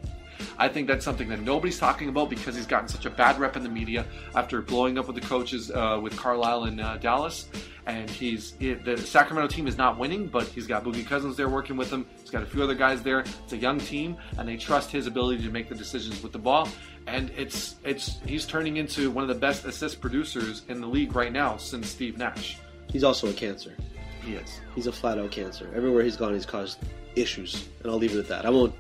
I 0.58 0.68
think 0.68 0.88
that's 0.88 1.04
something 1.04 1.28
that 1.30 1.42
nobody's 1.42 1.78
talking 1.78 2.10
about 2.10 2.30
because 2.30 2.56
he's 2.56 2.66
gotten 2.66 2.88
such 2.88 3.06
a 3.06 3.10
bad 3.10 3.40
rep 3.40 3.58
in 3.58 3.64
the 3.64 3.70
media 3.70 4.06
after 4.36 4.62
blowing 4.62 4.98
up 4.98 5.08
with 5.08 5.16
the 5.16 5.28
coaches 5.28 5.72
uh, 5.72 6.00
with 6.02 6.16
Carlisle 6.16 6.66
and 6.66 6.82
uh, 6.82 6.98
Dallas. 6.98 7.50
And 7.88 8.10
he's 8.10 8.56
it, 8.60 8.84
the 8.84 8.98
Sacramento 8.98 9.48
team 9.54 9.68
is 9.68 9.78
not 9.78 10.00
winning, 10.00 10.28
but 10.28 10.48
he's 10.48 10.66
got 10.66 10.84
Boogie 10.84 11.06
Cousins 11.06 11.38
there 11.38 11.50
working 11.50 11.78
with 11.78 11.92
him. 11.92 12.06
He's 12.20 12.32
got 12.32 12.42
a 12.42 12.46
few 12.46 12.64
other 12.64 12.74
guys 12.74 13.04
there. 13.04 13.20
It's 13.20 13.54
a 13.54 13.58
young 13.58 13.80
team, 13.80 14.18
and 14.40 14.50
they 14.50 14.58
trust 14.58 14.92
his 14.92 15.06
ability 15.06 15.44
to 15.44 15.52
make 15.52 15.70
the 15.70 15.76
decisions 15.76 16.24
with 16.24 16.32
the 16.32 16.40
ball. 16.40 16.68
And 17.06 17.32
it's 17.38 17.76
it's 17.84 18.20
he's 18.26 18.48
turning 18.48 18.78
into 18.78 19.12
one 19.12 19.24
of 19.24 19.28
the 19.28 19.40
best 19.40 19.66
assist 19.66 20.02
producers 20.02 20.64
in 20.68 20.82
the 20.82 20.88
league 20.88 21.16
right 21.16 21.32
now 21.32 21.58
since 21.58 21.88
Steve 21.88 22.18
Nash. 22.18 22.58
He's 22.90 23.04
also 23.04 23.30
a 23.30 23.34
cancer. 23.34 23.76
He 24.24 24.34
is 24.34 24.62
He's 24.74 24.88
a 24.88 24.92
flat 24.92 25.20
out 25.20 25.30
cancer. 25.30 25.70
Everywhere 25.76 26.04
he's 26.04 26.18
gone, 26.18 26.34
he's 26.34 26.46
caused 26.46 26.80
issues, 27.16 27.68
and 27.82 27.92
I'll 27.92 27.98
leave 27.98 28.16
it 28.16 28.20
at 28.20 28.28
that. 28.28 28.46
I 28.46 28.50
won't. 28.50 28.74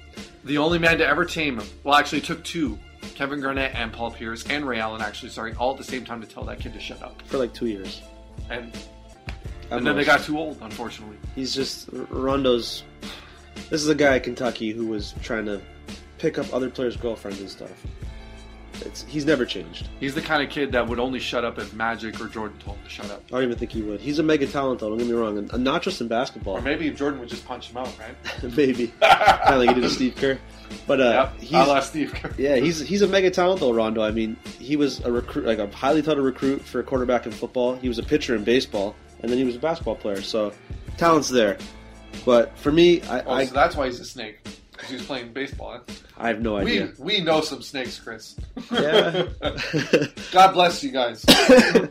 the 0.44 0.58
only 0.58 0.80
man 0.80 0.98
to 0.98 1.08
ever 1.08 1.26
tame 1.26 1.60
him. 1.60 1.68
Well, 1.84 1.96
actually, 1.96 2.20
it 2.20 2.26
took 2.26 2.44
two. 2.44 2.78
Kevin 3.14 3.40
Garnett 3.40 3.74
and 3.76 3.94
Paul 3.94 4.12
Pierce 4.12 4.46
and 4.50 4.68
Ray 4.68 4.80
Allen, 4.80 5.02
actually, 5.02 5.30
sorry, 5.30 5.54
all 5.54 5.72
at 5.72 5.78
the 5.78 5.84
same 5.84 6.04
time 6.04 6.22
to 6.22 6.28
tell 6.28 6.44
that 6.46 6.60
kid 6.60 6.74
to 6.74 6.80
shut 6.80 7.02
up. 7.02 7.22
For 7.28 7.38
like 7.38 7.54
two 7.54 7.68
years. 7.68 8.02
And, 8.50 8.76
I'm 9.72 9.80
and 9.80 9.88
then 9.88 9.96
they 9.96 10.04
got 10.04 10.22
too 10.22 10.38
old, 10.38 10.58
unfortunately. 10.62 11.18
He's 11.36 11.54
just 11.54 11.90
Rondo's. 11.92 12.84
This 13.70 13.82
is 13.82 13.88
a 13.88 13.96
guy 13.96 14.16
at 14.16 14.24
Kentucky 14.24 14.72
who 14.72 14.88
was 14.88 15.14
trying 15.22 15.46
to 15.46 15.62
pick 16.18 16.38
up 16.38 16.54
other 16.54 16.70
players' 16.70 16.98
girlfriends 16.98 17.40
and 17.40 17.50
stuff. 17.50 17.86
It's, 18.82 19.04
he's 19.04 19.26
never 19.26 19.46
changed. 19.46 19.90
He's 20.00 20.16
the 20.16 20.22
kind 20.22 20.44
of 20.44 20.50
kid 20.50 20.72
that 20.74 20.88
would 20.88 21.00
only 21.00 21.20
shut 21.20 21.46
up 21.46 21.58
if 21.58 21.74
Magic 21.74 22.20
or 22.20 22.28
Jordan 22.28 22.58
told 22.60 22.78
him 22.78 22.84
to 22.84 22.90
shut 22.90 23.12
up. 23.12 23.24
I 23.28 23.36
don't 23.36 23.44
even 23.44 23.58
think 23.58 23.72
he 23.72 23.82
would. 23.82 24.00
He's 24.00 24.20
a 24.20 24.24
mega 24.24 24.48
talent, 24.48 24.80
though. 24.80 24.90
Don't 24.90 24.98
get 24.98 25.08
me 25.08 25.14
wrong, 25.14 25.38
and 25.38 25.64
not 25.64 25.82
just 25.82 26.02
in 26.02 26.08
basketball. 26.08 26.58
Or 26.58 26.62
maybe 26.62 26.88
if 26.88 26.98
Jordan 26.98 27.20
would 27.20 27.30
just 27.30 27.46
punch 27.46 27.70
him 27.70 27.78
out, 27.78 27.94
right? 28.00 28.16
Maybe 28.56 28.88
kind 29.02 29.56
of 29.56 29.60
like 29.60 29.70
he 29.70 29.76
did 29.76 29.82
to 29.82 29.90
Steve 29.90 30.16
Kerr. 30.16 30.40
But 30.88 31.02
uh, 31.02 31.04
yep. 31.04 31.40
he's 31.40 31.54
I 31.54 31.66
lost 31.66 31.90
Steve 31.90 32.14
Kerr. 32.14 32.32
yeah, 32.38 32.56
he's 32.58 32.80
he's 32.80 33.02
a 33.02 33.08
mega 33.08 33.30
talent 33.32 33.60
though, 33.60 33.74
Rondo. 33.74 34.02
I 34.02 34.12
mean, 34.12 34.36
he 34.60 34.76
was 34.76 35.00
a 35.02 35.12
recruit, 35.12 35.46
like 35.46 35.60
a 35.60 35.68
highly 35.68 36.02
touted 36.02 36.24
recruit 36.24 36.62
for 36.62 36.80
a 36.80 36.84
quarterback 36.84 37.26
in 37.26 37.32
football. 37.32 37.76
He 37.76 37.88
was 37.88 38.00
a 38.00 38.04
pitcher 38.04 38.36
in 38.36 38.44
baseball, 38.44 38.96
and 39.22 39.32
then 39.32 39.38
he 39.38 39.44
was 39.44 39.56
a 39.56 39.60
basketball 39.60 39.96
player. 39.96 40.22
So 40.22 40.54
talent's 40.98 41.30
there. 41.30 41.58
But 42.26 42.58
for 42.58 42.72
me, 42.72 43.02
I 43.04 43.22
Oh, 43.22 43.34
I, 43.34 43.46
so 43.46 43.54
that's 43.54 43.76
why 43.76 43.88
he's 43.88 44.00
a 44.00 44.06
snake. 44.06 44.40
Because 44.86 44.90
he 44.92 44.96
was 44.98 45.06
playing 45.06 45.34
baseball. 45.34 45.82
I 46.18 46.28
have 46.28 46.42
no 46.42 46.58
idea. 46.58 46.92
we 47.00 47.20
know 47.22 47.42
some 47.42 47.62
snakes, 47.62 48.00
Chris. 48.00 48.36
Yeah. 48.72 49.28
God 50.32 50.54
bless 50.54 50.84
you 50.84 50.92
guys. 50.92 51.26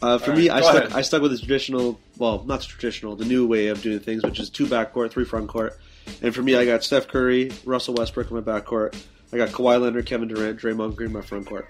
Uh, 0.00 0.16
for 0.16 0.30
All 0.30 0.36
me, 0.36 0.48
right, 0.48 0.58
I 0.58 0.60
stuck. 0.60 0.76
ahead. 0.76 0.92
I 0.92 1.00
stuck 1.02 1.22
with 1.22 1.32
the 1.32 1.38
traditional, 1.38 1.98
well, 2.18 2.44
not 2.44 2.60
traditional, 2.62 3.16
the 3.16 3.24
new 3.24 3.48
way 3.48 3.66
of 3.66 3.82
doing 3.82 3.98
things, 3.98 4.22
which 4.22 4.38
is 4.38 4.48
two 4.48 4.66
backcourt, 4.66 5.10
three 5.10 5.24
front 5.24 5.48
court. 5.48 5.76
And 6.22 6.32
for 6.32 6.40
me, 6.40 6.54
I 6.54 6.64
got 6.64 6.84
Steph 6.84 7.08
Curry, 7.08 7.50
Russell 7.64 7.94
Westbrook 7.94 8.30
in 8.30 8.36
my 8.36 8.40
backcourt. 8.40 8.96
I 9.32 9.38
got 9.38 9.48
Kawhi 9.48 9.80
Leonard, 9.80 10.06
Kevin 10.06 10.28
Durant, 10.28 10.60
Draymond 10.60 10.94
Green 10.94 11.08
in 11.08 11.12
my 11.14 11.20
front 11.20 11.48
court. 11.48 11.66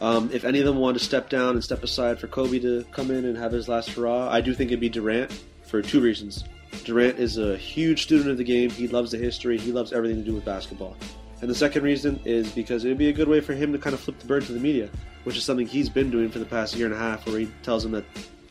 Um, 0.00 0.28
if 0.32 0.44
any 0.44 0.58
of 0.58 0.66
them 0.66 0.78
wanted 0.78 0.98
to 0.98 1.04
step 1.04 1.28
down 1.30 1.50
and 1.54 1.62
step 1.62 1.84
aside 1.84 2.18
for 2.18 2.26
Kobe 2.26 2.58
to 2.58 2.84
come 2.90 3.12
in 3.12 3.24
and 3.24 3.36
have 3.38 3.52
his 3.52 3.68
last 3.68 3.90
hurrah, 3.90 4.28
I 4.28 4.40
do 4.40 4.54
think 4.54 4.72
it'd 4.72 4.80
be 4.80 4.88
Durant 4.88 5.30
for 5.64 5.80
two 5.80 6.00
reasons. 6.00 6.42
Durant 6.84 7.18
is 7.18 7.38
a 7.38 7.56
huge 7.56 8.02
student 8.02 8.30
of 8.30 8.38
the 8.38 8.44
game. 8.44 8.70
He 8.70 8.88
loves 8.88 9.10
the 9.10 9.18
history. 9.18 9.58
He 9.58 9.72
loves 9.72 9.92
everything 9.92 10.18
to 10.18 10.24
do 10.24 10.34
with 10.34 10.44
basketball. 10.44 10.96
And 11.40 11.48
the 11.48 11.54
second 11.54 11.82
reason 11.82 12.20
is 12.24 12.50
because 12.50 12.84
it 12.84 12.88
would 12.88 12.98
be 12.98 13.08
a 13.08 13.12
good 13.12 13.28
way 13.28 13.40
for 13.40 13.52
him 13.52 13.72
to 13.72 13.78
kind 13.78 13.94
of 13.94 14.00
flip 14.00 14.18
the 14.18 14.26
bird 14.26 14.44
to 14.46 14.52
the 14.52 14.60
media, 14.60 14.88
which 15.24 15.36
is 15.36 15.44
something 15.44 15.66
he's 15.66 15.88
been 15.88 16.10
doing 16.10 16.30
for 16.30 16.40
the 16.40 16.44
past 16.44 16.74
year 16.74 16.86
and 16.86 16.94
a 16.94 16.98
half, 16.98 17.26
where 17.26 17.38
he 17.38 17.48
tells 17.62 17.82
them 17.82 17.92
that 17.92 18.04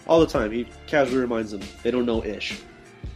all 0.08 0.20
the 0.20 0.28
time. 0.28 0.52
He 0.52 0.68
casually 0.86 1.20
reminds 1.20 1.52
them 1.52 1.62
they 1.84 1.92
don't 1.92 2.06
know 2.06 2.24
ish. 2.24 2.62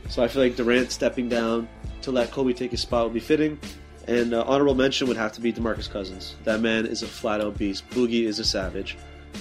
So 0.10 0.22
I 0.24 0.28
feel 0.28 0.42
like 0.42 0.56
Durant 0.56 0.92
stepping 0.92 1.30
down 1.30 1.70
to 2.02 2.12
let 2.12 2.32
Kobe 2.32 2.54
take 2.54 2.72
his 2.72 2.82
spot 2.82 3.06
would 3.06 3.14
be 3.14 3.20
fitting. 3.20 3.60
And 4.08 4.34
uh, 4.34 4.44
honorable 4.46 4.76
mention 4.76 5.08
would 5.08 5.18
have 5.18 5.32
to 5.34 5.42
be 5.42 5.54
DeMarcus 5.54 5.90
Cousins. 5.90 6.36
That 6.44 6.60
man 6.60 6.86
is 6.86 7.04
a 7.04 7.08
flat 7.08 7.40
out 7.40 7.58
beast. 7.58 7.88
Boogie 7.92 8.24
is 8.24 8.40
a 8.40 8.44
savage. 8.44 8.98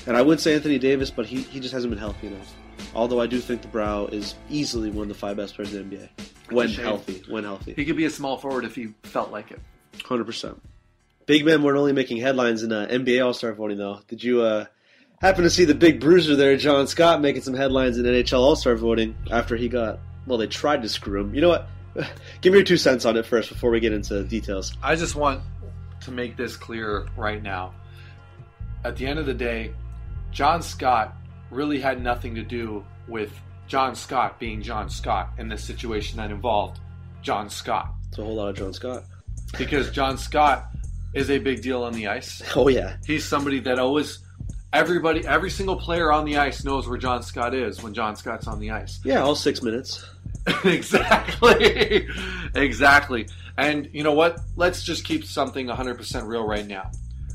And 0.06 0.16
I 0.16 0.22
would 0.22 0.38
say 0.38 0.54
Anthony 0.54 0.78
Davis, 0.78 1.10
but 1.10 1.26
he, 1.26 1.42
he 1.42 1.58
just 1.58 1.72
hasn't 1.72 1.90
been 1.90 1.98
healthy 1.98 2.28
enough. 2.28 2.54
Although 2.94 3.20
I 3.20 3.26
do 3.26 3.40
think 3.40 3.62
the 3.62 3.68
Brow 3.68 4.06
is 4.06 4.34
easily 4.48 4.90
one 4.90 5.02
of 5.02 5.08
the 5.08 5.14
five 5.14 5.36
best 5.36 5.54
players 5.54 5.74
in 5.74 5.88
the 5.88 5.96
NBA. 5.96 6.08
When 6.50 6.68
healthy. 6.68 7.22
When 7.28 7.44
healthy. 7.44 7.74
he 7.74 7.84
could 7.84 7.96
be 7.96 8.04
a 8.04 8.10
small 8.10 8.36
forward 8.36 8.64
if 8.64 8.74
he 8.74 8.88
felt 9.02 9.30
like 9.30 9.50
it. 9.50 9.60
Hundred 10.04 10.24
percent. 10.24 10.60
Big 11.26 11.44
men 11.44 11.62
weren't 11.62 11.78
only 11.78 11.92
making 11.92 12.16
headlines 12.16 12.62
in 12.62 12.72
uh, 12.72 12.86
NBA 12.90 13.24
All 13.24 13.34
Star 13.34 13.52
voting 13.52 13.78
though. 13.78 14.00
Did 14.08 14.24
you 14.24 14.42
uh, 14.42 14.66
Happened 15.20 15.44
to 15.44 15.50
see 15.50 15.66
the 15.66 15.74
big 15.74 16.00
bruiser 16.00 16.34
there, 16.34 16.56
John 16.56 16.86
Scott, 16.86 17.20
making 17.20 17.42
some 17.42 17.52
headlines 17.52 17.98
in 17.98 18.06
NHL 18.06 18.38
All 18.40 18.56
Star 18.56 18.74
voting 18.74 19.14
after 19.30 19.54
he 19.54 19.68
got. 19.68 19.98
Well, 20.26 20.38
they 20.38 20.46
tried 20.46 20.80
to 20.80 20.88
screw 20.88 21.20
him. 21.20 21.34
You 21.34 21.42
know 21.42 21.50
what? 21.50 21.68
Give 22.40 22.54
me 22.54 22.60
your 22.60 22.64
two 22.64 22.78
cents 22.78 23.04
on 23.04 23.18
it 23.18 23.26
first 23.26 23.50
before 23.50 23.70
we 23.70 23.80
get 23.80 23.92
into 23.92 24.24
details. 24.24 24.72
I 24.82 24.96
just 24.96 25.14
want 25.16 25.42
to 26.02 26.10
make 26.10 26.38
this 26.38 26.56
clear 26.56 27.06
right 27.18 27.42
now. 27.42 27.74
At 28.82 28.96
the 28.96 29.06
end 29.06 29.18
of 29.18 29.26
the 29.26 29.34
day, 29.34 29.74
John 30.30 30.62
Scott 30.62 31.14
really 31.50 31.80
had 31.80 32.02
nothing 32.02 32.34
to 32.36 32.42
do 32.42 32.84
with 33.08 33.32
John 33.66 33.94
Scott 33.94 34.38
being 34.40 34.62
John 34.62 34.88
Scott 34.88 35.30
in 35.38 35.48
this 35.48 35.62
situation 35.64 36.16
that 36.18 36.30
involved 36.30 36.80
John 37.22 37.48
Scott. 37.50 37.92
It's 38.08 38.18
a 38.18 38.24
whole 38.24 38.34
lot 38.34 38.48
of 38.48 38.56
John 38.56 38.72
Scott. 38.72 39.04
Because 39.58 39.90
John 39.90 40.16
Scott 40.18 40.66
is 41.14 41.30
a 41.30 41.38
big 41.38 41.62
deal 41.62 41.82
on 41.82 41.92
the 41.92 42.06
ice. 42.08 42.42
Oh 42.56 42.68
yeah, 42.68 42.96
He's 43.06 43.24
somebody 43.24 43.60
that 43.60 43.78
always 43.78 44.18
everybody 44.72 45.26
every 45.26 45.50
single 45.50 45.76
player 45.76 46.12
on 46.12 46.24
the 46.24 46.38
ice 46.38 46.64
knows 46.64 46.88
where 46.88 46.98
John 46.98 47.22
Scott 47.22 47.54
is 47.54 47.82
when 47.82 47.92
John 47.94 48.14
Scott's 48.16 48.46
on 48.46 48.60
the 48.60 48.70
ice. 48.70 49.00
yeah, 49.04 49.22
all 49.22 49.34
six 49.34 49.62
minutes. 49.62 50.04
exactly. 50.64 52.08
exactly. 52.54 53.28
And 53.58 53.88
you 53.92 54.02
know 54.02 54.12
what? 54.12 54.40
Let's 54.56 54.82
just 54.82 55.04
keep 55.04 55.24
something 55.24 55.66
100% 55.66 56.26
real 56.26 56.46
right 56.46 56.66
now. 56.66 56.90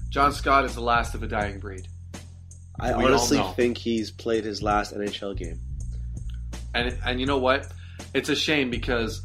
John 0.09 0.33
Scott 0.33 0.65
is 0.65 0.73
the 0.75 0.81
last 0.81 1.13
of 1.13 1.21
a 1.23 1.27
dying 1.27 1.59
breed. 1.59 1.87
I 2.79 2.95
We 2.97 3.05
honestly 3.05 3.41
think 3.55 3.77
he's 3.77 4.11
played 4.11 4.43
his 4.43 4.61
last 4.61 4.93
NHL 4.93 5.35
game. 5.37 5.59
And 6.73 6.97
and 7.05 7.19
you 7.19 7.25
know 7.25 7.37
what? 7.37 7.71
It's 8.13 8.29
a 8.29 8.35
shame 8.35 8.69
because 8.69 9.21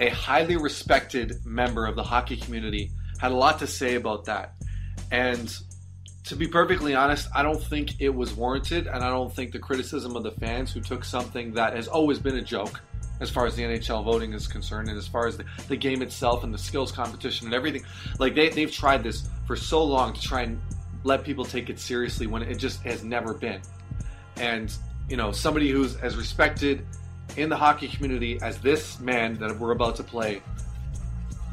a 0.00 0.08
highly 0.08 0.56
respected 0.56 1.44
member 1.44 1.86
of 1.86 1.96
the 1.96 2.04
hockey 2.04 2.36
community 2.36 2.92
had 3.18 3.32
a 3.32 3.36
lot 3.36 3.58
to 3.60 3.66
say 3.66 3.96
about 3.96 4.26
that. 4.26 4.54
And 5.10 5.52
to 6.24 6.36
be 6.36 6.46
perfectly 6.46 6.94
honest, 6.94 7.28
I 7.34 7.42
don't 7.42 7.62
think 7.62 8.00
it 8.00 8.10
was 8.10 8.34
warranted 8.34 8.86
and 8.86 9.02
I 9.02 9.08
don't 9.08 9.34
think 9.34 9.52
the 9.52 9.58
criticism 9.58 10.14
of 10.14 10.22
the 10.22 10.30
fans 10.32 10.72
who 10.72 10.80
took 10.80 11.04
something 11.04 11.54
that 11.54 11.74
has 11.74 11.88
always 11.88 12.18
been 12.18 12.36
a 12.36 12.42
joke 12.42 12.80
as 13.20 13.30
far 13.30 13.46
as 13.46 13.56
the 13.56 13.62
NHL 13.62 14.04
voting 14.04 14.32
is 14.32 14.46
concerned 14.46 14.88
and 14.88 14.96
as 14.96 15.08
far 15.08 15.26
as 15.26 15.36
the, 15.36 15.44
the 15.68 15.76
game 15.76 16.02
itself 16.02 16.44
and 16.44 16.54
the 16.54 16.58
skills 16.58 16.92
competition 16.92 17.46
and 17.46 17.54
everything. 17.54 17.82
Like 18.18 18.34
they, 18.34 18.50
they've 18.50 18.70
tried 18.70 19.02
this 19.02 19.28
for 19.46 19.56
so 19.56 19.82
long 19.82 20.12
to 20.12 20.20
try 20.20 20.42
and 20.42 20.60
let 21.04 21.24
people 21.24 21.44
take 21.44 21.70
it 21.70 21.78
seriously 21.78 22.26
when 22.26 22.42
it 22.42 22.56
just 22.56 22.82
has 22.82 23.04
never 23.04 23.34
been. 23.34 23.60
And, 24.36 24.74
you 25.08 25.16
know, 25.16 25.32
somebody 25.32 25.70
who's 25.70 25.96
as 25.96 26.16
respected 26.16 26.84
in 27.36 27.48
the 27.48 27.56
hockey 27.56 27.88
community 27.88 28.38
as 28.42 28.58
this 28.58 28.98
man 29.00 29.38
that 29.38 29.58
we're 29.58 29.72
about 29.72 29.96
to 29.96 30.02
play, 30.02 30.42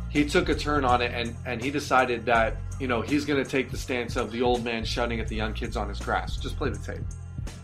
he 0.09 0.25
took 0.25 0.49
a 0.49 0.55
turn 0.55 0.85
on 0.85 1.01
it 1.01 1.11
and, 1.13 1.35
and 1.45 1.61
he 1.61 1.69
decided 1.69 2.25
that, 2.25 2.57
you 2.79 2.87
know, 2.87 3.01
he's 3.01 3.25
going 3.25 3.43
to 3.43 3.49
take 3.49 3.69
the 3.69 3.77
stance 3.77 4.15
of 4.15 4.31
the 4.31 4.41
old 4.41 4.63
man 4.63 4.85
shouting 4.85 5.19
at 5.19 5.27
the 5.27 5.35
young 5.35 5.53
kids 5.53 5.75
on 5.75 5.89
his 5.89 5.99
grass. 5.99 6.37
Just 6.37 6.57
play 6.57 6.69
the 6.69 6.79
tape. 6.79 7.03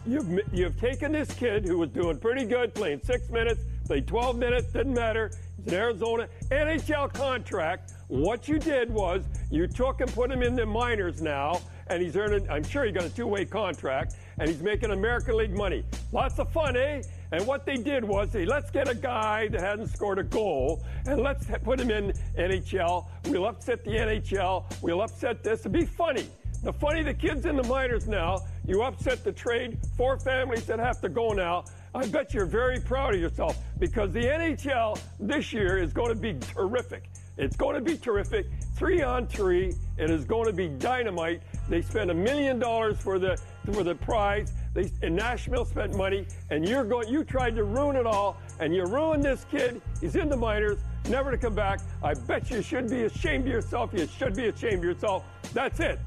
You've, 0.05 0.39
you've 0.51 0.79
taken 0.79 1.11
this 1.11 1.31
kid 1.33 1.65
who 1.65 1.77
was 1.77 1.89
doing 1.91 2.17
pretty 2.17 2.45
good, 2.45 2.73
playing 2.73 3.01
six 3.03 3.29
minutes, 3.29 3.61
played 3.85 4.07
12 4.07 4.37
minutes, 4.37 4.67
didn't 4.73 4.93
matter. 4.93 5.31
He's 5.57 5.67
in 5.67 5.73
Arizona, 5.79 6.27
NHL 6.49 7.13
contract. 7.13 7.93
What 8.11 8.49
you 8.49 8.59
did 8.59 8.93
was 8.93 9.23
you 9.49 9.67
took 9.67 10.01
and 10.01 10.13
put 10.13 10.29
him 10.29 10.43
in 10.43 10.53
the 10.53 10.65
minors 10.65 11.21
now, 11.21 11.61
and 11.87 12.03
he's 12.03 12.17
earning, 12.17 12.45
I'm 12.49 12.61
sure 12.61 12.83
he 12.83 12.91
got 12.91 13.05
a 13.05 13.09
two 13.09 13.25
way 13.25 13.45
contract, 13.45 14.17
and 14.37 14.49
he's 14.49 14.61
making 14.61 14.91
American 14.91 15.37
League 15.37 15.55
money. 15.55 15.85
Lots 16.11 16.37
of 16.37 16.51
fun, 16.51 16.75
eh? 16.75 17.03
And 17.31 17.47
what 17.47 17.65
they 17.65 17.77
did 17.77 18.03
was, 18.03 18.29
they 18.29 18.43
let's 18.43 18.69
get 18.69 18.89
a 18.89 18.95
guy 18.95 19.47
that 19.47 19.61
hadn't 19.61 19.87
scored 19.87 20.19
a 20.19 20.23
goal, 20.23 20.83
and 21.05 21.21
let's 21.21 21.45
put 21.63 21.79
him 21.79 21.89
in 21.89 22.11
NHL. 22.37 23.07
We'll 23.27 23.45
upset 23.45 23.81
the 23.85 23.91
NHL. 23.91 24.65
We'll 24.81 25.03
upset 25.03 25.41
this. 25.41 25.61
It'll 25.61 25.71
be 25.71 25.85
funny. 25.85 26.27
The 26.63 26.73
funny, 26.73 27.03
the 27.03 27.13
kids 27.13 27.45
in 27.45 27.55
the 27.55 27.63
minors 27.63 28.09
now, 28.09 28.39
you 28.67 28.83
upset 28.83 29.23
the 29.23 29.31
trade, 29.31 29.77
four 29.95 30.19
families 30.19 30.65
that 30.65 30.79
have 30.79 30.99
to 30.99 31.07
go 31.07 31.31
now. 31.31 31.63
I 31.95 32.07
bet 32.07 32.33
you're 32.33 32.45
very 32.45 32.81
proud 32.81 33.15
of 33.15 33.21
yourself 33.21 33.57
because 33.79 34.11
the 34.11 34.23
NHL 34.23 34.99
this 35.17 35.53
year 35.53 35.77
is 35.77 35.93
going 35.93 36.13
to 36.13 36.19
be 36.19 36.33
terrific. 36.53 37.09
It's 37.41 37.55
going 37.55 37.73
to 37.73 37.81
be 37.81 37.97
terrific. 37.97 38.45
Three 38.75 39.01
on 39.01 39.25
three. 39.25 39.73
It 39.97 40.11
is 40.11 40.25
going 40.25 40.45
to 40.45 40.53
be 40.53 40.67
dynamite. 40.67 41.41
They 41.67 41.81
spent 41.81 42.11
a 42.11 42.13
million 42.13 42.59
dollars 42.59 42.99
for 42.99 43.17
the 43.17 43.35
for 43.73 43.83
the 43.83 43.95
prize. 43.95 44.53
They 44.75 44.91
and 45.01 45.15
Nashville 45.15 45.65
spent 45.65 45.95
money, 45.95 46.27
and 46.51 46.69
you're 46.69 46.83
going. 46.83 47.09
You 47.09 47.23
tried 47.23 47.55
to 47.55 47.63
ruin 47.63 47.95
it 47.95 48.05
all, 48.05 48.37
and 48.59 48.75
you 48.75 48.85
ruined 48.85 49.23
this 49.23 49.43
kid. 49.49 49.81
He's 49.99 50.15
in 50.15 50.29
the 50.29 50.37
minors, 50.37 50.77
never 51.09 51.31
to 51.31 51.37
come 51.37 51.55
back. 51.55 51.79
I 52.03 52.13
bet 52.13 52.51
you 52.51 52.61
should 52.61 52.87
be 52.87 53.05
ashamed 53.05 53.47
of 53.47 53.53
yourself. 53.53 53.89
You 53.91 54.05
should 54.05 54.35
be 54.35 54.45
ashamed 54.45 54.77
of 54.77 54.83
yourself. 54.83 55.25
That's 55.51 55.79
it. 55.79 55.99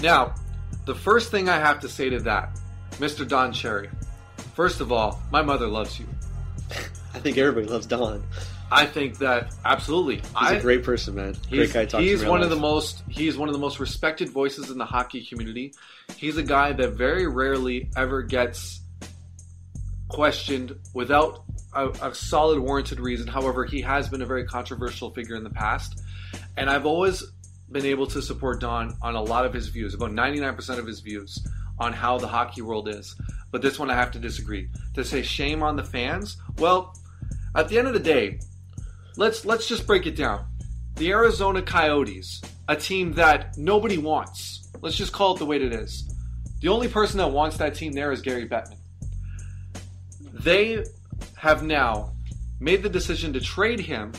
Now, 0.00 0.34
the 0.84 0.96
first 0.96 1.30
thing 1.30 1.48
I 1.48 1.60
have 1.60 1.78
to 1.80 1.88
say 1.88 2.10
to 2.10 2.18
that, 2.22 2.58
Mr. 2.94 3.26
Don 3.26 3.52
Cherry, 3.52 3.88
first 4.54 4.80
of 4.80 4.90
all, 4.90 5.22
my 5.30 5.42
mother 5.42 5.68
loves 5.68 6.00
you. 6.00 6.06
I 7.14 7.20
think 7.20 7.38
everybody 7.38 7.68
loves 7.68 7.86
Don. 7.86 8.24
I 8.70 8.86
think 8.86 9.18
that 9.18 9.54
absolutely. 9.64 10.16
He's 10.16 10.24
I, 10.34 10.54
a 10.54 10.60
great 10.60 10.84
person, 10.84 11.16
man. 11.16 11.36
Great 11.50 11.72
guy. 11.72 11.86
He's 12.00 12.24
one 12.24 12.42
of 12.42 12.50
the 12.50 12.56
most 12.56 13.02
he's 13.08 13.36
one 13.36 13.48
of 13.48 13.52
the 13.52 13.58
most 13.58 13.80
respected 13.80 14.30
voices 14.30 14.70
in 14.70 14.78
the 14.78 14.84
hockey 14.84 15.24
community. 15.24 15.74
He's 16.16 16.36
a 16.36 16.42
guy 16.42 16.72
that 16.72 16.92
very 16.92 17.26
rarely 17.26 17.90
ever 17.96 18.22
gets 18.22 18.80
questioned 20.08 20.76
without 20.94 21.42
a, 21.72 21.88
a 21.88 22.14
solid 22.14 22.60
warranted 22.60 23.00
reason. 23.00 23.26
However, 23.26 23.64
he 23.64 23.80
has 23.80 24.08
been 24.08 24.22
a 24.22 24.26
very 24.26 24.44
controversial 24.44 25.10
figure 25.10 25.34
in 25.34 25.44
the 25.44 25.50
past, 25.50 26.02
and 26.56 26.70
I've 26.70 26.86
always 26.86 27.24
been 27.72 27.86
able 27.86 28.06
to 28.08 28.22
support 28.22 28.60
Don 28.60 28.96
on 29.02 29.14
a 29.14 29.22
lot 29.22 29.46
of 29.46 29.52
his 29.52 29.68
views, 29.68 29.94
about 29.94 30.10
99% 30.10 30.78
of 30.78 30.86
his 30.86 31.00
views 31.00 31.38
on 31.78 31.92
how 31.92 32.18
the 32.18 32.26
hockey 32.26 32.62
world 32.62 32.88
is. 32.88 33.14
But 33.50 33.62
this 33.62 33.78
one 33.78 33.90
I 33.90 33.94
have 33.94 34.10
to 34.12 34.18
disagree. 34.18 34.68
To 34.94 35.04
say 35.04 35.22
shame 35.22 35.62
on 35.62 35.76
the 35.76 35.84
fans, 35.84 36.36
well, 36.58 36.96
at 37.54 37.68
the 37.68 37.78
end 37.78 37.88
of 37.88 37.94
the 37.94 38.00
day, 38.00 38.40
let's 39.20 39.44
let's 39.44 39.68
just 39.68 39.86
break 39.86 40.06
it 40.06 40.16
down. 40.16 40.46
The 40.96 41.10
Arizona 41.10 41.60
Coyotes, 41.60 42.40
a 42.68 42.74
team 42.74 43.12
that 43.12 43.56
nobody 43.58 43.98
wants. 43.98 44.70
Let's 44.80 44.96
just 44.96 45.12
call 45.12 45.34
it 45.34 45.38
the 45.38 45.46
way 45.46 45.56
it 45.56 45.74
is. 45.74 46.10
The 46.62 46.68
only 46.68 46.88
person 46.88 47.18
that 47.18 47.28
wants 47.28 47.58
that 47.58 47.74
team 47.74 47.92
there 47.92 48.12
is 48.12 48.22
Gary 48.22 48.48
Bettman. 48.48 48.78
They 50.32 50.84
have 51.36 51.62
now 51.62 52.14
made 52.60 52.82
the 52.82 52.88
decision 52.88 53.34
to 53.34 53.40
trade 53.40 53.80
him 53.80 54.12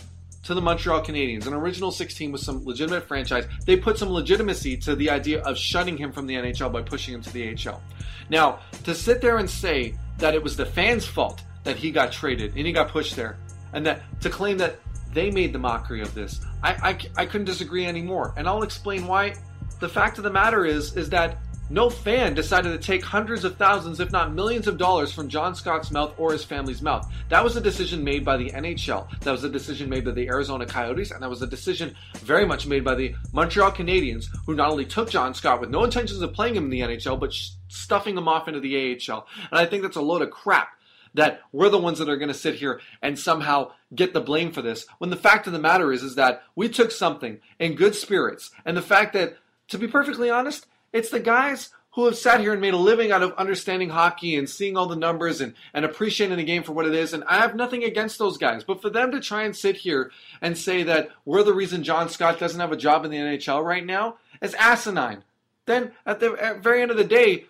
to 0.44 0.54
the 0.54 0.62
Montreal 0.62 1.04
Canadiens, 1.04 1.48
an 1.48 1.54
original 1.54 1.92
16 1.92 2.32
with 2.32 2.42
some 2.42 2.64
legitimate 2.64 3.08
franchise. 3.08 3.48
They 3.66 3.78
put 3.78 3.98
some 3.98 4.10
legitimacy 4.10 4.78
to 4.78 4.96
the 4.96 5.10
idea 5.10 5.42
of 5.42 5.58
shutting 5.58 5.98
him 5.98 6.12
from 6.12 6.28
the 6.28 6.36
NHL 6.36 6.72
by 6.72 6.82
pushing 6.84 7.14
him 7.16 7.22
to 7.24 7.34
the 7.34 7.56
AHL. 7.56 7.82
Now, 8.30 8.60
to 8.84 8.94
sit 8.94 9.22
there 9.22 9.38
and 9.38 9.50
say 9.50 9.96
that 10.18 10.36
it 10.36 10.44
was 10.44 10.56
the 10.56 10.66
fans' 10.66 11.06
fault 11.06 11.44
that 11.64 11.76
he 11.76 11.92
got 11.92 12.12
traded 12.12 12.56
and 12.56 12.66
he 12.68 12.72
got 12.72 12.90
pushed 12.90 13.16
there, 13.16 13.38
and 13.74 13.86
that 13.86 14.02
to 14.22 14.30
claim 14.30 14.58
that 14.58 14.80
they 15.14 15.32
made 15.32 15.54
the 15.54 15.60
mockery 15.60 16.02
of 16.02 16.14
this, 16.14 16.42
I, 16.64 16.72
I, 17.18 17.22
I 17.24 17.26
couldn't 17.26 17.46
disagree 17.46 17.86
anymore. 17.86 18.34
And 18.38 18.48
I'll 18.48 18.64
explain 18.64 19.08
why. 19.08 19.36
The 19.80 19.90
fact 19.90 20.18
of 20.20 20.24
the 20.24 20.32
matter 20.32 20.66
is, 20.66 20.96
is 20.96 21.10
that 21.10 21.40
no 21.72 21.90
fan 21.90 22.34
decided 22.34 22.70
to 22.70 22.78
take 22.78 23.02
hundreds 23.02 23.46
of 23.46 23.56
thousands, 23.56 24.02
if 24.02 24.12
not 24.12 24.34
millions 24.34 24.68
of 24.68 24.78
dollars 24.78 25.14
from 25.14 25.30
John 25.30 25.56
Scott's 25.56 25.90
mouth 25.90 26.14
or 26.18 26.34
his 26.34 26.44
family's 26.44 26.82
mouth. 26.82 27.10
That 27.30 27.44
was 27.44 27.56
a 27.56 27.62
decision 27.62 28.04
made 28.04 28.26
by 28.26 28.36
the 28.36 28.52
NHL. 28.52 29.08
That 29.22 29.32
was 29.32 29.46
a 29.46 29.50
decision 29.50 29.90
made 29.90 30.04
by 30.04 30.12
the 30.12 30.28
Arizona 30.28 30.66
Coyotes, 30.66 31.12
and 31.12 31.24
that 31.24 31.30
was 31.30 31.42
a 31.42 31.48
decision 31.48 31.96
very 32.18 32.46
much 32.46 32.68
made 32.68 32.84
by 32.84 32.96
the 32.96 33.16
Montreal 33.32 33.72
Canadiens, 33.72 34.26
who 34.46 34.54
not 34.54 34.70
only 34.70 34.86
took 34.86 35.10
John 35.10 35.34
Scott 35.34 35.62
with 35.62 35.70
no 35.70 35.86
intentions 35.86 36.22
of 36.22 36.34
playing 36.34 36.56
him 36.56 36.66
in 36.66 36.70
the 36.72 36.82
NHL, 36.82 37.18
but 37.18 37.34
stuffing 37.70 38.18
him 38.18 38.28
off 38.28 38.50
into 38.50 38.60
the 38.60 38.76
AHL. 39.10 39.26
And 39.50 39.60
I 39.60 39.66
think 39.66 39.84
that's 39.84 39.96
a 39.96 40.02
load 40.02 40.22
of 40.22 40.30
crap 40.30 40.74
that 41.14 41.42
we're 41.52 41.70
the 41.70 41.78
ones 41.78 42.00
that 42.00 42.10
are 42.10 42.18
going 42.18 42.28
to 42.28 42.34
sit 42.34 42.56
here 42.56 42.80
and 43.02 43.18
somehow 43.18 43.72
get 43.94 44.14
the 44.14 44.22
blame 44.22 44.52
for 44.52 44.62
this 44.62 44.86
when 44.98 45.10
the 45.10 45.16
fact 45.16 45.48
of 45.48 45.54
the 45.54 45.60
matter 45.60 45.92
is 45.92 46.04
is 46.04 46.16
that 46.16 46.44
we 46.56 46.70
took 46.70 46.92
something 46.92 47.40
in 47.60 47.76
good 47.76 47.96
spirits 47.96 48.52
and 48.66 48.76
the 48.78 48.82
fact 48.82 49.14
that 49.14 49.36
to 49.68 49.78
be 49.78 49.88
perfectly 49.88 50.30
honest 50.30 50.66
it's 50.94 51.10
the 51.10 51.20
guys 51.20 51.70
who 51.92 52.06
have 52.06 52.18
sat 52.18 52.40
here 52.40 52.54
and 52.54 52.62
made 52.62 52.74
a 52.74 52.78
living 52.78 53.12
out 53.12 53.22
of 53.22 53.34
understanding 53.34 53.90
hockey 53.90 54.38
and 54.38 54.50
seeing 54.50 54.78
all 54.78 54.86
the 54.86 54.96
numbers 54.96 55.42
and, 55.42 55.54
and 55.74 55.84
appreciating 55.84 56.38
the 56.38 56.44
game 56.44 56.64
for 56.64 56.72
what 56.72 56.88
it 56.88 56.96
is. 56.96 57.14
And 57.14 57.24
I 57.26 57.40
have 57.40 57.54
nothing 57.54 57.84
against 57.84 58.18
those 58.18 58.38
guys. 58.38 58.64
But 58.64 58.82
for 58.82 58.90
them 58.90 59.12
to 59.12 59.20
try 59.20 59.44
and 59.44 59.56
sit 59.56 59.76
here 59.76 60.10
and 60.42 60.58
say 60.58 60.84
that 60.84 61.10
we're 61.26 61.44
the 61.44 61.54
reason 61.54 61.84
John 61.84 62.08
Scott 62.08 62.40
doesn't 62.40 62.60
have 62.60 62.72
a 62.72 62.78
job 62.78 63.04
in 63.04 63.12
the 63.12 63.18
NHL 63.18 63.64
right 63.64 63.86
now 63.86 64.18
is 64.42 64.54
asinine. 64.54 65.24
Then 65.66 65.92
at 66.06 66.20
the 66.22 66.34
at 66.34 66.64
very 66.64 66.82
end 66.82 66.92
of 66.92 66.98
the 66.98 67.04
day, 67.04 67.46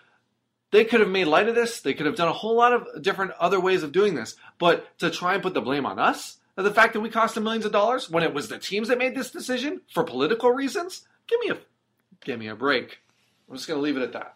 they 0.72 0.86
could 0.86 1.00
have 1.02 1.10
made 1.10 1.26
light 1.26 1.48
of 1.48 1.56
this. 1.56 1.82
They 1.82 1.94
could 1.94 2.06
have 2.06 2.16
done 2.16 2.28
a 2.28 2.34
whole 2.34 2.56
lot 2.56 2.74
of 2.74 3.02
different 3.02 3.32
other 3.40 3.60
ways 3.60 3.84
of 3.84 3.92
doing 3.92 4.16
this. 4.16 4.36
But 4.58 4.98
to 5.00 5.10
try 5.10 5.34
and 5.34 5.44
put 5.44 5.54
the 5.54 5.62
blame 5.62 5.86
on 5.86 6.00
us, 6.00 6.38
the 6.56 6.74
fact 6.74 6.94
that 6.94 7.00
we 7.02 7.10
cost 7.10 7.36
them 7.36 7.44
millions 7.44 7.66
of 7.66 7.72
dollars 7.72 8.10
when 8.10 8.24
it 8.24 8.34
was 8.34 8.48
the 8.48 8.58
teams 8.58 8.88
that 8.88 8.98
made 8.98 9.16
this 9.16 9.32
decision 9.32 9.82
for 9.94 10.04
political 10.04 10.52
reasons, 10.52 11.08
give 11.28 11.40
me 11.42 11.50
a 11.50 11.58
give 12.24 12.40
me 12.40 12.48
a 12.48 12.56
break. 12.56 13.00
I'm 13.50 13.56
just 13.56 13.68
gonna 13.68 13.82
leave 13.82 13.98
it 13.98 14.04
at 14.04 14.14
that. 14.14 14.36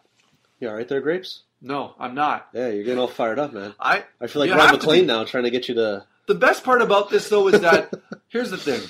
You 0.60 0.68
all 0.68 0.74
right 0.74 0.88
there, 0.88 1.00
Grapes? 1.00 1.42
No, 1.62 1.94
I'm 1.98 2.14
not. 2.14 2.48
Yeah, 2.52 2.68
you're 2.68 2.84
getting 2.84 2.98
all 2.98 3.08
fired 3.08 3.38
up, 3.38 3.52
man. 3.52 3.74
I 3.80 4.04
I 4.20 4.26
feel 4.26 4.40
like 4.40 4.50
Ron 4.50 4.72
MacLean 4.72 5.02
be- 5.02 5.06
now, 5.06 5.24
trying 5.24 5.44
to 5.44 5.50
get 5.50 5.68
you 5.68 5.74
to. 5.76 6.06
The 6.26 6.34
best 6.34 6.64
part 6.64 6.82
about 6.82 7.10
this 7.10 7.28
though 7.28 7.48
is 7.48 7.60
that 7.60 7.92
here's 8.28 8.50
the 8.50 8.56
thing. 8.58 8.82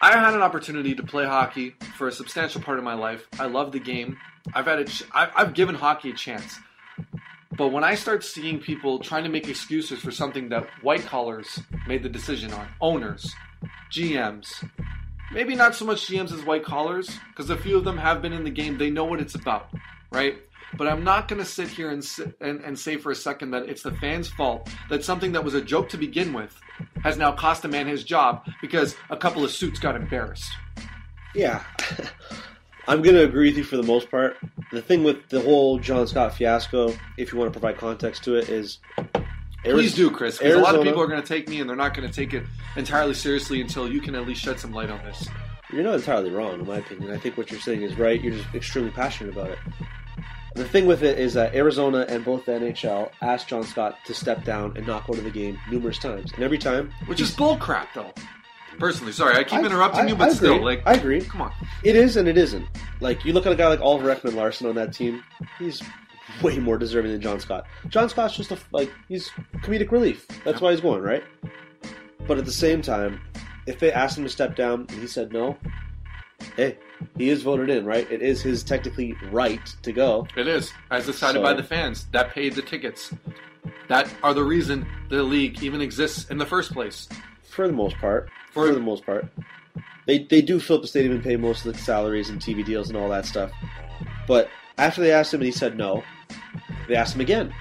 I 0.00 0.16
had 0.18 0.34
an 0.34 0.42
opportunity 0.42 0.96
to 0.96 1.02
play 1.04 1.24
hockey 1.24 1.76
for 1.96 2.08
a 2.08 2.12
substantial 2.12 2.60
part 2.60 2.78
of 2.78 2.84
my 2.84 2.94
life. 2.94 3.24
I 3.38 3.46
love 3.46 3.70
the 3.70 3.78
game. 3.78 4.16
I've 4.54 4.66
had 4.66 4.78
a 4.80 4.84
ch- 4.84 5.04
I've, 5.12 5.30
I've 5.36 5.54
given 5.54 5.74
hockey 5.74 6.10
a 6.10 6.14
chance. 6.14 6.58
But 7.56 7.68
when 7.68 7.84
I 7.84 7.94
start 7.94 8.24
seeing 8.24 8.58
people 8.58 8.98
trying 8.98 9.24
to 9.24 9.28
make 9.28 9.46
excuses 9.46 10.00
for 10.00 10.10
something 10.10 10.48
that 10.48 10.66
white 10.82 11.04
collars 11.04 11.60
made 11.86 12.02
the 12.02 12.08
decision 12.08 12.52
on, 12.52 12.66
owners, 12.80 13.34
GMs, 13.90 14.68
maybe 15.30 15.54
not 15.54 15.74
so 15.74 15.84
much 15.84 16.06
GMs 16.06 16.32
as 16.32 16.44
white 16.44 16.64
collars, 16.64 17.10
because 17.28 17.50
a 17.50 17.56
few 17.56 17.76
of 17.76 17.84
them 17.84 17.98
have 17.98 18.22
been 18.22 18.32
in 18.32 18.42
the 18.42 18.50
game, 18.50 18.78
they 18.78 18.88
know 18.88 19.04
what 19.04 19.20
it's 19.20 19.34
about, 19.34 19.68
right? 20.10 20.36
But 20.78 20.88
I'm 20.88 21.04
not 21.04 21.28
going 21.28 21.40
to 21.40 21.44
sit 21.44 21.68
here 21.68 21.90
and, 21.90 22.02
and, 22.40 22.60
and 22.62 22.78
say 22.78 22.96
for 22.96 23.12
a 23.12 23.14
second 23.14 23.50
that 23.50 23.68
it's 23.68 23.82
the 23.82 23.92
fans' 23.92 24.28
fault 24.28 24.70
that 24.88 25.04
something 25.04 25.32
that 25.32 25.44
was 25.44 25.52
a 25.52 25.60
joke 25.60 25.90
to 25.90 25.98
begin 25.98 26.32
with 26.32 26.58
has 27.02 27.18
now 27.18 27.32
cost 27.32 27.66
a 27.66 27.68
man 27.68 27.86
his 27.86 28.02
job 28.04 28.46
because 28.62 28.96
a 29.10 29.16
couple 29.16 29.44
of 29.44 29.50
suits 29.50 29.78
got 29.78 29.94
embarrassed. 29.94 30.50
Yeah. 31.34 31.62
I'm 32.88 33.02
going 33.02 33.14
to 33.14 33.24
agree 33.24 33.48
with 33.48 33.58
you 33.58 33.64
for 33.64 33.76
the 33.76 33.82
most 33.82 34.10
part. 34.10 34.36
The 34.72 34.82
thing 34.82 35.04
with 35.04 35.28
the 35.28 35.40
whole 35.40 35.78
John 35.78 36.06
Scott 36.06 36.34
fiasco, 36.34 36.94
if 37.16 37.32
you 37.32 37.38
want 37.38 37.52
to 37.52 37.58
provide 37.58 37.78
context 37.78 38.24
to 38.24 38.36
it, 38.36 38.48
is. 38.48 38.78
Please 39.62 39.94
do, 39.94 40.10
Chris, 40.10 40.38
because 40.38 40.54
a 40.54 40.58
lot 40.58 40.74
of 40.74 40.82
people 40.82 41.00
are 41.00 41.06
going 41.06 41.22
to 41.22 41.28
take 41.28 41.48
me 41.48 41.60
and 41.60 41.68
they're 41.70 41.76
not 41.76 41.94
going 41.94 42.08
to 42.08 42.12
take 42.12 42.34
it 42.34 42.42
entirely 42.76 43.14
seriously 43.14 43.60
until 43.60 43.88
you 43.88 44.00
can 44.00 44.16
at 44.16 44.26
least 44.26 44.42
shed 44.42 44.58
some 44.58 44.72
light 44.72 44.90
on 44.90 44.98
this. 45.04 45.28
You're 45.72 45.84
not 45.84 45.94
entirely 45.94 46.30
wrong, 46.30 46.60
in 46.60 46.66
my 46.66 46.78
opinion. 46.78 47.12
I 47.12 47.16
think 47.16 47.36
what 47.36 47.50
you're 47.50 47.60
saying 47.60 47.82
is 47.82 47.96
right. 47.96 48.20
You're 48.20 48.34
just 48.34 48.52
extremely 48.54 48.90
passionate 48.90 49.32
about 49.32 49.50
it. 49.50 49.58
The 50.54 50.64
thing 50.68 50.84
with 50.84 51.02
it 51.02 51.18
is 51.18 51.32
that 51.34 51.54
Arizona 51.54 52.04
and 52.08 52.24
both 52.24 52.44
the 52.44 52.52
NHL 52.52 53.10
asked 53.22 53.48
John 53.48 53.62
Scott 53.62 53.96
to 54.04 54.12
step 54.12 54.44
down 54.44 54.76
and 54.76 54.86
not 54.86 55.06
go 55.06 55.14
to 55.14 55.20
the 55.22 55.30
game 55.30 55.58
numerous 55.70 55.98
times, 55.98 56.30
and 56.32 56.42
every 56.42 56.58
time, 56.58 56.92
Which 57.06 57.20
is 57.20 57.34
bullcrap, 57.34 57.86
though. 57.94 58.12
Personally, 58.78 59.12
sorry, 59.12 59.36
I 59.36 59.44
keep 59.44 59.60
I- 59.60 59.66
interrupting 59.66 60.04
I- 60.04 60.08
you, 60.08 60.16
but 60.16 60.28
I 60.30 60.32
still, 60.32 60.54
agree. 60.54 60.64
like, 60.64 60.82
I 60.86 60.94
agree. 60.94 61.20
Come 61.20 61.42
on, 61.42 61.52
It 61.84 61.94
is 61.96 62.16
and 62.16 62.26
it 62.28 62.36
isn't. 62.38 62.66
Like 63.00 63.24
you 63.24 63.32
look 63.32 63.46
at 63.46 63.52
a 63.52 63.56
guy 63.56 63.68
like 63.68 63.80
Oliver 63.80 64.14
Ekman-Larsson 64.14 64.66
on 64.68 64.74
that 64.76 64.92
team, 64.92 65.22
he's 65.58 65.82
way 66.40 66.58
more 66.58 66.78
deserving 66.78 67.12
than 67.12 67.20
John 67.20 67.38
Scott. 67.40 67.64
John 67.88 68.08
Scott's 68.08 68.36
just 68.36 68.50
a 68.52 68.58
like 68.72 68.90
he's 69.08 69.28
comedic 69.62 69.90
relief. 69.92 70.26
That's 70.44 70.60
why 70.60 70.70
he's 70.72 70.80
going 70.80 71.02
right. 71.02 71.22
But 72.26 72.38
at 72.38 72.44
the 72.44 72.52
same 72.52 72.82
time, 72.82 73.20
if 73.66 73.78
they 73.78 73.92
asked 73.92 74.16
him 74.18 74.24
to 74.24 74.30
step 74.30 74.56
down 74.56 74.86
and 74.88 75.00
he 75.00 75.06
said 75.06 75.32
no, 75.32 75.56
hey, 76.56 76.78
he 77.16 77.28
is 77.28 77.42
voted 77.42 77.68
in, 77.70 77.84
right? 77.84 78.10
It 78.10 78.22
is 78.22 78.40
his 78.42 78.62
technically 78.62 79.14
right 79.30 79.64
to 79.82 79.92
go. 79.92 80.26
it 80.36 80.46
is 80.48 80.72
as 80.90 81.06
decided 81.06 81.38
So- 81.38 81.42
by 81.42 81.52
the 81.54 81.62
fans 81.62 82.06
that 82.12 82.30
paid 82.30 82.54
the 82.54 82.62
tickets, 82.62 83.12
that 83.88 84.08
are 84.22 84.32
the 84.34 84.44
reason 84.44 84.86
the 85.08 85.22
league 85.22 85.62
even 85.62 85.80
exists 85.80 86.30
in 86.30 86.38
the 86.38 86.46
first 86.46 86.72
place. 86.72 87.08
For 87.52 87.66
the 87.66 87.72
most 87.74 87.96
part, 87.98 88.30
For- 88.52 88.68
for, 88.68 88.74
the 88.74 88.80
most 88.80 89.04
part, 89.04 89.26
they 90.06 90.24
they 90.24 90.40
do 90.40 90.58
fill 90.58 90.76
up 90.76 90.82
the 90.82 90.88
stadium 90.88 91.14
and 91.14 91.22
pay 91.22 91.36
most 91.36 91.66
of 91.66 91.72
the 91.74 91.78
salaries 91.78 92.30
and 92.30 92.40
TV 92.40 92.64
deals 92.64 92.88
and 92.88 92.96
all 92.96 93.10
that 93.10 93.26
stuff. 93.26 93.52
But 94.26 94.48
after 94.78 95.02
they 95.02 95.12
asked 95.12 95.34
him 95.34 95.40
and 95.40 95.46
he 95.46 95.52
said 95.52 95.76
no, 95.76 96.02
they 96.88 96.96
asked 96.96 97.14
him 97.14 97.20
again, 97.20 97.52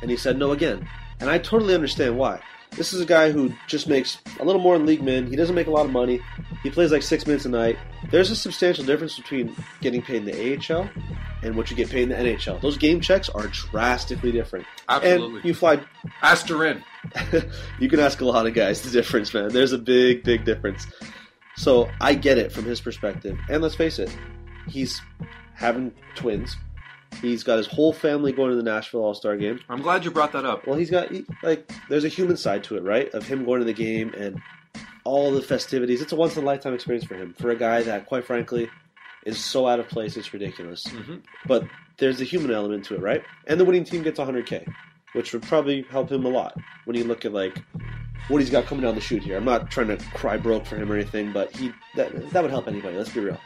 and 0.00 0.10
he 0.10 0.16
said 0.16 0.38
no 0.38 0.52
again. 0.52 0.88
And 1.20 1.28
I 1.28 1.38
totally 1.38 1.74
understand 1.74 2.16
why. 2.16 2.40
This 2.76 2.92
is 2.92 3.00
a 3.00 3.06
guy 3.06 3.30
who 3.30 3.52
just 3.66 3.88
makes 3.88 4.18
a 4.38 4.44
little 4.44 4.60
more 4.60 4.76
than 4.76 4.86
league 4.86 5.02
min. 5.02 5.26
He 5.26 5.36
doesn't 5.36 5.54
make 5.54 5.66
a 5.66 5.70
lot 5.70 5.86
of 5.86 5.92
money. 5.92 6.20
He 6.62 6.70
plays 6.70 6.92
like 6.92 7.02
six 7.02 7.26
minutes 7.26 7.46
a 7.46 7.48
night. 7.48 7.78
There's 8.10 8.30
a 8.30 8.36
substantial 8.36 8.84
difference 8.84 9.16
between 9.16 9.56
getting 9.80 10.02
paid 10.02 10.16
in 10.16 10.24
the 10.26 10.74
AHL 10.74 10.88
and 11.42 11.56
what 11.56 11.70
you 11.70 11.76
get 11.76 11.88
paid 11.88 12.02
in 12.02 12.08
the 12.10 12.16
NHL. 12.16 12.60
Those 12.60 12.76
game 12.76 13.00
checks 13.00 13.28
are 13.30 13.46
drastically 13.46 14.30
different. 14.30 14.66
Absolutely. 14.88 15.36
And 15.36 15.44
you 15.44 15.54
fly 15.54 15.80
Ask 16.22 16.46
Durin. 16.46 16.82
you 17.80 17.88
can 17.88 18.00
ask 18.00 18.20
a 18.20 18.24
lot 18.24 18.46
of 18.46 18.54
guys 18.54 18.82
the 18.82 18.90
difference, 18.90 19.32
man. 19.32 19.48
There's 19.48 19.72
a 19.72 19.78
big, 19.78 20.22
big 20.22 20.44
difference. 20.44 20.86
So 21.56 21.88
I 22.00 22.14
get 22.14 22.36
it 22.36 22.52
from 22.52 22.64
his 22.64 22.80
perspective. 22.80 23.38
And 23.48 23.62
let's 23.62 23.74
face 23.74 23.98
it, 23.98 24.14
he's 24.68 25.00
having 25.54 25.92
twins. 26.14 26.56
He's 27.22 27.42
got 27.42 27.56
his 27.56 27.66
whole 27.66 27.92
family 27.92 28.32
going 28.32 28.50
to 28.50 28.56
the 28.56 28.62
Nashville 28.62 29.00
All 29.02 29.14
Star 29.14 29.36
game. 29.36 29.60
I'm 29.68 29.80
glad 29.82 30.04
you 30.04 30.10
brought 30.10 30.32
that 30.32 30.44
up. 30.44 30.66
Well, 30.66 30.76
he's 30.78 30.90
got 30.90 31.10
he, 31.10 31.24
like 31.42 31.70
there's 31.88 32.04
a 32.04 32.08
human 32.08 32.36
side 32.36 32.62
to 32.64 32.76
it, 32.76 32.82
right? 32.82 33.12
Of 33.14 33.26
him 33.26 33.44
going 33.44 33.60
to 33.60 33.64
the 33.64 33.72
game 33.72 34.12
and 34.16 34.40
all 35.04 35.30
the 35.30 35.40
festivities. 35.42 36.02
It's 36.02 36.12
a 36.12 36.16
once 36.16 36.36
in 36.36 36.42
a 36.42 36.46
lifetime 36.46 36.74
experience 36.74 37.06
for 37.06 37.14
him. 37.14 37.34
For 37.38 37.50
a 37.50 37.56
guy 37.56 37.82
that, 37.82 38.06
quite 38.06 38.24
frankly, 38.24 38.68
is 39.24 39.38
so 39.42 39.66
out 39.66 39.80
of 39.80 39.88
place, 39.88 40.16
it's 40.16 40.32
ridiculous. 40.32 40.84
Mhm. 40.84 41.22
But 41.46 41.64
there's 41.98 42.20
a 42.20 42.24
human 42.24 42.50
element 42.50 42.84
to 42.86 42.94
it, 42.94 43.00
right? 43.00 43.22
And 43.46 43.58
the 43.58 43.64
winning 43.64 43.84
team 43.84 44.02
gets 44.02 44.18
100k, 44.18 44.66
which 45.14 45.32
would 45.32 45.42
probably 45.42 45.82
help 45.82 46.10
him 46.12 46.26
a 46.26 46.28
lot 46.28 46.58
when 46.84 46.96
you 46.96 47.04
look 47.04 47.24
at 47.24 47.32
like 47.32 47.62
what 48.28 48.38
he's 48.40 48.50
got 48.50 48.66
coming 48.66 48.82
down 48.82 48.94
the 48.94 49.00
chute 49.00 49.22
here. 49.22 49.36
I'm 49.36 49.44
not 49.44 49.70
trying 49.70 49.88
to 49.88 49.96
cry 50.14 50.36
broke 50.36 50.66
for 50.66 50.76
him 50.76 50.90
or 50.92 50.96
anything, 50.96 51.32
but 51.32 51.54
he 51.56 51.72
that 51.94 52.30
that 52.32 52.42
would 52.42 52.50
help 52.50 52.68
anybody. 52.68 52.96
Let's 52.96 53.10
be 53.10 53.20
real. 53.20 53.40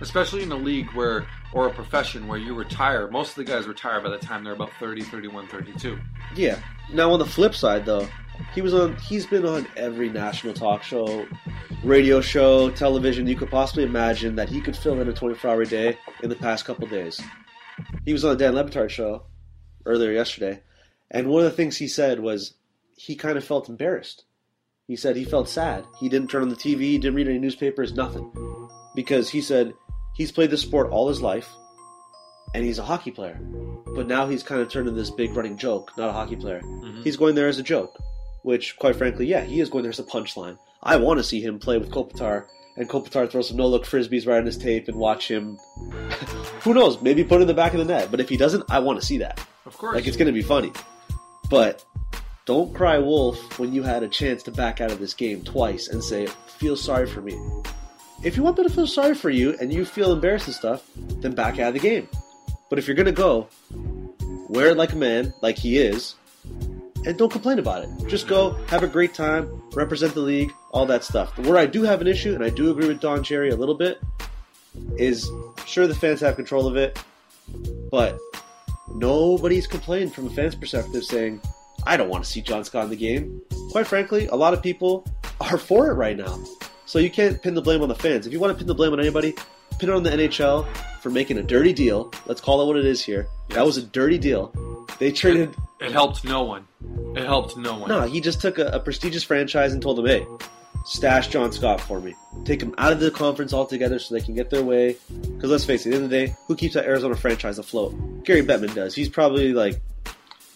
Especially 0.00 0.42
in 0.42 0.52
a 0.52 0.56
league 0.56 0.90
where, 0.92 1.26
or 1.52 1.66
a 1.66 1.72
profession 1.72 2.28
where 2.28 2.38
you 2.38 2.54
retire. 2.54 3.08
Most 3.08 3.30
of 3.30 3.36
the 3.36 3.44
guys 3.44 3.66
retire 3.66 4.00
by 4.00 4.10
the 4.10 4.18
time 4.18 4.44
they're 4.44 4.52
about 4.52 4.70
30, 4.78 5.02
31, 5.02 5.48
32. 5.48 5.98
Yeah. 6.36 6.60
Now 6.92 7.10
on 7.10 7.18
the 7.18 7.26
flip 7.26 7.54
side, 7.54 7.84
though, 7.84 8.08
he 8.54 8.60
was 8.60 8.74
on. 8.74 8.96
He's 8.96 9.26
been 9.26 9.44
on 9.44 9.66
every 9.76 10.08
national 10.08 10.54
talk 10.54 10.82
show, 10.82 11.26
radio 11.82 12.20
show, 12.20 12.70
television 12.70 13.26
you 13.26 13.36
could 13.36 13.50
possibly 13.50 13.84
imagine 13.84 14.36
that 14.36 14.48
he 14.48 14.60
could 14.60 14.76
fill 14.76 15.00
in 15.00 15.08
a 15.08 15.12
24-hour 15.12 15.64
day 15.64 15.98
in 16.22 16.28
the 16.28 16.36
past 16.36 16.64
couple 16.64 16.86
days. 16.86 17.20
He 18.04 18.12
was 18.12 18.24
on 18.24 18.30
the 18.30 18.36
Dan 18.36 18.54
Le 18.54 18.64
Batard 18.64 18.90
show 18.90 19.24
earlier 19.86 20.12
yesterday, 20.12 20.62
and 21.10 21.28
one 21.28 21.44
of 21.44 21.50
the 21.50 21.56
things 21.56 21.76
he 21.76 21.88
said 21.88 22.20
was 22.20 22.54
he 22.96 23.16
kind 23.16 23.36
of 23.36 23.44
felt 23.44 23.68
embarrassed. 23.68 24.24
He 24.86 24.96
said 24.96 25.16
he 25.16 25.24
felt 25.24 25.48
sad. 25.48 25.84
He 26.00 26.08
didn't 26.08 26.30
turn 26.30 26.42
on 26.42 26.48
the 26.48 26.56
TV, 26.56 27.00
didn't 27.00 27.14
read 27.14 27.28
any 27.28 27.38
newspapers, 27.38 27.92
nothing, 27.92 28.32
because 28.94 29.28
he 29.28 29.40
said 29.40 29.74
he's 30.18 30.32
played 30.32 30.50
this 30.50 30.60
sport 30.60 30.90
all 30.90 31.08
his 31.08 31.22
life, 31.22 31.48
and 32.54 32.62
he's 32.62 32.78
a 32.78 32.84
hockey 32.84 33.10
player. 33.10 33.40
But 33.94 34.06
now 34.06 34.26
he's 34.28 34.42
kind 34.42 34.60
of 34.60 34.68
turned 34.68 34.88
into 34.88 35.00
this 35.00 35.10
big 35.10 35.34
running 35.34 35.56
joke, 35.56 35.92
not 35.96 36.10
a 36.10 36.12
hockey 36.12 36.36
player. 36.36 36.60
Mm-hmm. 36.60 37.02
He's 37.02 37.16
going 37.16 37.34
there 37.34 37.48
as 37.48 37.58
a 37.58 37.62
joke, 37.62 37.96
which, 38.42 38.76
quite 38.76 38.96
frankly, 38.96 39.26
yeah, 39.26 39.40
he 39.40 39.60
is 39.60 39.70
going 39.70 39.82
there 39.82 39.90
as 39.90 39.98
a 39.98 40.04
punchline. 40.04 40.58
I 40.82 40.96
want 40.96 41.18
to 41.18 41.24
see 41.24 41.40
him 41.40 41.58
play 41.58 41.78
with 41.78 41.90
Kopitar, 41.90 42.44
and 42.76 42.88
Kopitar 42.88 43.30
throw 43.30 43.42
some 43.42 43.56
no-look 43.56 43.84
frisbees 43.84 44.26
right 44.26 44.38
on 44.38 44.46
his 44.46 44.58
tape 44.58 44.88
and 44.88 44.98
watch 44.98 45.28
him. 45.28 45.56
Who 46.62 46.74
knows? 46.74 47.00
Maybe 47.00 47.24
put 47.24 47.38
it 47.38 47.42
in 47.42 47.48
the 47.48 47.54
back 47.54 47.72
of 47.72 47.78
the 47.78 47.84
net. 47.84 48.10
But 48.10 48.20
if 48.20 48.28
he 48.28 48.36
doesn't, 48.36 48.64
I 48.70 48.80
want 48.80 49.00
to 49.00 49.06
see 49.06 49.18
that. 49.18 49.40
Of 49.64 49.76
course. 49.78 49.94
Like 49.94 50.06
it's 50.06 50.16
going 50.16 50.26
to 50.26 50.32
be 50.32 50.42
funny. 50.42 50.72
But 51.50 51.84
don't 52.46 52.74
cry 52.74 52.98
wolf 52.98 53.58
when 53.58 53.72
you 53.72 53.82
had 53.82 54.02
a 54.02 54.08
chance 54.08 54.42
to 54.44 54.50
back 54.50 54.80
out 54.80 54.90
of 54.90 54.98
this 54.98 55.14
game 55.14 55.42
twice 55.42 55.88
and 55.88 56.02
say, 56.02 56.26
"Feel 56.26 56.76
sorry 56.76 57.06
for 57.06 57.20
me." 57.20 57.38
If 58.24 58.36
you 58.36 58.42
want 58.42 58.56
them 58.56 58.66
to 58.66 58.72
feel 58.72 58.86
sorry 58.86 59.14
for 59.14 59.30
you 59.30 59.56
and 59.60 59.72
you 59.72 59.84
feel 59.84 60.12
embarrassed 60.12 60.46
and 60.46 60.54
stuff, 60.54 60.82
then 60.96 61.34
back 61.34 61.58
out 61.58 61.68
of 61.68 61.74
the 61.74 61.80
game. 61.80 62.08
But 62.68 62.78
if 62.78 62.86
you're 62.86 62.96
gonna 62.96 63.12
go, 63.12 63.48
wear 64.48 64.70
it 64.70 64.76
like 64.76 64.92
a 64.92 64.96
man, 64.96 65.32
like 65.40 65.56
he 65.56 65.78
is, 65.78 66.16
and 67.06 67.16
don't 67.16 67.30
complain 67.30 67.58
about 67.58 67.84
it. 67.84 67.90
Just 68.08 68.26
go, 68.26 68.50
have 68.66 68.82
a 68.82 68.88
great 68.88 69.14
time, 69.14 69.62
represent 69.72 70.14
the 70.14 70.20
league, 70.20 70.52
all 70.72 70.84
that 70.86 71.04
stuff. 71.04 71.36
Where 71.38 71.56
I 71.56 71.66
do 71.66 71.82
have 71.82 72.00
an 72.00 72.06
issue, 72.06 72.34
and 72.34 72.42
I 72.42 72.50
do 72.50 72.70
agree 72.70 72.88
with 72.88 73.00
Don 73.00 73.22
Cherry 73.22 73.50
a 73.50 73.56
little 73.56 73.76
bit, 73.76 74.00
is 74.96 75.30
sure 75.64 75.86
the 75.86 75.94
fans 75.94 76.20
have 76.20 76.36
control 76.36 76.66
of 76.66 76.76
it, 76.76 76.98
but 77.90 78.18
nobody's 78.94 79.66
complained 79.66 80.12
from 80.12 80.26
a 80.26 80.30
fan's 80.30 80.54
perspective 80.54 81.04
saying, 81.04 81.40
I 81.86 81.96
don't 81.96 82.08
want 82.08 82.24
to 82.24 82.30
see 82.30 82.42
John 82.42 82.64
Scott 82.64 82.84
in 82.84 82.90
the 82.90 82.96
game. 82.96 83.40
Quite 83.70 83.86
frankly, 83.86 84.26
a 84.26 84.34
lot 84.34 84.54
of 84.54 84.62
people 84.62 85.06
are 85.40 85.56
for 85.56 85.90
it 85.90 85.94
right 85.94 86.16
now. 86.16 86.38
So 86.88 86.98
you 86.98 87.10
can't 87.10 87.42
pin 87.42 87.52
the 87.52 87.60
blame 87.60 87.82
on 87.82 87.90
the 87.90 87.94
fans. 87.94 88.26
If 88.26 88.32
you 88.32 88.40
want 88.40 88.54
to 88.54 88.56
pin 88.56 88.66
the 88.66 88.74
blame 88.74 88.94
on 88.94 88.98
anybody, 88.98 89.34
pin 89.78 89.90
it 89.90 89.92
on 89.92 90.02
the 90.04 90.10
NHL 90.10 90.66
for 91.02 91.10
making 91.10 91.36
a 91.36 91.42
dirty 91.42 91.74
deal. 91.74 92.10
Let's 92.24 92.40
call 92.40 92.62
it 92.62 92.66
what 92.66 92.78
it 92.78 92.86
is 92.86 93.04
here. 93.04 93.28
That 93.50 93.66
was 93.66 93.76
a 93.76 93.82
dirty 93.82 94.16
deal. 94.16 94.86
They 94.98 95.12
traded. 95.12 95.54
It 95.80 95.92
helped 95.92 96.24
no 96.24 96.44
one. 96.44 96.66
It 97.14 97.26
helped 97.26 97.58
no 97.58 97.76
one. 97.76 97.90
No, 97.90 98.06
he 98.06 98.22
just 98.22 98.40
took 98.40 98.58
a, 98.58 98.68
a 98.68 98.80
prestigious 98.80 99.22
franchise 99.22 99.74
and 99.74 99.82
told 99.82 99.98
them, 99.98 100.06
hey, 100.06 100.26
stash 100.86 101.28
John 101.28 101.52
Scott 101.52 101.78
for 101.78 102.00
me. 102.00 102.14
Take 102.46 102.62
him 102.62 102.74
out 102.78 102.94
of 102.94 103.00
the 103.00 103.10
conference 103.10 103.52
altogether 103.52 103.98
so 103.98 104.14
they 104.14 104.22
can 104.22 104.34
get 104.34 104.48
their 104.48 104.62
way. 104.62 104.96
Because 105.10 105.50
let's 105.50 105.66
face 105.66 105.84
it, 105.84 105.90
at 105.90 105.90
the 105.90 105.96
end 105.96 106.04
of 106.04 106.10
the 106.10 106.26
day, 106.26 106.36
who 106.46 106.56
keeps 106.56 106.72
that 106.72 106.86
Arizona 106.86 107.16
franchise 107.16 107.58
afloat? 107.58 108.24
Gary 108.24 108.42
Bettman 108.42 108.74
does. 108.74 108.94
He's 108.94 109.10
probably 109.10 109.52
like. 109.52 109.78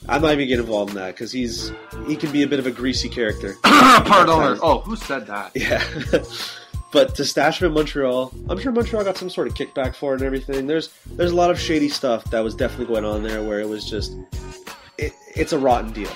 I'm 0.08 0.22
not 0.22 0.32
even 0.32 0.48
getting 0.48 0.64
involved 0.64 0.90
in 0.90 0.96
that 0.96 1.14
because 1.14 1.30
he's 1.32 1.72
he 2.06 2.16
can 2.16 2.32
be 2.32 2.42
a 2.42 2.46
bit 2.46 2.58
of 2.58 2.66
a 2.66 2.70
greasy 2.70 3.08
character. 3.08 3.56
Pardon. 3.62 4.58
Oh, 4.62 4.80
who 4.80 4.96
said 4.96 5.26
that? 5.26 5.52
Yeah. 5.54 5.82
but 6.92 7.14
to 7.16 7.24
stash 7.24 7.62
him 7.62 7.68
in 7.68 7.74
Montreal, 7.74 8.32
I'm 8.48 8.58
sure 8.58 8.72
Montreal 8.72 9.04
got 9.04 9.16
some 9.16 9.30
sort 9.30 9.46
of 9.46 9.54
kickback 9.54 9.94
for 9.94 10.14
it 10.14 10.20
and 10.20 10.26
everything. 10.26 10.66
There's 10.66 10.88
there's 11.06 11.30
a 11.30 11.36
lot 11.36 11.50
of 11.50 11.58
shady 11.58 11.88
stuff 11.88 12.24
that 12.30 12.40
was 12.40 12.54
definitely 12.54 12.86
going 12.86 13.04
on 13.04 13.22
there 13.22 13.42
where 13.42 13.60
it 13.60 13.68
was 13.68 13.88
just 13.88 14.16
it, 14.98 15.12
it's 15.36 15.52
a 15.52 15.58
rotten 15.58 15.92
deal. 15.92 16.10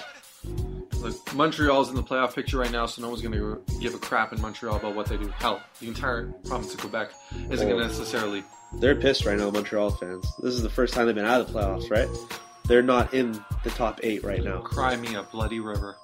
Look, 1.01 1.35
Montreal's 1.35 1.89
in 1.89 1.95
the 1.95 2.03
playoff 2.03 2.35
picture 2.35 2.59
right 2.59 2.73
now, 2.73 2.87
so 2.87 3.03
no 3.03 3.09
one's 3.09 3.23
going 3.23 3.35
to 3.35 3.63
give 3.81 3.95
a 3.95 3.99
crap 3.99 4.33
in 4.33 4.41
Montreal 4.41 4.77
about 4.77 4.97
what 4.97 5.07
they 5.07 5.17
do. 5.17 5.29
Hell, 5.29 5.63
the 5.81 5.87
entire 5.89 6.27
province 6.47 6.75
of 6.75 6.81
Quebec 6.81 7.11
isn't 7.51 7.69
going 7.69 7.79
to 7.79 7.85
oh. 7.85 7.87
necessarily. 7.87 8.43
They're 8.81 8.97
pissed 8.97 9.25
right 9.25 9.39
now, 9.39 9.51
Montreal 9.51 9.91
fans. 9.91 10.27
This 10.43 10.55
is 10.55 10.63
the 10.63 10.71
first 10.71 10.95
time 10.95 11.07
they've 11.07 11.15
been 11.15 11.25
out 11.25 11.41
of 11.41 11.53
the 11.53 11.59
playoffs, 11.59 11.91
right? 11.91 12.09
They're 12.67 12.83
not 12.83 13.15
in 13.15 13.33
the 13.65 13.71
top 13.71 14.01
eight 14.03 14.25
right 14.25 14.43
now. 14.43 14.59
Cry 14.59 14.97
me 14.97 15.15
a 15.15 15.23
bloody 15.23 15.61
river. 15.61 15.97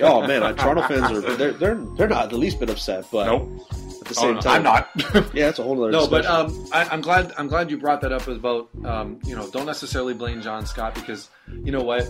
Oh 0.00 0.26
man, 0.26 0.54
Toronto 0.56 0.82
fans 0.82 1.10
are 1.10 1.20
they're 1.36 1.52
they're 1.52 1.74
they're 1.96 2.08
not 2.08 2.30
the 2.30 2.36
least 2.36 2.58
bit 2.60 2.70
upset, 2.70 3.06
but 3.12 3.26
Nope. 3.26 3.48
At 3.70 4.08
the 4.08 4.14
Oh, 4.18 4.22
same 4.22 4.34
no, 4.34 4.40
time, 4.40 4.56
I'm 4.58 4.62
not. 4.62 4.88
Yeah, 5.34 5.46
that's 5.46 5.58
a 5.58 5.62
whole 5.62 5.82
other. 5.82 5.90
No, 5.92 6.06
but 6.06 6.26
um, 6.26 6.66
I, 6.72 6.84
I'm 6.84 7.00
glad. 7.00 7.32
I'm 7.38 7.48
glad 7.48 7.70
you 7.70 7.78
brought 7.78 8.00
that 8.02 8.12
up 8.12 8.26
about 8.28 8.68
um, 8.84 9.18
you 9.24 9.34
know, 9.34 9.48
don't 9.48 9.66
necessarily 9.66 10.12
blame 10.14 10.42
John 10.42 10.66
Scott 10.66 10.94
because 10.94 11.30
you 11.48 11.72
know 11.72 11.82
what? 11.82 12.06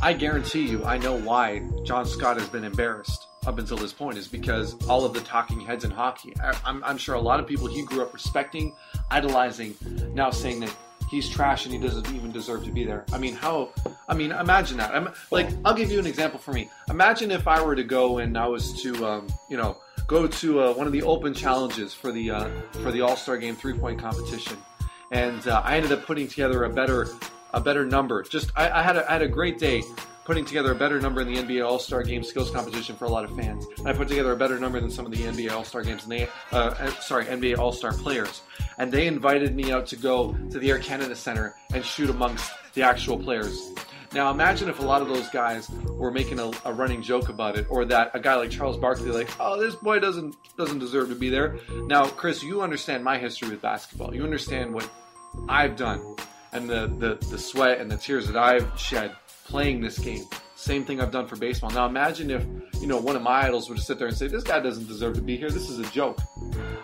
I 0.00 0.12
guarantee 0.12 0.66
you, 0.66 0.84
I 0.84 0.98
know 0.98 1.16
why 1.18 1.62
John 1.84 2.04
Scott 2.06 2.38
has 2.38 2.48
been 2.48 2.64
embarrassed 2.64 3.26
up 3.46 3.58
until 3.58 3.76
this 3.76 3.92
point 3.92 4.16
is 4.18 4.26
because 4.28 4.74
all 4.88 5.04
of 5.04 5.12
the 5.14 5.20
talking 5.20 5.60
heads 5.60 5.84
in 5.84 5.90
hockey. 5.90 6.34
I, 6.42 6.56
I'm, 6.64 6.82
I'm 6.84 6.98
sure 6.98 7.14
a 7.14 7.20
lot 7.20 7.40
of 7.40 7.46
people 7.46 7.66
he 7.68 7.82
grew 7.82 8.02
up 8.02 8.12
respecting, 8.12 8.74
idolizing, 9.10 9.74
now 10.14 10.30
saying 10.30 10.60
that 10.60 10.74
he's 11.14 11.28
trash 11.28 11.64
and 11.64 11.72
he 11.72 11.80
doesn't 11.80 12.12
even 12.12 12.32
deserve 12.32 12.64
to 12.64 12.72
be 12.72 12.84
there. 12.84 13.04
I 13.12 13.18
mean, 13.18 13.34
how? 13.34 13.70
I 14.08 14.14
mean, 14.14 14.32
imagine 14.32 14.76
that. 14.78 14.94
I'm 14.94 15.08
like, 15.30 15.48
I'll 15.64 15.74
give 15.74 15.90
you 15.90 15.98
an 15.98 16.06
example 16.06 16.38
for 16.38 16.52
me. 16.52 16.68
Imagine 16.90 17.30
if 17.30 17.46
I 17.46 17.62
were 17.62 17.76
to 17.76 17.84
go 17.84 18.18
and 18.18 18.36
I 18.36 18.46
was 18.46 18.82
to, 18.82 19.06
um, 19.06 19.28
you 19.48 19.56
know, 19.56 19.78
go 20.06 20.26
to 20.26 20.60
uh, 20.60 20.72
one 20.74 20.86
of 20.86 20.92
the 20.92 21.02
open 21.02 21.32
challenges 21.32 21.94
for 21.94 22.12
the 22.12 22.30
uh, 22.30 22.48
for 22.82 22.90
the 22.90 23.00
All 23.00 23.16
Star 23.16 23.38
Game 23.38 23.54
three 23.54 23.74
point 23.74 23.98
competition, 23.98 24.58
and 25.12 25.46
uh, 25.46 25.62
I 25.64 25.76
ended 25.76 25.92
up 25.92 26.04
putting 26.04 26.28
together 26.28 26.64
a 26.64 26.70
better 26.70 27.06
a 27.52 27.60
better 27.60 27.86
number. 27.86 28.22
Just 28.22 28.50
I, 28.56 28.70
I 28.70 28.82
had 28.82 28.96
a, 28.96 29.08
I 29.08 29.12
had 29.12 29.22
a 29.22 29.28
great 29.28 29.58
day 29.58 29.82
putting 30.24 30.44
together 30.44 30.72
a 30.72 30.74
better 30.74 31.00
number 31.00 31.20
in 31.20 31.32
the 31.32 31.40
NBA 31.40 31.64
All 31.64 31.78
Star 31.78 32.02
Game 32.02 32.22
skills 32.22 32.50
competition 32.50 32.96
for 32.96 33.04
a 33.04 33.10
lot 33.10 33.24
of 33.24 33.36
fans. 33.36 33.66
And 33.78 33.88
I 33.88 33.92
put 33.92 34.08
together 34.08 34.32
a 34.32 34.36
better 34.36 34.58
number 34.58 34.80
than 34.80 34.90
some 34.90 35.04
of 35.06 35.12
the 35.12 35.18
NBA 35.18 35.50
All 35.50 35.64
Star 35.64 35.82
games 35.82 36.04
and 36.04 36.12
they 36.12 36.28
uh, 36.52 36.74
uh, 36.78 36.90
sorry 37.00 37.26
NBA 37.26 37.58
All 37.58 37.72
Star 37.72 37.92
players. 37.92 38.42
And 38.78 38.90
they 38.90 39.06
invited 39.06 39.54
me 39.54 39.72
out 39.72 39.86
to 39.88 39.96
go 39.96 40.32
to 40.50 40.58
the 40.58 40.70
Air 40.70 40.78
Canada 40.78 41.14
Center 41.14 41.54
and 41.72 41.84
shoot 41.84 42.10
amongst 42.10 42.52
the 42.74 42.82
actual 42.82 43.18
players. 43.18 43.72
Now 44.12 44.30
imagine 44.30 44.68
if 44.68 44.78
a 44.78 44.82
lot 44.82 45.02
of 45.02 45.08
those 45.08 45.28
guys 45.30 45.68
were 45.88 46.12
making 46.12 46.38
a, 46.38 46.50
a 46.64 46.72
running 46.72 47.02
joke 47.02 47.28
about 47.28 47.58
it, 47.58 47.66
or 47.68 47.84
that 47.86 48.12
a 48.14 48.20
guy 48.20 48.36
like 48.36 48.50
Charles 48.50 48.76
Barkley, 48.76 49.10
like, 49.10 49.28
oh, 49.40 49.60
this 49.60 49.74
boy 49.74 49.98
doesn't 49.98 50.36
doesn't 50.56 50.78
deserve 50.78 51.08
to 51.08 51.16
be 51.16 51.28
there. 51.28 51.56
Now, 51.86 52.06
Chris, 52.06 52.42
you 52.42 52.62
understand 52.62 53.02
my 53.02 53.18
history 53.18 53.48
with 53.48 53.60
basketball. 53.60 54.14
You 54.14 54.22
understand 54.22 54.72
what 54.72 54.88
I've 55.48 55.74
done, 55.74 56.16
and 56.52 56.70
the 56.70 56.86
the, 56.86 57.26
the 57.26 57.38
sweat 57.38 57.80
and 57.80 57.90
the 57.90 57.96
tears 57.96 58.28
that 58.28 58.36
I've 58.36 58.78
shed 58.78 59.16
playing 59.44 59.80
this 59.80 59.98
game. 59.98 60.24
Same 60.56 60.84
thing 60.84 61.00
I've 61.00 61.10
done 61.10 61.26
for 61.26 61.36
baseball. 61.36 61.70
Now 61.70 61.86
imagine 61.86 62.30
if 62.30 62.44
you 62.80 62.86
know 62.86 62.98
one 62.98 63.16
of 63.16 63.22
my 63.22 63.44
idols 63.44 63.68
would 63.68 63.78
sit 63.78 63.98
there 63.98 64.08
and 64.08 64.16
say, 64.16 64.28
"This 64.28 64.44
guy 64.44 64.60
doesn't 64.60 64.86
deserve 64.86 65.14
to 65.16 65.20
be 65.20 65.36
here. 65.36 65.50
This 65.50 65.68
is 65.68 65.78
a 65.78 65.90
joke." 65.90 66.18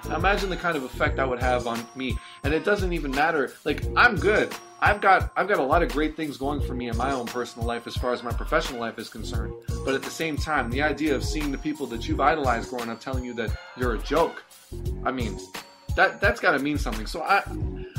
Now 0.09 0.17
imagine 0.17 0.51
the 0.51 0.57
kind 0.57 0.77
of 0.77 0.85
effect 0.85 1.17
that 1.17 1.29
would 1.29 1.41
have 1.41 1.67
on 1.67 1.87
me. 1.95 2.19
And 2.43 2.53
it 2.53 2.65
doesn't 2.65 2.93
even 2.93 3.11
matter. 3.11 3.53
Like 3.65 3.85
I'm 3.97 4.17
good. 4.17 4.53
I've 4.81 5.01
got 5.01 5.31
I've 5.37 5.47
got 5.47 5.59
a 5.59 5.63
lot 5.63 5.83
of 5.83 5.93
great 5.93 6.17
things 6.17 6.37
going 6.37 6.61
for 6.61 6.75
me 6.75 6.89
in 6.89 6.97
my 6.97 7.13
own 7.13 7.27
personal 7.27 7.67
life 7.67 7.87
as 7.87 7.97
far 7.97 8.13
as 8.13 8.23
my 8.23 8.33
professional 8.33 8.81
life 8.81 8.99
is 8.99 9.09
concerned. 9.09 9.53
But 9.85 9.95
at 9.95 10.03
the 10.03 10.11
same 10.11 10.37
time, 10.37 10.71
the 10.71 10.83
idea 10.83 11.15
of 11.15 11.23
seeing 11.25 11.53
the 11.53 11.59
people 11.59 11.87
that 11.89 12.09
you've 12.09 12.21
idolized 12.21 12.71
growing 12.71 12.91
up 12.91 13.01
telling 13.01 13.25
you 13.25 13.35
that 13.35 13.51
you're 13.77 13.95
a 13.95 13.99
joke, 13.99 14.43
I 15.05 15.13
mean, 15.13 15.39
that 15.97 16.21
that's 16.21 16.41
got 16.41 16.53
to 16.53 16.59
mean 16.59 16.79
something. 16.79 17.07
So 17.07 17.23
I 17.23 17.43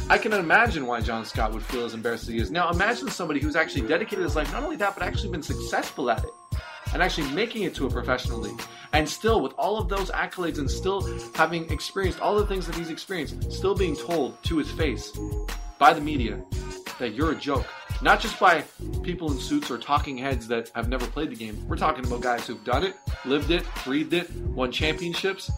I 0.10 0.18
can 0.18 0.34
imagine 0.34 0.86
why 0.86 1.02
John 1.02 1.26
Scott 1.26 1.54
would 1.54 1.64
feel 1.64 1.86
as 1.86 1.94
embarrassed 1.94 2.24
as 2.24 2.30
he 2.30 2.40
is. 2.40 2.52
Now 2.52 2.70
imagine 2.70 3.10
somebody 3.10 3.40
who's 3.40 3.56
actually 3.56 3.88
dedicated 3.88 4.24
his 4.24 4.36
life 4.36 4.52
not 4.52 4.64
only 4.64 4.76
that 4.78 4.96
but 4.96 5.04
actually 5.04 5.32
been 5.32 5.44
successful 5.44 6.10
at 6.12 6.24
it 6.24 6.32
and 6.94 7.02
actually 7.02 7.30
making 7.32 7.64
it 7.64 7.74
to 7.76 7.88
a 7.88 7.90
professional 7.90 8.40
league. 8.40 8.62
And 8.94 9.08
still, 9.08 9.42
with 9.42 9.54
all 9.58 9.78
of 9.78 9.88
those 9.88 10.12
accolades 10.12 10.60
and 10.60 10.70
still 10.70 11.02
having 11.34 11.70
experienced 11.72 12.20
all 12.20 12.36
the 12.36 12.46
things 12.46 12.68
that 12.68 12.76
he's 12.76 12.90
experienced, 12.90 13.52
still 13.52 13.76
being 13.76 13.96
told 13.96 14.42
to 14.44 14.58
his 14.58 14.70
face 14.72 15.18
by 15.80 15.94
the 15.94 16.02
media 16.02 16.44
that 17.00 17.14
you're 17.14 17.32
a 17.32 17.36
joke. 17.36 17.66
Not 18.02 18.20
just 18.20 18.40
by 18.40 18.64
people 19.04 19.32
in 19.32 19.40
suits 19.40 19.70
or 19.72 19.78
talking 19.78 20.18
heads 20.18 20.48
that 20.48 20.70
have 20.76 20.90
never 20.90 21.06
played 21.08 21.30
the 21.30 21.36
game. 21.36 21.64
We're 21.68 21.78
talking 21.78 22.06
about 22.06 22.22
guys 22.22 22.48
who've 22.48 22.64
done 22.64 22.84
it, 22.84 22.96
lived 23.26 23.52
it, 23.52 23.64
breathed 23.86 24.14
it, 24.14 24.30
won 24.36 24.72
championships, 24.72 25.52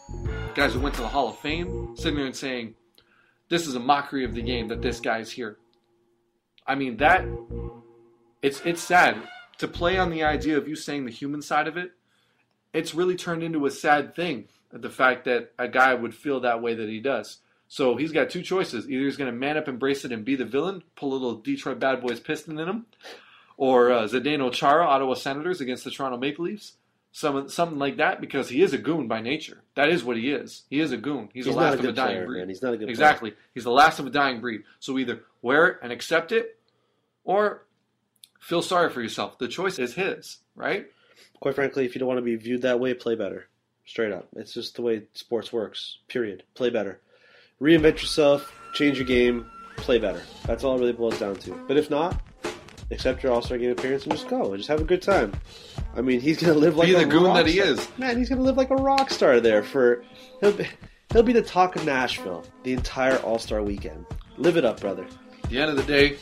guys 0.56 0.74
who 0.74 0.80
went 0.80 0.96
to 0.96 1.02
the 1.02 1.08
Hall 1.08 1.30
of 1.30 1.40
Fame, 1.40 1.96
sitting 1.96 2.16
there 2.16 2.26
and 2.26 2.36
saying, 2.36 2.76
This 3.50 3.68
is 3.68 3.76
a 3.76 3.80
mockery 3.80 4.24
of 4.24 4.36
the 4.36 4.42
game 4.42 4.68
that 4.68 4.82
this 4.82 5.00
guy's 5.00 5.32
here. 5.32 5.58
I 6.66 6.76
mean, 6.76 6.98
that. 6.98 7.26
It's, 8.42 8.62
it's 8.66 8.84
sad 8.84 9.22
to 9.60 9.68
play 9.68 9.98
on 9.98 10.10
the 10.10 10.24
idea 10.24 10.58
of 10.58 10.68
you 10.68 10.76
saying 10.76 11.06
the 11.06 11.12
human 11.12 11.42
side 11.42 11.68
of 11.68 11.78
it, 11.78 11.92
it's 12.74 12.94
really 12.94 13.16
turned 13.16 13.42
into 13.42 13.66
a 13.66 13.72
sad 13.72 14.16
thing. 14.16 14.50
The 14.72 14.90
fact 14.90 15.26
that 15.26 15.54
a 15.58 15.68
guy 15.68 15.94
would 15.94 16.16
feel 16.16 16.42
that 16.42 16.62
way 16.62 16.74
that 16.74 16.90
he 16.90 17.00
does. 17.00 17.40
So 17.68 17.96
he's 17.96 18.12
got 18.12 18.30
two 18.30 18.42
choices. 18.42 18.90
Either 18.90 19.06
he's 19.06 19.18
going 19.18 19.32
to 19.32 19.38
man 19.38 19.58
up, 19.58 19.68
embrace 19.68 20.04
it, 20.04 20.12
and 20.12 20.26
be 20.26 20.36
the 20.36 20.46
villain, 20.46 20.84
pull 20.96 21.12
a 21.12 21.14
little 21.14 21.36
Detroit 21.36 21.80
Bad 21.80 22.02
Boys 22.02 22.20
piston 22.20 22.60
in 22.60 22.68
him, 22.68 22.86
or 23.56 23.92
uh, 23.92 24.04
Zdeno 24.04 24.52
Chara, 24.52 24.86
Ottawa 24.86 25.14
Senators 25.14 25.62
against 25.62 25.84
the 25.84 25.92
Toronto 25.92 26.18
Maple 26.18 26.46
Leafs. 26.46 26.74
Some, 27.16 27.48
something 27.48 27.78
like 27.78 27.98
that 27.98 28.20
because 28.20 28.50
he 28.50 28.64
is 28.64 28.74
a 28.74 28.78
goon 28.80 29.08
by 29.08 29.22
nature. 29.22 29.62
That 29.76 29.90
is 29.90 30.04
what 30.04 30.18
he 30.18 30.32
is. 30.32 30.64
He 30.70 30.80
is 30.80 30.92
a 30.92 30.98
goon. 30.98 31.30
He's, 31.32 31.46
He's 31.46 31.54
the 31.54 31.60
last 31.62 31.76
a 31.76 31.80
of 31.80 31.86
a 31.86 31.92
dying 31.92 32.16
player, 32.16 32.26
breed. 32.26 32.40
man. 32.40 32.50
He's 32.50 32.62
not 32.64 32.70
a 32.74 32.78
good 32.78 32.86
player. 32.86 32.90
Exactly. 32.90 33.34
He's 33.54 33.64
the 33.64 33.72
last 33.72 34.00
of 34.00 34.08
a 34.08 34.10
dying 34.10 34.42
breed. 34.42 34.64
So 34.80 34.98
either 34.98 35.22
wear 35.44 35.68
it 35.68 35.78
and 35.84 35.92
accept 35.92 36.32
it, 36.32 36.58
or 37.24 37.66
feel 38.40 38.64
sorry 38.64 38.90
for 38.90 39.02
yourself. 39.02 39.38
The 39.38 39.48
choice 39.48 39.78
is 39.80 39.94
his, 39.94 40.40
right? 40.56 40.88
quite 41.40 41.56
frankly, 41.56 41.86
if 41.86 41.94
you 41.94 42.00
don't 42.00 42.08
want 42.08 42.18
to 42.18 42.24
be 42.24 42.36
viewed 42.36 42.62
that 42.64 42.80
way, 42.80 42.94
play 42.94 43.16
better. 43.16 43.48
Straight 43.86 44.14
up. 44.14 44.28
It's 44.38 44.54
just 44.54 44.76
the 44.78 44.82
way 44.82 45.04
sports 45.14 45.52
works. 45.54 45.98
Period. 46.08 46.44
Play 46.56 46.70
better. 46.70 47.00
Reinvent 47.62 48.02
yourself, 48.02 48.52
change 48.74 48.98
your 48.98 49.06
game, 49.06 49.46
play 49.76 50.00
better. 50.00 50.22
That's 50.46 50.64
all 50.64 50.78
it 50.78 50.80
really 50.80 50.94
boils 50.94 51.20
down 51.20 51.36
to. 51.36 51.52
But 51.68 51.76
if 51.78 51.90
not, 51.90 52.20
accept 52.92 53.24
your 53.24 53.34
All 53.34 53.42
Star 53.42 53.58
game 53.58 53.72
appearance 53.72 54.04
and 54.06 54.14
just 54.14 54.28
go 54.30 54.46
and 54.54 54.58
just 54.58 54.70
have 54.70 54.80
a 54.82 54.86
good 54.86 55.02
time. 55.02 55.34
I 55.96 56.02
mean, 56.02 56.20
he's 56.22 56.42
gonna 56.42 56.54
live 56.54 56.76
like 56.76 56.88
Be 56.88 56.96
a 56.96 57.00
the 57.00 57.06
goon 57.06 57.34
that 57.36 57.46
he 57.46 57.54
star. 57.54 57.68
is. 57.68 57.88
Man, 57.98 58.18
he's 58.18 58.30
gonna 58.30 58.42
live 58.42 58.58
like 58.58 58.72
a 58.72 58.76
rock 58.76 59.10
star 59.10 59.40
there 59.40 59.64
for 59.64 60.04
he'll 60.40 60.52
be, 60.54 60.68
he'll 61.12 61.24
be 61.24 61.34
the 61.34 61.42
talk 61.42 61.76
of 61.76 61.86
Nashville 61.86 62.44
the 62.64 62.74
entire 62.74 63.18
All 63.18 63.38
Star 63.40 63.62
weekend. 63.62 64.06
Live 64.38 64.58
it 64.58 64.66
up, 64.66 64.80
brother. 64.80 65.06
At 65.44 65.50
the 65.50 65.60
end 65.60 65.70
of 65.70 65.78
the 65.78 65.84
day, 65.84 66.18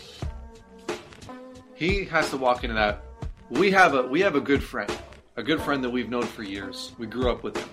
he 1.76 2.06
has 2.06 2.30
to 2.32 2.38
walk 2.38 2.64
into 2.64 2.76
that. 2.76 3.04
We 3.50 3.72
have 3.72 3.94
a 3.94 4.04
we 4.04 4.22
have 4.22 4.36
a 4.36 4.42
good 4.42 4.64
friend, 4.64 4.92
a 5.38 5.44
good 5.44 5.62
friend 5.62 5.84
that 5.84 5.90
we've 5.90 6.10
known 6.10 6.24
for 6.24 6.44
years. 6.44 6.92
We 6.98 7.08
grew 7.08 7.32
up 7.32 7.44
with 7.44 7.58
him. 7.58 7.70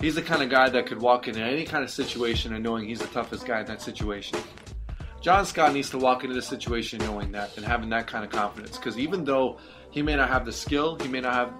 He's 0.00 0.14
the 0.14 0.22
kind 0.22 0.42
of 0.42 0.50
guy 0.50 0.68
that 0.68 0.86
could 0.86 1.00
walk 1.00 1.26
into 1.26 1.40
any 1.40 1.64
kind 1.64 1.82
of 1.82 1.90
situation 1.90 2.52
and 2.54 2.62
knowing 2.62 2.86
he's 2.86 2.98
the 2.98 3.06
toughest 3.06 3.46
guy 3.46 3.60
in 3.60 3.66
that 3.66 3.80
situation. 3.80 4.38
John 5.22 5.46
Scott 5.46 5.72
needs 5.72 5.88
to 5.90 5.98
walk 5.98 6.22
into 6.22 6.34
this 6.36 6.46
situation 6.46 6.98
knowing 7.00 7.32
that 7.32 7.56
and 7.56 7.64
having 7.64 7.88
that 7.88 8.06
kind 8.06 8.22
of 8.24 8.30
confidence. 8.30 8.76
Because 8.76 8.98
even 8.98 9.24
though 9.24 9.58
he 9.96 10.02
may 10.02 10.14
not 10.14 10.28
have 10.28 10.44
the 10.44 10.52
skill, 10.52 10.94
he 10.96 11.08
may 11.08 11.22
not 11.22 11.32
have 11.32 11.52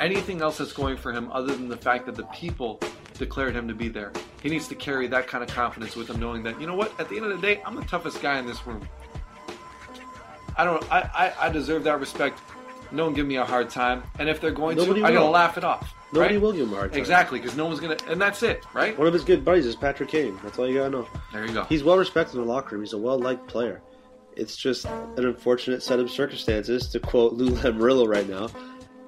anything 0.00 0.42
else 0.42 0.58
that's 0.58 0.72
going 0.72 0.96
for 0.96 1.12
him 1.12 1.30
other 1.30 1.54
than 1.54 1.68
the 1.68 1.76
fact 1.76 2.06
that 2.06 2.16
the 2.16 2.24
people 2.24 2.80
declared 3.16 3.54
him 3.54 3.68
to 3.68 3.74
be 3.74 3.88
there. 3.88 4.12
He 4.42 4.48
needs 4.48 4.66
to 4.66 4.74
carry 4.74 5.06
that 5.06 5.28
kind 5.28 5.44
of 5.44 5.50
confidence 5.50 5.94
with 5.94 6.10
him, 6.10 6.18
knowing 6.18 6.42
that 6.42 6.60
you 6.60 6.66
know 6.66 6.74
what, 6.74 6.98
at 6.98 7.08
the 7.08 7.14
end 7.14 7.26
of 7.26 7.40
the 7.40 7.46
day, 7.46 7.62
I'm 7.64 7.76
the 7.76 7.82
toughest 7.82 8.20
guy 8.20 8.40
in 8.40 8.46
this 8.46 8.66
room. 8.66 8.86
I 10.56 10.64
don't. 10.64 10.92
I, 10.92 11.08
I, 11.14 11.46
I 11.46 11.48
deserve 11.50 11.84
that 11.84 12.00
respect. 12.00 12.40
No 12.90 13.04
one 13.04 13.14
give 13.14 13.28
me 13.28 13.36
a 13.36 13.44
hard 13.44 13.70
time, 13.70 14.02
and 14.18 14.28
if 14.28 14.40
they're 14.40 14.50
going 14.50 14.76
Nobody 14.76 15.02
to, 15.02 15.06
I 15.06 15.12
gotta 15.12 15.30
laugh 15.30 15.56
it 15.56 15.62
off. 15.62 15.94
Nobody 16.12 16.34
right? 16.34 16.42
will 16.42 16.52
give 16.52 16.66
him 16.66 16.72
a 16.72 16.76
hard 16.76 16.90
time. 16.90 16.98
Exactly, 16.98 17.38
because 17.38 17.56
no 17.56 17.66
one's 17.66 17.78
gonna, 17.78 17.96
and 18.08 18.20
that's 18.20 18.42
it, 18.42 18.64
right? 18.74 18.98
One 18.98 19.06
of 19.06 19.12
his 19.12 19.22
good 19.22 19.44
buddies 19.44 19.66
is 19.66 19.76
Patrick 19.76 20.08
Kane. 20.08 20.36
That's 20.42 20.58
all 20.58 20.66
you 20.66 20.78
gotta 20.78 20.90
know. 20.90 21.06
There 21.32 21.46
you 21.46 21.52
go. 21.52 21.62
He's 21.64 21.84
well 21.84 21.96
respected 21.96 22.38
in 22.38 22.40
the 22.40 22.48
locker 22.48 22.74
room. 22.74 22.82
He's 22.82 22.92
a 22.94 22.98
well 22.98 23.20
liked 23.20 23.46
player. 23.46 23.82
It's 24.38 24.56
just 24.56 24.84
an 24.86 25.26
unfortunate 25.26 25.82
set 25.82 25.98
of 25.98 26.10
circumstances, 26.10 26.86
to 26.88 27.00
quote 27.00 27.34
Lou 27.34 27.50
Lamoriello 27.50 28.06
right 28.06 28.28
now. 28.28 28.48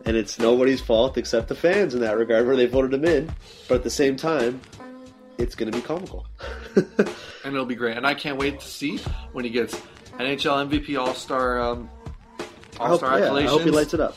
And 0.05 0.16
it's 0.16 0.39
nobody's 0.39 0.81
fault 0.81 1.16
except 1.16 1.49
the 1.49 1.55
fans 1.55 1.95
in 1.95 2.01
that 2.01 2.16
regard, 2.16 2.47
where 2.47 2.57
they 2.57 2.66
voted 2.66 2.93
him 2.93 3.05
in. 3.05 3.33
But 3.68 3.76
at 3.76 3.83
the 3.85 3.91
same 3.91 4.16
time, 4.16 4.61
it's 5.39 5.55
going 5.55 5.70
to 5.70 5.78
be 5.78 5.83
comical. 5.83 6.26
and 6.76 7.09
it'll 7.45 7.64
be 7.64 7.74
great. 7.74 7.97
And 7.97 8.07
I 8.07 8.14
can't 8.14 8.39
wait 8.39 8.61
to 8.61 8.66
see 8.66 8.99
when 9.33 9.45
he 9.45 9.51
gets 9.51 9.74
NHL 10.18 10.68
MVP 10.68 10.99
All 10.99 11.14
Star 11.14 11.61
um, 11.61 11.89
I 12.41 12.83
All 12.83 12.89
hope, 12.89 12.99
Star 12.99 13.18
yeah. 13.20 13.33
I 13.33 13.43
hope 13.45 13.62
he 13.62 13.70
lights 13.70 13.95
it 13.95 14.01
up. 14.01 14.16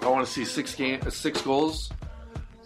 I 0.00 0.08
want 0.08 0.26
to 0.26 0.32
see 0.32 0.44
six 0.44 0.74
game, 0.74 1.00
six 1.10 1.40
goals. 1.42 1.90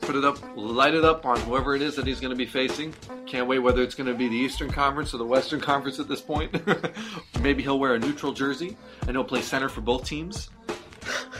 Put 0.00 0.16
it 0.16 0.24
up, 0.24 0.38
light 0.56 0.94
it 0.94 1.04
up 1.04 1.24
on 1.26 1.38
whoever 1.40 1.74
it 1.74 1.82
is 1.82 1.94
that 1.96 2.06
he's 2.06 2.20
going 2.20 2.30
to 2.30 2.36
be 2.36 2.46
facing. 2.46 2.94
Can't 3.26 3.46
wait 3.46 3.58
whether 3.58 3.82
it's 3.82 3.94
going 3.94 4.06
to 4.06 4.14
be 4.14 4.28
the 4.28 4.36
Eastern 4.36 4.70
Conference 4.70 5.14
or 5.14 5.18
the 5.18 5.24
Western 5.24 5.60
Conference 5.60 5.98
at 6.00 6.08
this 6.08 6.20
point. 6.20 6.54
Maybe 7.40 7.62
he'll 7.62 7.78
wear 7.78 7.94
a 7.94 7.98
neutral 7.98 8.32
jersey 8.32 8.76
and 9.02 9.10
he'll 9.10 9.24
play 9.24 9.42
center 9.42 9.68
for 9.68 9.82
both 9.82 10.04
teams 10.04 10.50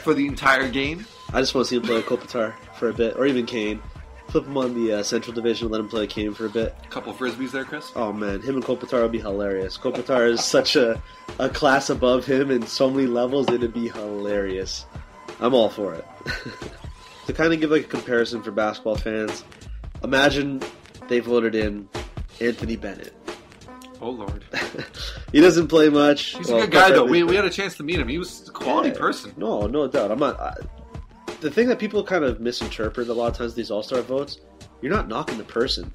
for 0.03 0.15
the 0.15 0.27
entire 0.27 0.69
game. 0.69 1.07
I 1.33 1.41
just 1.41 1.55
want 1.55 1.67
to 1.67 1.71
see 1.71 1.77
him 1.77 1.83
play 1.83 2.03
Kopitar 2.03 2.55
for 2.75 2.89
a 2.89 2.95
bit, 2.95 3.17
or 3.17 3.27
even 3.27 3.47
Kane. 3.47 3.81
Flip 4.29 4.47
him 4.47 4.57
on 4.57 4.75
the 4.75 4.93
uh, 4.93 5.03
Central 5.03 5.35
Division, 5.35 5.71
let 5.71 5.81
him 5.81 5.89
play 5.89 6.07
Kane 6.07 6.33
for 6.33 6.47
a 6.47 6.51
bit. 6.51 6.75
A 6.85 6.89
couple 6.89 7.13
frisbees 7.13 7.51
there, 7.51 7.65
Chris. 7.65 7.91
Oh 7.97 8.13
man, 8.13 8.41
him 8.41 8.55
and 8.55 8.65
Kopitar 8.65 9.03
would 9.03 9.13
be 9.13 9.19
hilarious. 9.19 9.77
Kopitar 9.77 10.31
is 10.31 10.45
such 10.45 10.77
a, 10.77 11.03
a 11.41 11.49
class 11.49 11.91
above 11.91 12.25
him 12.25 12.51
in 12.51 12.65
so 12.67 12.89
many 12.89 13.07
levels, 13.07 13.49
it'd 13.51 13.75
be 13.75 13.89
hilarious. 13.89 14.87
I'm 15.41 15.55
all 15.55 15.69
for 15.69 15.95
it. 15.95 16.07
to 17.31 17.37
kind 17.37 17.53
of 17.53 17.61
give 17.61 17.71
like 17.71 17.83
a 17.85 17.89
comparison 17.89 18.43
for 18.43 18.51
basketball 18.51 18.97
fans, 18.97 19.45
imagine 20.03 20.63
they 21.09 21.21
voted 21.21 21.55
in 21.55 21.89
Anthony 22.41 22.77
Bennett. 22.77 23.15
Oh 24.01 24.11
Lord, 24.11 24.45
he 25.33 25.41
doesn't 25.41 25.69
play 25.69 25.89
much. 25.91 26.37
he's 26.37 26.49
Well, 26.49 26.59
a 26.59 26.63
good 26.63 26.71
guy 26.73 26.91
though. 26.91 27.05
We, 27.05 27.23
we 27.23 27.37
had 27.37 27.45
a 27.45 27.51
chance 27.51 27.77
to 27.77 27.83
meet 27.83 27.99
him. 28.01 28.09
He 28.09 28.19
was 28.19 28.49
a 28.49 28.53
quality 28.53 28.89
Yeah. 28.91 28.95
person. 28.99 29.33
No, 29.37 29.67
no 29.67 29.87
doubt. 29.89 30.11
I'm 30.11 30.19
not. 30.19 30.41
I, 30.41 30.55
the 31.41 31.51
thing 31.51 31.69
that 31.69 31.79
people 31.79 32.03
kind 32.05 32.25
of 32.25 32.41
misinterpret 32.41 33.09
a 33.09 33.13
lot 33.15 33.29
of 33.31 33.37
times 33.37 33.55
these 33.55 33.71
All 33.71 33.83
Star 33.83 34.01
votes, 34.03 34.39
you're 34.81 34.93
not 34.93 35.07
knocking 35.09 35.39
the 35.39 35.45
person. 35.45 35.91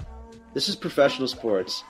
This 0.54 0.70
is 0.70 0.76
professional 0.76 1.28
sports. 1.28 1.84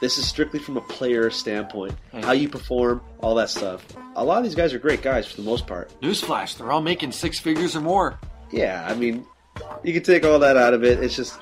This 0.00 0.18
is 0.18 0.26
strictly 0.26 0.58
from 0.58 0.76
a 0.76 0.80
player 0.80 1.30
standpoint. 1.30 1.94
How 2.12 2.32
you 2.32 2.48
perform, 2.48 3.00
all 3.20 3.36
that 3.36 3.48
stuff. 3.50 3.86
A 4.16 4.24
lot 4.24 4.38
of 4.38 4.44
these 4.44 4.56
guys 4.56 4.74
are 4.74 4.78
great 4.80 5.00
guys 5.00 5.28
for 5.30 5.36
the 5.36 5.44
most 5.48 5.66
part. 5.68 5.92
Newsflash: 6.00 6.58
They're 6.58 6.72
all 6.72 6.82
making 6.82 7.12
six 7.12 7.38
figures 7.38 7.76
or 7.76 7.80
more. 7.80 8.18
Yeah, 8.52 8.86
I 8.88 8.94
mean, 8.94 9.26
you 9.82 9.92
can 9.92 10.02
take 10.02 10.24
all 10.24 10.38
that 10.40 10.56
out 10.56 10.74
of 10.74 10.84
it. 10.84 11.02
It's 11.02 11.16
just, 11.16 11.38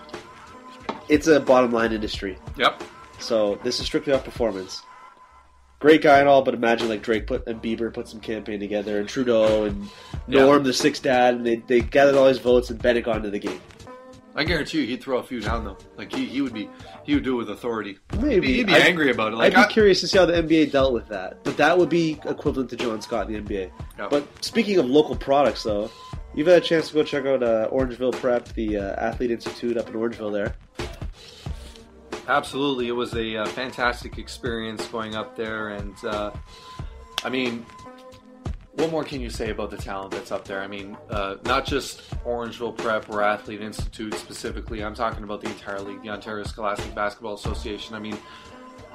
it's 1.08 1.26
a 1.26 1.40
bottom 1.40 1.72
line 1.72 1.92
industry. 1.92 2.38
Yep. 2.56 2.82
So 3.18 3.56
this 3.64 3.80
is 3.80 3.86
strictly 3.86 4.12
off 4.12 4.24
performance. 4.24 4.82
Great 5.80 6.02
guy 6.02 6.18
and 6.20 6.28
all, 6.28 6.42
but 6.42 6.52
imagine 6.54 6.88
like 6.88 7.02
Drake 7.02 7.26
put 7.26 7.46
and 7.46 7.60
Bieber 7.62 7.92
put 7.92 8.06
some 8.06 8.20
campaign 8.20 8.60
together, 8.60 8.98
and 9.00 9.08
Trudeau 9.08 9.64
and 9.64 9.88
Norm, 10.28 10.62
the 10.62 10.72
sixth 10.74 11.02
dad, 11.02 11.34
and 11.36 11.46
they, 11.46 11.56
they 11.56 11.80
gathered 11.80 12.14
all 12.16 12.26
his 12.26 12.38
votes 12.38 12.68
and 12.70 12.80
bet 12.80 12.96
it 12.96 13.02
got 13.04 13.16
into 13.16 13.30
the 13.30 13.38
game. 13.38 13.60
I 14.34 14.44
guarantee 14.44 14.82
you, 14.82 14.86
he'd 14.86 15.02
throw 15.02 15.18
a 15.18 15.22
few 15.22 15.40
down 15.40 15.64
though. 15.64 15.76
Like 15.96 16.12
he, 16.14 16.24
he 16.26 16.40
would 16.42 16.52
be, 16.54 16.68
he 17.02 17.14
would 17.14 17.24
do 17.24 17.32
it 17.34 17.36
with 17.38 17.50
authority. 17.50 17.98
Maybe 18.20 18.54
he'd 18.54 18.66
be 18.66 18.74
I'd- 18.74 18.82
angry 18.88 19.10
about 19.10 19.32
it. 19.32 19.36
Like 19.36 19.54
I'd 19.54 19.62
be 19.62 19.68
I- 19.68 19.72
curious 19.72 20.00
to 20.02 20.08
see 20.08 20.18
how 20.18 20.26
the 20.26 20.34
NBA 20.34 20.70
dealt 20.70 20.92
with 20.92 21.08
that. 21.08 21.42
But 21.44 21.56
that 21.56 21.76
would 21.76 21.88
be 21.88 22.12
equivalent 22.26 22.70
to 22.70 22.76
John 22.76 23.00
Scott 23.02 23.28
in 23.30 23.32
the 23.32 23.40
NBA. 23.54 23.70
Yeah. 23.98 24.06
But 24.10 24.26
speaking 24.44 24.78
of 24.78 24.86
local 24.86 25.16
products, 25.16 25.62
though, 25.64 25.90
you've 26.34 26.46
had 26.46 26.62
a 26.62 26.64
chance 26.64 26.88
to 26.88 26.94
go 26.94 27.02
check 27.02 27.26
out 27.26 27.42
uh, 27.42 27.68
Orangeville 27.70 28.12
Prep, 28.12 28.48
the 28.54 28.76
uh, 28.76 28.94
Athlete 28.94 29.30
Institute 29.30 29.76
up 29.76 29.88
in 29.88 29.94
Orangeville 29.94 30.32
there. 30.32 30.56
Absolutely, 32.28 32.88
it 32.88 32.92
was 32.92 33.14
a 33.14 33.38
uh, 33.38 33.46
fantastic 33.46 34.18
experience 34.18 34.86
going 34.86 35.16
up 35.16 35.36
there, 35.36 35.70
and 35.70 35.94
uh, 36.04 36.30
I 37.24 37.28
mean, 37.28 37.66
what 38.74 38.90
more 38.90 39.04
can 39.04 39.20
you 39.20 39.30
say 39.30 39.50
about 39.50 39.70
the 39.70 39.76
talent 39.76 40.12
that's 40.12 40.30
up 40.30 40.44
there? 40.44 40.60
I 40.60 40.66
mean, 40.66 40.96
uh, 41.10 41.36
not 41.44 41.66
just 41.66 42.08
Orangeville 42.24 42.76
Prep 42.76 43.10
or 43.10 43.22
Athlete 43.22 43.60
Institute 43.60 44.14
specifically. 44.14 44.82
I'm 44.84 44.94
talking 44.94 45.24
about 45.24 45.40
the 45.40 45.48
entire 45.48 45.80
league, 45.80 46.02
the 46.02 46.10
Ontario 46.10 46.44
Scholastic 46.44 46.94
Basketball 46.94 47.34
Association. 47.34 47.94
I 47.94 47.98
mean, 47.98 48.16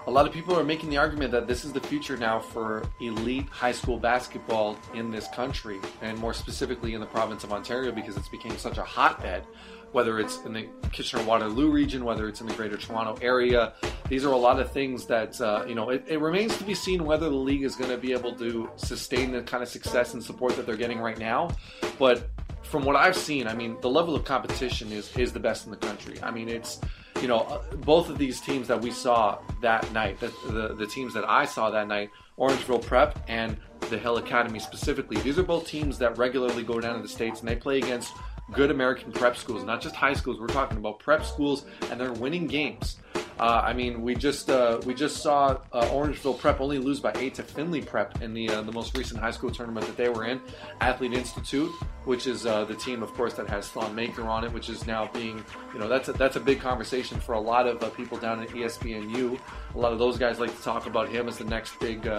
a 0.08 0.12
lot 0.12 0.28
of 0.28 0.34
people 0.34 0.58
are 0.58 0.64
making 0.64 0.90
the 0.90 0.98
argument 0.98 1.32
that 1.32 1.48
this 1.48 1.66
is 1.66 1.74
the 1.74 1.80
future 1.80 2.16
now 2.16 2.40
for 2.40 2.88
elite 3.00 3.48
high 3.50 3.72
school 3.72 3.98
basketball 3.98 4.78
in 4.94 5.10
this 5.10 5.28
country, 5.30 5.80
and 6.02 6.18
more 6.18 6.34
specifically 6.34 6.94
in 6.94 7.00
the 7.00 7.08
province 7.08 7.44
of 7.44 7.52
Ontario, 7.52 7.92
because 7.92 8.16
it's 8.16 8.30
became 8.30 8.58
such 8.58 8.78
a 8.78 8.84
hotbed. 8.84 9.46
Whether 9.92 10.20
it's 10.20 10.44
in 10.44 10.52
the 10.52 10.68
Kitchener 10.92 11.24
Waterloo 11.24 11.72
region, 11.72 12.04
whether 12.04 12.28
it's 12.28 12.42
in 12.42 12.48
the 12.48 12.54
Greater 12.54 12.76
Toronto 12.76 13.18
area, 13.22 13.74
these 14.10 14.26
are 14.26 14.34
a 14.34 14.38
lot 14.38 14.60
of 14.60 14.72
things 14.72 15.06
that 15.06 15.40
uh, 15.40 15.64
you 15.66 15.74
know. 15.74 15.90
It, 15.90 16.04
it 16.08 16.20
remains 16.20 16.58
to 16.58 16.66
be 16.66 16.76
seen 16.76 17.06
whether 17.06 17.30
the 17.30 17.36
league 17.36 17.64
is 17.64 17.78
going 17.78 17.92
to 17.92 17.98
be 17.98 18.12
able 18.12 18.36
to 18.36 18.70
sustain 18.76 19.32
the 19.32 19.42
kind 19.42 19.64
of 19.64 19.70
success 19.70 20.14
and 20.14 20.22
support 20.22 20.58
that 20.58 20.66
they're 20.66 20.76
getting 20.76 21.00
right 21.00 21.18
now. 21.18 21.50
But 21.98 22.30
from 22.62 22.84
what 22.84 22.98
I've 22.98 23.16
seen, 23.16 23.48
I 23.48 23.54
mean, 23.54 23.78
the 23.80 23.90
level 23.90 24.16
of 24.16 24.26
competition 24.26 24.92
is 24.92 25.16
is 25.16 25.32
the 25.32 25.40
best 25.40 25.64
in 25.66 25.72
the 25.72 25.78
country. 25.78 26.22
I 26.22 26.30
mean, 26.30 26.50
it's 26.50 26.82
you 27.26 27.30
know, 27.30 27.60
both 27.78 28.08
of 28.08 28.20
these 28.20 28.40
teams 28.40 28.68
that 28.68 28.80
we 28.80 28.92
saw 28.92 29.40
that 29.60 29.92
night, 29.92 30.20
the, 30.20 30.32
the, 30.48 30.76
the 30.76 30.86
teams 30.86 31.12
that 31.16 31.28
I 31.28 31.46
saw 31.46 31.72
that 31.72 31.88
night, 31.88 32.12
Orangeville 32.38 32.86
Prep 32.86 33.18
and 33.28 33.58
the 33.90 33.98
Hill 33.98 34.18
Academy 34.18 34.60
specifically, 34.60 35.20
these 35.22 35.40
are 35.40 35.44
both 35.44 35.68
teams 35.68 35.98
that 35.98 36.20
regularly 36.20 36.62
go 36.62 36.80
down 36.80 36.98
to 36.98 37.02
the 37.02 37.08
States 37.08 37.40
and 37.40 37.50
they 37.50 37.56
play 37.56 37.80
against 37.80 38.14
good 38.52 38.70
American 38.70 39.12
prep 39.12 39.36
schools, 39.38 39.64
not 39.64 39.82
just 39.82 39.96
high 39.96 40.14
schools. 40.14 40.40
We're 40.40 40.46
talking 40.46 40.78
about 40.78 41.00
prep 41.00 41.26
schools, 41.26 41.66
and 41.90 42.00
they're 42.00 42.14
winning 42.14 42.46
games. 42.46 42.98
Uh, 43.40 43.62
I 43.64 43.74
mean, 43.74 44.02
we 44.02 44.16
just 44.16 44.50
uh, 44.50 44.80
we 44.86 44.94
just 44.94 45.18
saw 45.22 45.58
uh, 45.74 45.86
Orangeville 45.88 46.40
Prep 46.40 46.62
only 46.62 46.80
lose 46.80 47.00
by 47.02 47.12
eight 47.16 47.34
to 47.36 47.44
Findlay 47.44 47.82
Prep 47.82 48.22
in 48.22 48.34
the 48.34 48.50
uh, 48.50 48.62
the 48.62 48.72
most 48.72 48.98
recent 48.98 49.20
high 49.20 49.32
school 49.32 49.52
tournament 49.52 49.86
that 49.88 49.98
they 49.98 50.08
were 50.08 50.26
in. 50.26 50.42
Athlete 50.80 51.14
Institute, 51.14 51.70
which 52.06 52.28
is 52.28 52.46
uh, 52.46 52.64
the 52.64 52.76
team, 52.76 53.04
of 53.04 53.14
course, 53.14 53.34
that 53.34 53.50
has 53.50 53.68
Thon 53.68 53.94
Maker 53.94 54.24
on 54.24 54.46
it, 54.46 54.54
which 54.54 54.70
is 54.70 54.88
now 54.88 55.10
being 55.14 55.44
you 55.74 55.80
know 55.80 55.90
that's 55.90 56.08
a, 56.08 56.14
that's 56.14 56.38
a 56.38 56.40
big 56.40 56.62
conversation 56.62 57.20
for 57.20 57.34
a 57.34 57.40
lot 57.40 57.68
of 57.68 57.84
uh, 57.84 57.90
people 57.90 58.18
down 58.18 58.42
at 58.42 58.50
ESPNU. 58.50 59.38
A 59.74 59.78
lot 59.78 59.92
of 59.92 60.00
those 60.00 60.18
guys 60.18 60.40
like 60.40 60.56
to 60.56 60.64
talk 60.64 60.88
about 60.88 61.10
him 61.10 61.28
as 61.28 61.38
the 61.38 61.44
next 61.44 61.78
big 61.82 62.10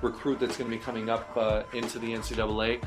recruit 0.00 0.38
that's 0.38 0.56
going 0.56 0.70
to 0.70 0.76
be 0.76 0.80
coming 0.80 1.10
up 1.10 1.36
into 1.74 1.98
the 1.98 2.14
NCAA. 2.14 2.80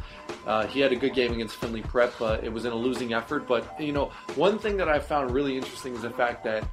He 0.70 0.80
had 0.80 0.94
a 0.94 0.96
good 0.96 1.14
game 1.14 1.34
against 1.34 1.58
Findlay 1.58 1.82
Prep. 1.82 2.20
Uh, 2.22 2.40
it 2.42 2.52
was 2.52 2.64
in 2.64 2.72
a 2.72 2.76
losing 2.76 3.14
effort, 3.14 3.46
but 3.46 3.80
you 3.80 3.92
know 3.92 4.06
one 4.36 4.58
thing 4.58 4.78
that 4.78 4.88
I 4.88 5.00
found 5.00 5.32
really 5.32 5.58
interesting 5.58 5.94
is 5.94 6.04
the 6.04 6.10
fact 6.12 6.46
that 6.46 6.64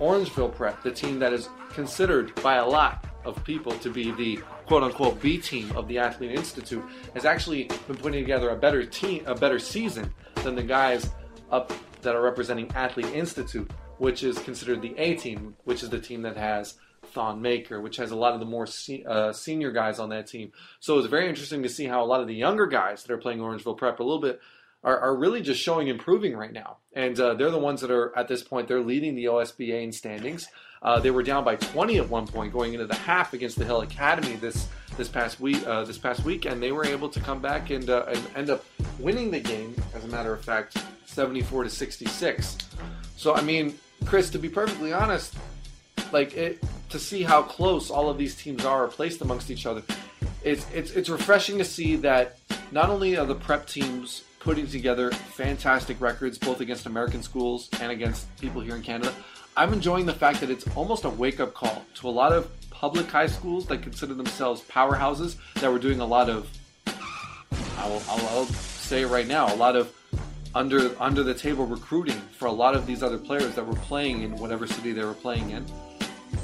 Orangeville 0.00 0.54
Prep, 0.54 0.82
the 0.82 0.90
team 0.90 1.18
that 1.18 1.32
is 1.32 1.48
considered 1.70 2.34
by 2.42 2.56
a 2.56 2.66
lot 2.66 3.04
of 3.24 3.42
people 3.44 3.72
to 3.72 3.90
be 3.90 4.10
the 4.12 4.36
quote 4.66 4.82
unquote 4.82 5.20
B 5.20 5.38
team 5.38 5.70
of 5.76 5.88
the 5.88 5.98
Athlete 5.98 6.32
Institute, 6.32 6.84
has 7.14 7.24
actually 7.24 7.64
been 7.86 7.96
putting 7.96 8.20
together 8.20 8.50
a 8.50 8.56
better 8.56 8.84
team, 8.84 9.24
a 9.26 9.34
better 9.34 9.58
season 9.58 10.12
than 10.36 10.54
the 10.54 10.62
guys 10.62 11.10
up 11.50 11.72
that 12.02 12.14
are 12.14 12.22
representing 12.22 12.70
Athlete 12.74 13.12
Institute, 13.14 13.70
which 13.98 14.22
is 14.22 14.38
considered 14.38 14.82
the 14.82 14.94
A 14.98 15.16
team, 15.16 15.56
which 15.64 15.82
is 15.82 15.90
the 15.90 16.00
team 16.00 16.22
that 16.22 16.36
has 16.36 16.74
Thon 17.12 17.40
Maker, 17.40 17.80
which 17.80 17.96
has 17.96 18.10
a 18.10 18.16
lot 18.16 18.34
of 18.34 18.40
the 18.40 18.46
more 18.46 18.66
se- 18.66 19.04
uh, 19.04 19.32
senior 19.32 19.72
guys 19.72 19.98
on 19.98 20.10
that 20.10 20.26
team. 20.26 20.52
So 20.80 20.98
it's 20.98 21.08
very 21.08 21.28
interesting 21.28 21.62
to 21.62 21.68
see 21.68 21.86
how 21.86 22.04
a 22.04 22.06
lot 22.06 22.20
of 22.20 22.26
the 22.26 22.34
younger 22.34 22.66
guys 22.66 23.02
that 23.02 23.12
are 23.12 23.18
playing 23.18 23.38
Orangeville 23.38 23.76
Prep 23.76 24.00
a 24.00 24.02
little 24.02 24.20
bit 24.20 24.40
are, 24.84 24.98
are 24.98 25.16
really 25.16 25.40
just 25.40 25.60
showing 25.60 25.88
improving 25.88 26.36
right 26.36 26.52
now. 26.52 26.78
And 26.92 27.18
uh, 27.18 27.34
they're 27.34 27.50
the 27.50 27.58
ones 27.58 27.80
that 27.80 27.90
are 27.90 28.16
at 28.16 28.28
this 28.28 28.42
point 28.42 28.68
they're 28.68 28.80
leading 28.80 29.14
the 29.14 29.26
OSBA 29.26 29.82
in 29.82 29.92
standings. 29.92 30.48
Uh, 30.80 31.00
they 31.00 31.10
were 31.10 31.22
down 31.22 31.44
by 31.44 31.56
20 31.56 31.98
at 31.98 32.08
one 32.08 32.26
point 32.26 32.52
going 32.52 32.72
into 32.72 32.86
the 32.86 32.94
half 32.94 33.32
against 33.32 33.58
the 33.58 33.64
Hill 33.64 33.80
Academy 33.80 34.36
this 34.36 34.68
this 34.96 35.08
past 35.08 35.40
week. 35.40 35.66
Uh, 35.66 35.84
this 35.84 35.98
past 35.98 36.24
week, 36.24 36.44
and 36.44 36.62
they 36.62 36.72
were 36.72 36.84
able 36.84 37.08
to 37.08 37.20
come 37.20 37.40
back 37.40 37.70
and, 37.70 37.90
uh, 37.90 38.04
and 38.08 38.22
end 38.36 38.50
up 38.50 38.64
winning 38.98 39.30
the 39.30 39.40
game. 39.40 39.74
As 39.94 40.04
a 40.04 40.08
matter 40.08 40.32
of 40.32 40.44
fact, 40.44 40.76
74 41.06 41.64
to 41.64 41.70
66. 41.70 42.58
So 43.16 43.34
I 43.34 43.42
mean, 43.42 43.78
Chris, 44.04 44.30
to 44.30 44.38
be 44.38 44.48
perfectly 44.48 44.92
honest, 44.92 45.34
like 46.12 46.36
it 46.36 46.62
to 46.90 46.98
see 46.98 47.22
how 47.22 47.42
close 47.42 47.90
all 47.90 48.08
of 48.08 48.16
these 48.16 48.34
teams 48.34 48.64
are 48.64 48.86
placed 48.88 49.20
amongst 49.20 49.50
each 49.50 49.66
other. 49.66 49.82
It's 50.44 50.66
it's 50.72 50.92
it's 50.92 51.08
refreshing 51.08 51.58
to 51.58 51.64
see 51.64 51.96
that 51.96 52.38
not 52.70 52.88
only 52.90 53.16
are 53.16 53.26
the 53.26 53.34
prep 53.34 53.66
teams 53.66 54.22
putting 54.48 54.66
together 54.66 55.10
fantastic 55.10 56.00
records 56.00 56.38
both 56.38 56.62
against 56.62 56.86
American 56.86 57.22
schools 57.22 57.68
and 57.82 57.92
against 57.92 58.34
people 58.40 58.62
here 58.62 58.76
in 58.76 58.80
Canada. 58.80 59.12
I'm 59.58 59.74
enjoying 59.74 60.06
the 60.06 60.14
fact 60.14 60.40
that 60.40 60.48
it's 60.48 60.66
almost 60.74 61.04
a 61.04 61.10
wake 61.10 61.38
up 61.38 61.52
call 61.52 61.84
to 61.96 62.08
a 62.08 62.14
lot 62.22 62.32
of 62.32 62.50
public 62.70 63.10
high 63.10 63.26
schools 63.26 63.66
that 63.66 63.82
consider 63.82 64.14
themselves 64.14 64.62
powerhouses 64.62 65.36
that 65.56 65.70
were 65.70 65.78
doing 65.78 66.00
a 66.00 66.06
lot 66.06 66.30
of 66.30 66.48
I'll, 67.76 68.02
I'll, 68.08 68.26
I'll 68.28 68.46
say 68.46 69.02
it 69.02 69.08
right 69.08 69.26
now, 69.26 69.52
a 69.52 69.56
lot 69.56 69.76
of 69.76 69.94
under 70.54 70.96
under 70.98 71.22
the 71.22 71.34
table 71.34 71.66
recruiting 71.66 72.18
for 72.38 72.46
a 72.46 72.52
lot 72.52 72.74
of 72.74 72.86
these 72.86 73.02
other 73.02 73.18
players 73.18 73.54
that 73.54 73.66
were 73.66 73.76
playing 73.76 74.22
in 74.22 74.34
whatever 74.38 74.66
city 74.66 74.92
they 74.92 75.04
were 75.04 75.12
playing 75.12 75.50
in. 75.50 75.66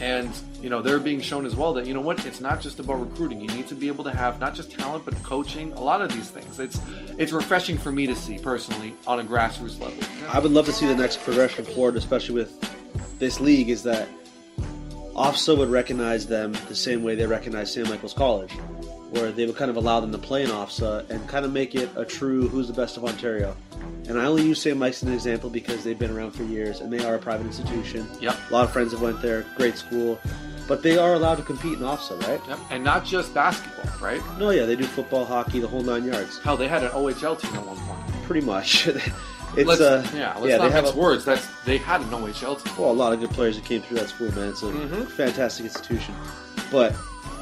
And 0.00 0.32
you 0.60 0.70
know 0.70 0.82
they're 0.82 0.98
being 0.98 1.20
shown 1.20 1.46
as 1.46 1.54
well 1.54 1.72
that 1.74 1.86
you 1.86 1.94
know 1.94 2.00
what 2.00 2.24
it's 2.26 2.40
not 2.40 2.60
just 2.60 2.80
about 2.80 3.00
recruiting. 3.00 3.40
You 3.40 3.48
need 3.48 3.68
to 3.68 3.74
be 3.74 3.88
able 3.88 4.04
to 4.04 4.10
have 4.10 4.40
not 4.40 4.54
just 4.54 4.70
talent 4.72 5.04
but 5.04 5.14
coaching. 5.22 5.72
A 5.74 5.80
lot 5.80 6.02
of 6.02 6.12
these 6.12 6.30
things. 6.30 6.58
It's 6.58 6.80
it's 7.18 7.32
refreshing 7.32 7.78
for 7.78 7.92
me 7.92 8.06
to 8.06 8.14
see 8.14 8.38
personally 8.38 8.94
on 9.06 9.20
a 9.20 9.24
grassroots 9.24 9.80
level. 9.80 10.02
I 10.30 10.38
would 10.38 10.52
love 10.52 10.66
to 10.66 10.72
see 10.72 10.86
the 10.86 10.96
next 10.96 11.20
progression 11.20 11.64
forward, 11.64 11.96
especially 11.96 12.34
with 12.34 13.18
this 13.18 13.40
league, 13.40 13.70
is 13.70 13.82
that 13.84 14.08
OFSAA 15.14 15.58
would 15.58 15.70
recognize 15.70 16.26
them 16.26 16.52
the 16.68 16.74
same 16.74 17.04
way 17.04 17.14
they 17.14 17.26
recognize 17.26 17.72
St. 17.72 17.88
Michael's 17.88 18.14
College, 18.14 18.52
where 19.10 19.30
they 19.30 19.46
would 19.46 19.56
kind 19.56 19.70
of 19.70 19.76
allow 19.76 20.00
them 20.00 20.10
to 20.12 20.18
play 20.18 20.42
in 20.42 20.50
OFSAA 20.50 21.08
and 21.10 21.26
kind 21.28 21.44
of 21.44 21.52
make 21.52 21.74
it 21.74 21.88
a 21.96 22.04
true 22.04 22.48
who's 22.48 22.66
the 22.66 22.72
best 22.72 22.96
of 22.96 23.04
Ontario. 23.04 23.56
And 24.08 24.18
I 24.20 24.24
only 24.26 24.42
use 24.42 24.60
St. 24.60 24.76
Mike's 24.76 25.02
as 25.02 25.08
an 25.08 25.14
example 25.14 25.48
because 25.50 25.84
they've 25.84 25.98
been 25.98 26.10
around 26.10 26.32
for 26.32 26.42
years 26.44 26.80
and 26.80 26.92
they 26.92 27.04
are 27.04 27.14
a 27.14 27.18
private 27.18 27.46
institution. 27.46 28.06
Yep. 28.20 28.36
A 28.50 28.52
lot 28.52 28.64
of 28.64 28.72
friends 28.72 28.92
have 28.92 29.00
went 29.02 29.22
there, 29.22 29.44
great 29.56 29.76
school, 29.76 30.18
but 30.66 30.82
they 30.82 30.98
are 30.98 31.14
allowed 31.14 31.36
to 31.36 31.42
compete 31.42 31.74
in 31.74 31.80
OFSAA, 31.80 32.20
right? 32.26 32.40
Yep. 32.48 32.58
And 32.70 32.82
not 32.84 33.04
just 33.04 33.32
basketball, 33.34 33.90
right? 34.00 34.20
No, 34.38 34.50
yeah, 34.50 34.64
they 34.66 34.76
do 34.76 34.84
football, 34.84 35.24
hockey, 35.24 35.60
the 35.60 35.68
whole 35.68 35.82
nine 35.82 36.04
yards, 36.04 36.38
Hell, 36.40 36.56
they 36.56 36.68
had 36.68 36.82
an 36.82 36.90
OHL 36.90 37.38
team 37.40 37.54
at 37.54 37.64
one 37.66 37.76
point. 37.76 38.24
pretty 38.24 38.44
much. 38.44 38.86
it's 38.88 39.12
let's, 39.68 39.80
uh, 39.80 40.06
yeah, 40.14 40.34
let's 40.38 40.46
yeah, 40.48 40.56
not 40.56 40.64
they 40.64 40.70
have 40.72 40.94
a, 40.94 40.98
words. 40.98 41.24
That's 41.24 41.46
they 41.64 41.78
had 41.78 42.00
an 42.00 42.08
OHL 42.08 42.62
team. 42.62 42.74
well, 42.78 42.90
a 42.90 42.92
lot 42.92 43.12
of 43.12 43.20
good 43.20 43.30
players 43.30 43.54
that 43.56 43.64
came 43.64 43.80
through 43.82 43.98
that 43.98 44.08
school, 44.08 44.32
man. 44.34 44.48
It's 44.48 44.62
a 44.62 44.66
Mhm. 44.66 45.06
fantastic 45.08 45.64
institution. 45.66 46.14
But 46.72 46.94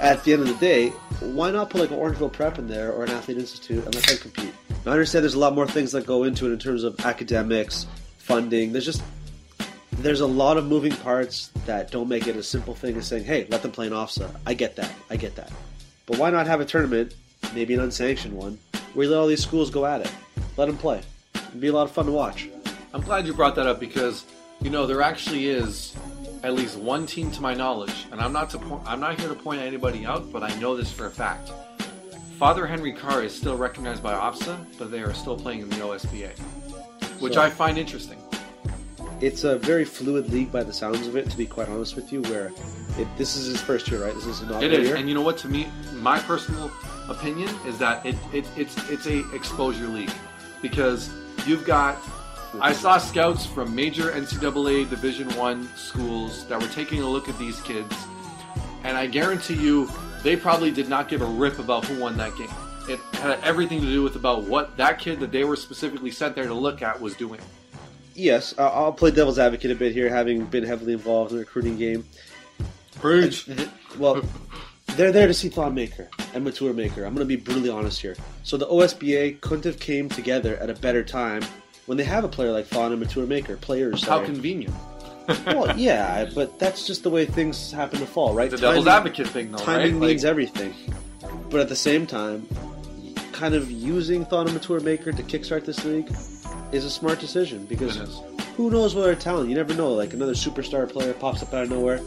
at 0.02 0.24
the 0.24 0.32
end 0.32 0.42
of 0.42 0.48
the 0.48 0.54
day, 0.54 0.88
why 1.20 1.50
not 1.50 1.70
put 1.70 1.80
like 1.80 1.90
an 1.90 1.96
Orangeville 1.96 2.32
Prep 2.32 2.58
in 2.58 2.66
there 2.66 2.92
or 2.92 3.04
an 3.04 3.10
Athlete 3.10 3.38
Institute 3.38 3.84
and 3.84 3.94
let 3.94 4.04
them 4.04 4.18
compete? 4.18 4.52
Now, 4.84 4.90
I 4.90 4.94
understand 4.94 5.22
there's 5.22 5.34
a 5.34 5.38
lot 5.38 5.54
more 5.54 5.66
things 5.66 5.92
that 5.92 6.04
go 6.04 6.24
into 6.24 6.46
it 6.46 6.52
in 6.52 6.58
terms 6.58 6.82
of 6.82 6.98
academics, 7.06 7.86
funding. 8.18 8.72
There's 8.72 8.84
just 8.84 9.02
there's 9.92 10.20
a 10.20 10.26
lot 10.26 10.56
of 10.56 10.66
moving 10.66 10.92
parts 10.96 11.50
that 11.66 11.92
don't 11.92 12.08
make 12.08 12.26
it 12.26 12.34
a 12.34 12.42
simple 12.42 12.74
thing 12.74 12.96
as 12.96 13.06
saying, 13.06 13.24
"Hey, 13.24 13.46
let 13.48 13.62
them 13.62 13.70
play 13.70 13.86
an 13.86 13.92
OFSAA." 13.92 14.34
I 14.44 14.54
get 14.54 14.74
that. 14.76 14.92
I 15.08 15.16
get 15.16 15.36
that. 15.36 15.52
But 16.06 16.18
why 16.18 16.30
not 16.30 16.48
have 16.48 16.60
a 16.60 16.64
tournament, 16.64 17.14
maybe 17.54 17.74
an 17.74 17.80
unsanctioned 17.80 18.34
one, 18.34 18.58
where 18.94 19.04
you 19.04 19.12
let 19.12 19.20
all 19.20 19.28
these 19.28 19.42
schools 19.42 19.70
go 19.70 19.86
at 19.86 20.00
it? 20.00 20.10
Let 20.56 20.66
them 20.66 20.76
play. 20.76 21.02
It'd 21.34 21.60
be 21.60 21.68
a 21.68 21.72
lot 21.72 21.84
of 21.84 21.92
fun 21.92 22.06
to 22.06 22.12
watch. 22.12 22.48
I'm 22.92 23.02
glad 23.02 23.26
you 23.26 23.34
brought 23.34 23.54
that 23.54 23.68
up 23.68 23.78
because 23.78 24.24
you 24.60 24.70
know 24.70 24.86
there 24.86 25.00
actually 25.00 25.46
is 25.46 25.94
at 26.42 26.54
least 26.54 26.76
one 26.76 27.06
team 27.06 27.30
to 27.32 27.40
my 27.42 27.54
knowledge, 27.54 28.06
and 28.10 28.20
I'm 28.20 28.32
not 28.32 28.50
to 28.50 28.58
po- 28.58 28.82
I'm 28.86 29.00
not 29.00 29.18
here 29.18 29.28
to 29.28 29.34
point 29.34 29.60
anybody 29.60 30.04
out, 30.04 30.32
but 30.32 30.42
I 30.42 30.54
know 30.58 30.76
this 30.76 30.90
for 30.92 31.06
a 31.06 31.10
fact. 31.10 31.52
Father 32.38 32.66
Henry 32.66 32.92
Carr 32.92 33.22
is 33.22 33.34
still 33.34 33.56
recognized 33.56 34.02
by 34.02 34.12
OFSAA, 34.14 34.56
but 34.78 34.90
they 34.90 35.00
are 35.00 35.14
still 35.14 35.36
playing 35.36 35.60
in 35.60 35.68
the 35.70 35.76
OSBA, 35.76 36.30
which 37.20 37.34
So- 37.34 37.42
I 37.42 37.50
find 37.50 37.78
interesting. 37.78 38.18
it's 39.20 39.44
a 39.44 39.56
very 39.58 39.84
fluid 39.84 40.30
league 40.32 40.50
by 40.50 40.64
the 40.64 40.72
sounds 40.72 41.06
of 41.06 41.16
it. 41.16 41.30
To 41.30 41.36
be 41.36 41.46
quite 41.46 41.68
honest 41.68 41.94
with 41.94 42.12
you, 42.12 42.22
where 42.22 42.50
it, 42.98 43.06
this 43.16 43.36
is 43.36 43.46
his 43.46 43.60
first 43.60 43.88
year, 43.88 44.02
right? 44.04 44.14
This 44.14 44.26
is 44.26 44.42
not 44.42 44.62
It 44.64 44.72
is, 44.72 44.88
year. 44.88 44.96
and 44.96 45.08
you 45.08 45.14
know 45.14 45.22
what? 45.22 45.38
To 45.38 45.48
me, 45.48 45.68
my 46.00 46.18
personal 46.18 46.70
opinion 47.08 47.48
is 47.66 47.78
that 47.78 48.04
it, 48.04 48.16
it 48.32 48.44
it's 48.56 48.76
it's 48.90 49.06
a 49.06 49.18
exposure 49.32 49.86
league 49.86 50.10
because 50.60 51.10
you've 51.46 51.64
got. 51.64 51.98
I 52.60 52.72
saw 52.72 52.98
scouts 52.98 53.46
from 53.46 53.74
major 53.74 54.10
NCAA 54.12 54.88
Division 54.90 55.28
One 55.36 55.68
schools 55.76 56.46
that 56.46 56.60
were 56.60 56.68
taking 56.68 57.02
a 57.02 57.08
look 57.08 57.28
at 57.28 57.38
these 57.38 57.60
kids, 57.62 57.94
and 58.84 58.96
I 58.96 59.06
guarantee 59.06 59.54
you, 59.54 59.90
they 60.22 60.36
probably 60.36 60.70
did 60.70 60.88
not 60.88 61.08
give 61.08 61.22
a 61.22 61.26
rip 61.26 61.58
about 61.58 61.84
who 61.86 61.98
won 62.00 62.16
that 62.18 62.36
game. 62.36 62.50
It 62.88 62.98
had 63.14 63.38
everything 63.42 63.80
to 63.80 63.86
do 63.86 64.02
with 64.02 64.16
about 64.16 64.44
what 64.44 64.76
that 64.76 64.98
kid 64.98 65.20
that 65.20 65.32
they 65.32 65.44
were 65.44 65.56
specifically 65.56 66.10
sent 66.10 66.34
there 66.34 66.46
to 66.46 66.54
look 66.54 66.82
at 66.82 67.00
was 67.00 67.14
doing. 67.14 67.40
yes, 68.14 68.54
I- 68.58 68.64
I'll 68.64 68.92
play 68.92 69.10
devil's 69.10 69.38
advocate 69.38 69.70
a 69.70 69.74
bit 69.74 69.92
here, 69.92 70.08
having 70.10 70.44
been 70.44 70.64
heavily 70.64 70.92
involved 70.92 71.30
in 71.30 71.38
the 71.38 71.44
recruiting 71.44 71.78
game. 71.78 72.04
Preach. 73.00 73.48
Well, 73.98 74.22
they're 74.96 75.12
there 75.12 75.26
to 75.26 75.32
see 75.34 75.48
Thon 75.48 75.74
Maker 75.74 76.08
and 76.34 76.46
Matur 76.46 76.74
Maker. 76.74 77.04
I'm 77.04 77.14
going 77.14 77.26
to 77.26 77.36
be 77.36 77.36
brutally 77.36 77.70
honest 77.70 78.00
here. 78.02 78.14
So 78.42 78.56
the 78.58 78.66
OSBA 78.66 79.40
couldn't 79.40 79.64
have 79.64 79.78
came 79.80 80.08
together 80.10 80.56
at 80.58 80.68
a 80.68 80.74
better 80.74 81.02
time 81.02 81.42
when 81.92 81.98
they 81.98 82.04
have 82.04 82.24
a 82.24 82.28
player 82.28 82.50
like 82.52 82.64
Thon 82.64 82.90
and 82.90 83.02
Matur 83.02 83.28
Maker. 83.28 83.58
Players. 83.58 84.00
How 84.00 84.16
sorry. 84.16 84.24
convenient. 84.24 84.74
well, 85.44 85.76
yeah, 85.78 86.26
but 86.34 86.58
that's 86.58 86.86
just 86.86 87.02
the 87.02 87.10
way 87.10 87.26
things 87.26 87.70
happen 87.70 88.00
to 88.00 88.06
fall, 88.06 88.32
right? 88.32 88.50
The 88.50 88.56
devil's 88.56 88.86
advocate 88.86 89.28
thing, 89.28 89.52
though, 89.52 89.58
Timing 89.58 90.00
right? 90.00 90.08
means 90.08 90.24
Like, 90.24 90.30
everything. 90.30 90.72
But 91.50 91.60
at 91.60 91.68
the 91.68 91.76
same 91.76 92.06
time, 92.06 92.48
kind 93.32 93.54
of 93.54 93.70
using 93.70 94.24
Thon 94.24 94.48
and 94.48 94.58
Matur 94.58 94.82
Maker 94.82 95.12
to 95.12 95.22
kickstart 95.22 95.66
this 95.66 95.84
league 95.84 96.10
is 96.72 96.86
a 96.86 96.90
smart 96.90 97.20
decision 97.20 97.66
because 97.66 98.22
who 98.56 98.70
knows 98.70 98.94
what 98.94 99.04
their 99.04 99.14
talent? 99.14 99.50
You 99.50 99.54
never 99.54 99.74
know. 99.74 99.92
Like 99.92 100.14
another 100.14 100.32
superstar 100.32 100.90
player 100.90 101.12
pops 101.12 101.42
up 101.42 101.52
out 101.52 101.64
of 101.64 101.68
nowhere. 101.68 102.00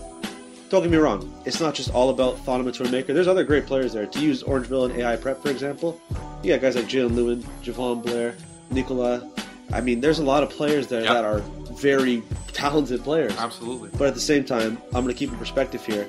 Don't 0.69 0.81
get 0.81 0.89
me 0.89 0.97
wrong. 0.97 1.31
It's 1.45 1.59
not 1.59 1.75
just 1.75 1.91
all 1.91 2.09
about 2.09 2.39
Thon 2.39 2.61
and 2.61 2.67
Matur 2.67 2.91
Maker. 2.91 3.13
There's 3.13 3.27
other 3.27 3.43
great 3.43 3.67
players 3.67 3.93
there. 3.93 4.07
To 4.07 4.19
use 4.19 4.41
Orangeville 4.41 4.89
and 4.89 4.99
AI 4.99 5.15
Prep, 5.15 5.43
for 5.43 5.51
example, 5.51 6.01
you 6.41 6.51
got 6.53 6.61
guys 6.61 6.75
like 6.75 6.85
Jalen 6.85 7.13
Lewin, 7.13 7.43
Javon 7.61 8.01
Blair, 8.01 8.35
Nicola. 8.71 9.29
I 9.73 9.81
mean, 9.81 9.99
there's 10.01 10.19
a 10.19 10.23
lot 10.23 10.43
of 10.43 10.49
players 10.49 10.87
there 10.87 11.01
Yep. 11.03 11.13
that 11.13 11.25
are 11.25 11.39
very 11.73 12.23
talented 12.53 13.03
players. 13.03 13.35
Absolutely. 13.37 13.89
But 13.97 14.07
at 14.07 14.13
the 14.13 14.19
same 14.21 14.43
time, 14.45 14.77
I'm 14.93 15.03
going 15.03 15.07
to 15.07 15.13
keep 15.13 15.31
in 15.31 15.37
perspective 15.37 15.85
here. 15.85 16.07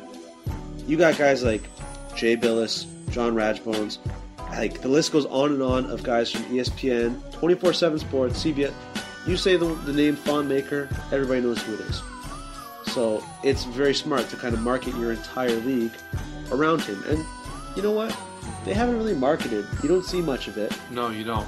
You 0.86 0.96
got 0.96 1.16
guys 1.18 1.42
like 1.42 1.62
Jay 2.14 2.36
Bilas, 2.36 2.86
John 3.10 3.34
Rajbones, 3.34 3.98
like 4.52 4.80
the 4.82 4.88
list 4.88 5.12
goes 5.12 5.26
on 5.26 5.52
and 5.52 5.62
on 5.62 5.86
of 5.90 6.02
guys 6.02 6.30
from 6.30 6.42
ESPN, 6.44 7.20
24/7 7.32 7.98
Sports, 8.00 8.42
CBS. 8.44 8.72
You 9.26 9.36
say 9.36 9.56
the, 9.56 9.66
the 9.66 9.92
name 9.92 10.14
Thon 10.14 10.46
Maker, 10.46 10.88
everybody 11.10 11.40
knows 11.40 11.60
who 11.62 11.74
it 11.74 11.80
is. 11.80 12.00
So 12.92 13.22
it's 13.42 13.64
very 13.64 13.94
smart 13.94 14.28
to 14.30 14.36
kind 14.36 14.54
of 14.54 14.60
market 14.60 14.94
your 14.96 15.10
entire 15.12 15.56
league 15.56 15.90
around 16.52 16.82
him. 16.82 17.02
And 17.08 17.24
you 17.74 17.82
know 17.82 17.90
what? 17.90 18.16
They 18.64 18.72
haven't 18.72 18.96
really 18.96 19.14
marketed. 19.14 19.66
You 19.82 19.88
don't 19.88 20.04
see 20.04 20.22
much 20.22 20.46
of 20.46 20.56
it. 20.56 20.72
No, 20.92 21.10
you 21.10 21.24
don't. 21.24 21.46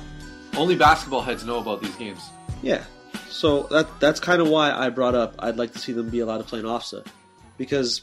Only 0.58 0.74
basketball 0.74 1.22
heads 1.22 1.44
know 1.44 1.60
about 1.60 1.80
these 1.80 1.94
games. 1.94 2.30
Yeah. 2.62 2.82
So 3.28 3.68
that 3.70 4.00
that's 4.00 4.18
kind 4.18 4.42
of 4.42 4.48
why 4.48 4.72
I 4.72 4.90
brought 4.90 5.14
up 5.14 5.36
I'd 5.38 5.56
like 5.56 5.72
to 5.74 5.78
see 5.78 5.92
them 5.92 6.10
be 6.10 6.18
allowed 6.18 6.38
to 6.38 6.44
play 6.44 6.58
in 6.58 6.64
OFSA. 6.64 7.06
Because 7.56 8.02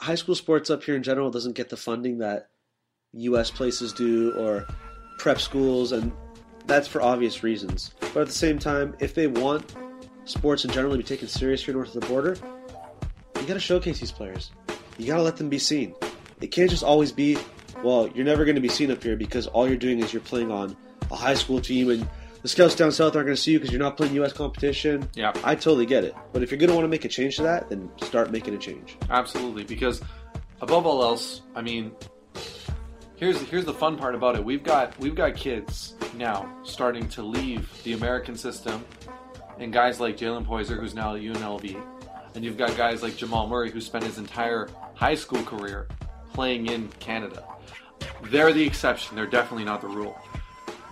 high 0.00 0.16
school 0.16 0.34
sports 0.34 0.70
up 0.70 0.82
here 0.82 0.96
in 0.96 1.04
general 1.04 1.30
doesn't 1.30 1.52
get 1.52 1.68
the 1.68 1.76
funding 1.76 2.18
that 2.18 2.48
US 3.12 3.52
places 3.52 3.92
do 3.92 4.32
or 4.36 4.66
prep 5.18 5.40
schools 5.40 5.92
and 5.92 6.10
that's 6.66 6.88
for 6.88 7.00
obvious 7.00 7.44
reasons. 7.44 7.92
But 8.12 8.22
at 8.22 8.26
the 8.26 8.32
same 8.32 8.58
time, 8.58 8.96
if 8.98 9.14
they 9.14 9.28
want 9.28 9.72
sports 10.24 10.64
in 10.64 10.72
general 10.72 10.94
to 10.94 10.98
be 10.98 11.04
taken 11.04 11.28
serious 11.28 11.64
here 11.64 11.74
north 11.74 11.94
of 11.94 12.00
the 12.00 12.08
border, 12.08 12.36
you 13.40 13.46
gotta 13.46 13.60
showcase 13.60 14.00
these 14.00 14.10
players. 14.10 14.50
You 14.98 15.06
gotta 15.06 15.22
let 15.22 15.36
them 15.36 15.48
be 15.48 15.60
seen. 15.60 15.94
It 16.40 16.48
can't 16.48 16.70
just 16.70 16.82
always 16.82 17.12
be, 17.12 17.38
well, 17.84 18.08
you're 18.08 18.24
never 18.24 18.44
gonna 18.44 18.60
be 18.60 18.68
seen 18.68 18.90
up 18.90 19.00
here 19.00 19.14
because 19.14 19.46
all 19.46 19.68
you're 19.68 19.76
doing 19.76 20.00
is 20.00 20.12
you're 20.12 20.22
playing 20.22 20.50
on 20.50 20.76
a 21.12 21.16
high 21.16 21.34
school 21.34 21.60
team 21.60 21.90
and 21.90 22.08
the 22.42 22.48
scouts 22.48 22.74
down 22.74 22.90
south 22.90 23.14
aren't 23.14 23.26
going 23.26 23.36
to 23.36 23.40
see 23.40 23.52
you 23.52 23.58
because 23.60 23.70
you're 23.70 23.80
not 23.80 23.96
playing 23.96 24.14
U.S. 24.14 24.32
competition. 24.32 25.08
Yeah. 25.14 25.32
I 25.44 25.54
totally 25.54 25.86
get 25.86 26.02
it. 26.02 26.14
But 26.32 26.42
if 26.42 26.50
you're 26.50 26.58
going 26.58 26.70
to 26.70 26.74
want 26.74 26.84
to 26.84 26.88
make 26.88 27.04
a 27.04 27.08
change 27.08 27.36
to 27.36 27.42
that, 27.44 27.68
then 27.68 27.88
start 28.02 28.32
making 28.32 28.54
a 28.54 28.58
change. 28.58 28.96
Absolutely, 29.10 29.62
because 29.62 30.02
above 30.60 30.84
all 30.84 31.02
else, 31.02 31.42
I 31.54 31.62
mean, 31.62 31.92
here's 33.16 33.40
here's 33.42 33.64
the 33.64 33.72
fun 33.74 33.96
part 33.96 34.16
about 34.16 34.34
it. 34.34 34.44
We've 34.44 34.64
got 34.64 34.98
we've 34.98 35.14
got 35.14 35.36
kids 35.36 35.94
now 36.16 36.52
starting 36.64 37.08
to 37.10 37.22
leave 37.22 37.70
the 37.84 37.92
American 37.92 38.34
system, 38.34 38.84
and 39.58 39.72
guys 39.72 40.00
like 40.00 40.16
Jalen 40.16 40.44
Poyser, 40.44 40.80
who's 40.80 40.94
now 40.94 41.14
at 41.14 41.22
UNLV, 41.22 41.80
and 42.34 42.44
you've 42.44 42.58
got 42.58 42.76
guys 42.76 43.04
like 43.04 43.16
Jamal 43.16 43.46
Murray, 43.46 43.70
who 43.70 43.80
spent 43.80 44.04
his 44.04 44.18
entire 44.18 44.68
high 44.94 45.14
school 45.14 45.42
career 45.44 45.86
playing 46.32 46.66
in 46.66 46.88
Canada. 46.98 47.44
They're 48.24 48.52
the 48.52 48.64
exception. 48.64 49.14
They're 49.14 49.26
definitely 49.26 49.64
not 49.64 49.80
the 49.80 49.88
rule. 49.88 50.18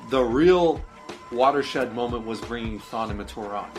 The 0.09 0.23
real 0.23 0.83
watershed 1.31 1.95
moment 1.95 2.27
was 2.27 2.41
bringing 2.41 2.79
Thon 2.79 3.11
and 3.11 3.21
Matur 3.21 3.55
on 3.55 3.71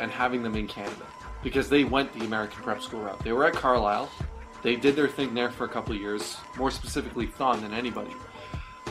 and 0.00 0.10
having 0.10 0.42
them 0.42 0.54
in 0.54 0.66
Canada 0.66 1.06
because 1.42 1.68
they 1.68 1.84
went 1.84 2.12
the 2.12 2.24
American 2.24 2.62
prep 2.62 2.82
school 2.82 3.00
route. 3.00 3.22
They 3.24 3.32
were 3.32 3.46
at 3.46 3.54
Carlisle. 3.54 4.10
They 4.62 4.76
did 4.76 4.96
their 4.96 5.08
thing 5.08 5.34
there 5.34 5.50
for 5.50 5.64
a 5.64 5.68
couple 5.68 5.94
years, 5.94 6.36
more 6.56 6.70
specifically 6.70 7.26
Thon 7.26 7.62
than 7.62 7.72
anybody. 7.72 8.12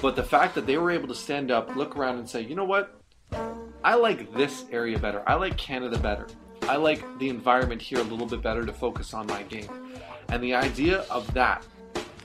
But 0.01 0.15
the 0.15 0.23
fact 0.23 0.55
that 0.55 0.65
they 0.65 0.77
were 0.77 0.91
able 0.91 1.07
to 1.07 1.15
stand 1.15 1.51
up, 1.51 1.75
look 1.75 1.97
around, 1.97 2.19
and 2.19 2.29
say, 2.29 2.41
you 2.41 2.55
know 2.55 2.63
what? 2.63 3.01
I 3.83 3.95
like 3.95 4.33
this 4.33 4.65
area 4.71 4.97
better. 4.97 5.23
I 5.27 5.35
like 5.35 5.57
Canada 5.57 5.97
better. 5.97 6.27
I 6.63 6.77
like 6.77 7.03
the 7.19 7.29
environment 7.29 7.81
here 7.81 7.99
a 7.99 8.03
little 8.03 8.25
bit 8.25 8.41
better 8.41 8.65
to 8.65 8.73
focus 8.73 9.13
on 9.13 9.27
my 9.27 9.43
game. 9.43 9.69
And 10.29 10.43
the 10.43 10.53
idea 10.53 10.99
of 11.09 11.31
that, 11.33 11.65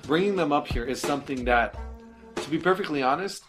bringing 0.03 0.37
them 0.37 0.53
up 0.53 0.67
here, 0.67 0.85
is 0.85 1.01
something 1.01 1.45
that, 1.45 1.79
to 2.37 2.51
be 2.51 2.59
perfectly 2.59 3.03
honest, 3.03 3.45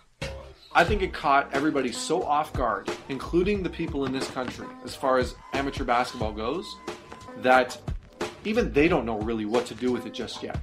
I 0.76 0.84
think 0.84 1.02
it 1.02 1.14
caught 1.14 1.50
everybody 1.54 1.92
so 1.92 2.24
off 2.24 2.52
guard, 2.54 2.90
including 3.10 3.62
the 3.62 3.70
people 3.70 4.06
in 4.06 4.12
this 4.12 4.28
country, 4.32 4.68
as 4.84 4.96
far 4.96 5.20
as 5.20 5.36
amateur 5.54 5.84
basketball 5.84 6.32
goes, 6.32 6.76
that 7.38 7.78
even 8.44 8.74
they 8.74 8.88
don't 8.88 9.06
know 9.06 9.20
really 9.20 9.46
what 9.46 9.66
to 9.68 9.76
do 9.76 9.92
with 9.92 10.06
it 10.06 10.14
just 10.14 10.42
yet. 10.42 10.60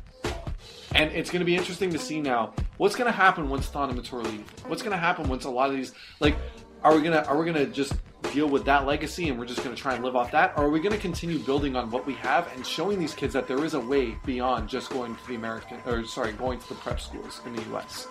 And 0.95 1.13
it's 1.13 1.31
going 1.31 1.41
to 1.41 1.47
be 1.47 1.55
interesting 1.55 1.91
to 1.91 1.99
see 1.99 2.21
now 2.21 2.53
what's 2.77 2.97
going 2.97 3.07
to 3.07 3.17
happen 3.17 3.49
once 3.49 3.69
Thon 3.69 3.91
and 3.91 4.13
leave. 4.13 4.45
What's 4.67 4.83
going 4.83 4.93
to 4.93 4.99
happen 4.99 5.29
once 5.29 5.45
a 5.45 5.51
lot 5.51 5.71
of 5.71 5.77
these 5.77 5.93
like 6.19 6.35
are 6.83 6.97
we 6.97 7.03
gonna 7.03 7.23
are 7.29 7.39
we 7.39 7.45
gonna 7.45 7.67
just 7.67 7.93
deal 8.33 8.49
with 8.49 8.65
that 8.65 8.87
legacy 8.87 9.29
and 9.29 9.39
we're 9.39 9.45
just 9.45 9.63
gonna 9.63 9.77
try 9.77 9.95
and 9.95 10.05
live 10.05 10.17
off 10.17 10.31
that, 10.31 10.55
or 10.57 10.65
are 10.65 10.71
we 10.71 10.81
gonna 10.81 10.97
continue 10.97 11.39
building 11.39 11.77
on 11.77 11.91
what 11.91 12.07
we 12.07 12.15
have 12.15 12.51
and 12.55 12.67
showing 12.67 12.99
these 12.99 13.15
kids 13.15 13.35
that 13.35 13.47
there 13.47 13.65
is 13.65 13.75
a 13.75 13.81
way 13.81 14.17
beyond 14.25 14.69
just 14.69 14.91
going 14.91 15.15
to 15.15 15.29
the 15.29 15.35
American 15.35 15.79
or 15.87 16.05
sorry 16.05 16.33
going 16.33 16.59
to 16.59 16.69
the 16.69 16.75
prep 16.77 17.01
schools 17.01 17.41
in 17.45 17.55
the 17.55 17.63
U.S. 17.65 18.07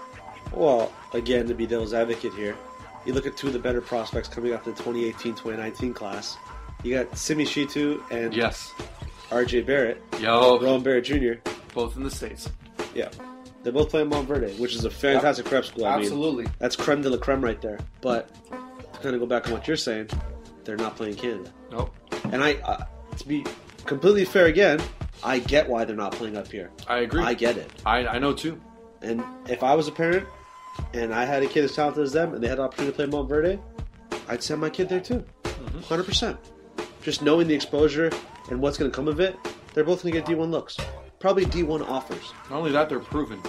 Well, 0.52 0.92
again, 1.14 1.48
to 1.48 1.54
be 1.54 1.68
devil's 1.68 1.94
advocate 1.94 2.34
here, 2.34 2.56
you 3.06 3.14
look 3.14 3.26
at 3.26 3.38
two 3.38 3.48
of 3.48 3.54
the 3.54 3.60
better 3.60 3.82
prospects 3.82 4.28
coming 4.28 4.54
off 4.54 4.66
the 4.66 4.72
2018-2019 4.72 5.96
class. 5.96 6.38
You 6.84 6.96
got 6.96 7.18
Simi 7.18 7.46
Shittu 7.46 8.02
and 8.12 8.34
Yes, 8.34 8.74
RJ 9.30 9.66
Barrett, 9.66 10.02
yo, 10.20 10.60
Rowan 10.60 10.82
Barrett 10.82 11.06
Jr. 11.06 11.34
both 11.74 11.98
in 11.98 12.04
the 12.04 12.12
states. 12.12 12.50
Yeah. 12.94 13.10
They're 13.62 13.74
both 13.74 13.90
playing 13.90 14.10
Montverde, 14.10 14.58
which 14.58 14.74
is 14.74 14.86
a 14.86 14.90
fantastic 14.90 15.46
prep 15.46 15.66
school. 15.66 15.86
I 15.86 15.98
mean, 15.98 16.06
Absolutely. 16.06 16.48
that's 16.60 16.78
creme 16.78 17.02
de 17.02 17.10
la 17.10 17.18
creme 17.18 17.44
right 17.44 17.62
there. 17.62 17.78
But 18.00 18.34
to 18.50 19.00
kind 19.02 19.16
of 19.16 19.20
go 19.20 19.28
back 19.28 19.48
on 19.48 19.54
what 19.54 19.68
you're 19.68 19.76
saying, 19.76 20.10
they're 20.64 20.78
not 20.78 20.96
playing 20.96 21.16
Canada. 21.16 21.52
Nope. 21.70 21.94
And 22.32 22.42
I, 22.42 22.54
uh, 22.56 22.86
to 23.18 23.28
be 23.28 23.46
completely 23.86 24.24
fair 24.24 24.46
again, 24.46 24.82
I 25.24 25.40
get 25.40 25.68
why 25.68 25.84
they're 25.84 25.96
not 25.96 26.14
playing 26.14 26.38
up 26.38 26.50
here. 26.50 26.72
I 26.88 27.00
agree. 27.00 27.22
I 27.22 27.34
get 27.34 27.58
it. 27.58 27.70
I, 27.86 28.08
I 28.08 28.20
know 28.20 28.34
too. 28.34 28.60
And 29.02 29.24
if 29.50 29.62
I 29.62 29.76
was 29.76 29.90
a 29.90 29.92
parent 29.92 30.26
and 30.94 31.14
I 31.14 31.26
had 31.26 31.44
a 31.44 31.48
kid 31.48 31.64
as 31.64 31.76
talented 31.76 32.04
as 32.04 32.12
them 32.12 32.34
and 32.34 32.44
they 32.44 32.48
had 32.48 32.58
the 32.58 32.64
opportunity 32.64 32.96
to 32.96 33.08
play 33.08 33.20
Montverde, 33.20 33.62
I'd 34.28 34.44
send 34.44 34.62
my 34.62 34.70
kid 34.70 34.90
there 34.90 35.00
too. 35.00 35.24
100%. 35.44 36.38
Just 37.02 37.22
knowing 37.22 37.48
the 37.48 37.54
exposure 37.54 38.12
and 38.50 38.62
what's 38.62 38.78
going 38.78 38.90
to 38.90 38.96
come 38.96 39.08
of 39.08 39.20
it, 39.20 39.38
they're 39.74 39.84
both 39.84 40.04
going 40.04 40.14
to 40.14 40.20
get 40.22 40.28
D1 40.28 40.50
looks. 40.50 40.78
Probably 41.20 41.46
D1 41.46 41.88
offers. 41.88 42.34
Not 42.50 42.58
only 42.58 42.72
that, 42.72 42.90
they're 42.90 43.00
proven. 43.00 43.42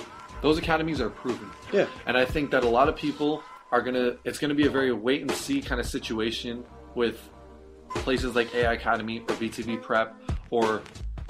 Those 0.43 0.59
academies 0.59 1.01
are 1.01 1.11
proven. 1.11 1.51
Yeah. 1.73 1.87
And 2.07 2.17
I 2.17 2.25
think 2.25 2.51
that 2.51 2.65
a 2.65 2.69
lot 2.69 2.89
of 2.89 2.97
people 2.97 3.43
are 3.73 3.83
gonna. 3.83 4.17
It's 4.25 4.39
gonna 4.39 4.55
be 4.55 4.67
a 4.67 4.71
very 4.71 4.93
wait 4.93 5.21
and 5.21 5.31
see 5.31 5.61
kind 5.61 5.81
of 5.81 5.87
situation 5.87 6.65
with 6.95 7.21
places 7.91 8.35
like 8.35 8.55
AI 8.55 8.73
Academy 8.73 9.21
or 9.21 9.35
BTB 9.37 9.83
Prep 9.83 10.15
or 10.51 10.83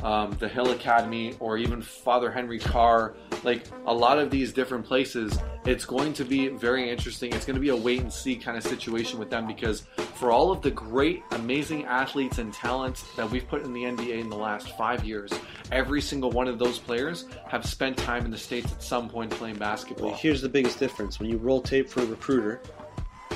um, 0.03 0.37
the 0.39 0.49
Hill 0.49 0.71
Academy 0.71 1.35
or 1.41 1.59
even 1.59 1.83
Father 1.83 2.31
Henry 2.31 2.59
Carr. 2.59 3.15
Like 3.43 3.65
a 3.87 3.93
lot 3.93 4.19
of 4.19 4.31
these 4.31 4.53
different 4.53 4.87
places, 4.87 5.39
it's 5.65 5.85
going 5.85 6.13
to 6.15 6.25
be 6.25 6.49
very 6.49 6.91
interesting. 6.91 7.33
It's 7.33 7.45
going 7.45 7.55
to 7.55 7.61
be 7.61 7.69
a 7.69 7.77
wait 7.77 8.01
and 8.01 8.13
see 8.13 8.37
kind 8.37 8.57
of 8.57 8.63
situation 8.63 9.19
with 9.19 9.31
them 9.31 9.47
because 9.47 9.83
for 10.15 10.33
all 10.33 10.51
of 10.51 10.63
the 10.63 10.71
great, 10.71 11.23
amazing 11.33 11.85
athletes 11.85 12.39
and 12.39 12.53
talents 12.53 13.05
that 13.17 13.31
we've 13.31 13.47
put 13.47 13.65
in 13.65 13.73
the 13.73 13.83
NBA 13.83 14.21
in 14.21 14.31
the 14.31 14.37
last 14.37 14.77
five 14.77 15.05
years, 15.05 15.31
every 15.71 16.01
single 16.01 16.31
one 16.31 16.49
of 16.49 16.59
those 16.59 16.79
players 16.79 17.27
have 17.49 17.67
spent 17.67 17.97
time 17.97 18.25
in 18.25 18.31
the 18.31 18.39
States 18.39 18.73
at 18.73 18.83
some 18.83 19.09
point 19.09 19.31
playing 19.31 19.57
basketball. 19.57 20.09
Well, 20.09 20.17
here's 20.17 20.41
the 20.41 20.49
biggest 20.49 20.79
difference. 20.79 21.21
When 21.21 21.29
you 21.29 21.37
roll 21.37 21.61
tape 21.61 21.89
for 21.89 22.01
a 22.01 22.07
recruiter 22.07 22.61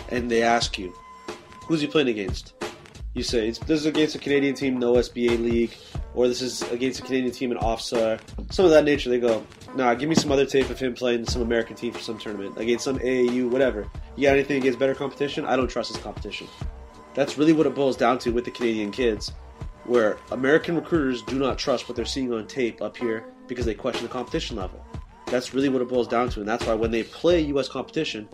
and 0.09 0.31
they 0.31 0.43
ask 0.43 0.79
you, 0.79 0.95
who's 1.67 1.81
he 1.81 1.87
playing 1.87 2.09
against? 2.09 2.55
you 3.15 3.23
say 3.23 3.51
this 3.51 3.81
is 3.81 3.87
against 3.87 4.17
a 4.17 4.19
Canadian 4.19 4.55
team, 4.55 4.79
no 4.79 4.95
SBA 4.95 5.41
league, 5.41 5.75
or 6.15 6.29
this 6.29 6.41
is 6.41 6.63
against 6.71 7.01
a 7.01 7.03
Canadian 7.03 7.33
team 7.33 7.53
in 7.53 7.59
OFSAA, 7.59 8.21
some 8.53 8.65
of 8.65 8.71
that 8.71 8.85
nature. 8.85 9.11
They 9.11 9.19
go, 9.19 9.45
nah, 9.75 9.95
give 9.95 10.09
me 10.09 10.15
some 10.15 10.31
other 10.31 10.47
tape 10.47 10.71
of 10.71 10.79
him 10.79 10.95
playing 10.95 11.27
some 11.27 11.43
American 11.43 11.77
team 11.77 11.93
for 11.93 11.99
some 11.99 12.19
tournament 12.19 12.57
against 12.57 12.85
some 12.85 12.99
AAU, 12.99 13.51
whatever. 13.51 13.89
You 14.17 14.29
got 14.29 14.35
anything 14.35 14.59
against 14.59 14.79
better 14.79 14.95
competition? 14.95 15.45
I 15.45 15.57
don't 15.57 15.69
trust 15.69 15.93
his 15.93 16.03
competition. 16.03 16.47
That's 17.15 17.37
really 17.37 17.53
what 17.53 17.67
it 17.67 17.75
boils 17.75 17.97
down 17.97 18.19
to 18.21 18.31
with 18.31 18.45
the 18.45 18.51
Canadian 18.51 18.91
kids, 18.91 19.33
where 19.85 20.19
American 20.31 20.77
recruiters 20.77 21.23
do 21.23 21.39
not 21.39 21.59
trust 21.59 21.89
what 21.89 21.97
they're 21.97 22.05
seeing 22.05 22.33
on 22.33 22.47
tape 22.47 22.81
up 22.81 22.97
here 22.97 23.25
because 23.47 23.67
they 23.67 23.75
question 23.75 24.05
the 24.05 24.13
competition 24.13 24.57
level. 24.57 24.85
That's 25.27 25.55
really 25.55 25.69
what 25.69 25.83
it 25.83 25.89
boils 25.89 26.09
down 26.09 26.29
to, 26.31 26.41
and 26.41 26.49
that's 26.49 26.67
why 26.67 26.75
when 26.75 26.91
they 26.91 27.03
play 27.03 27.41
U.S. 27.41 27.69
competition, 27.69 28.29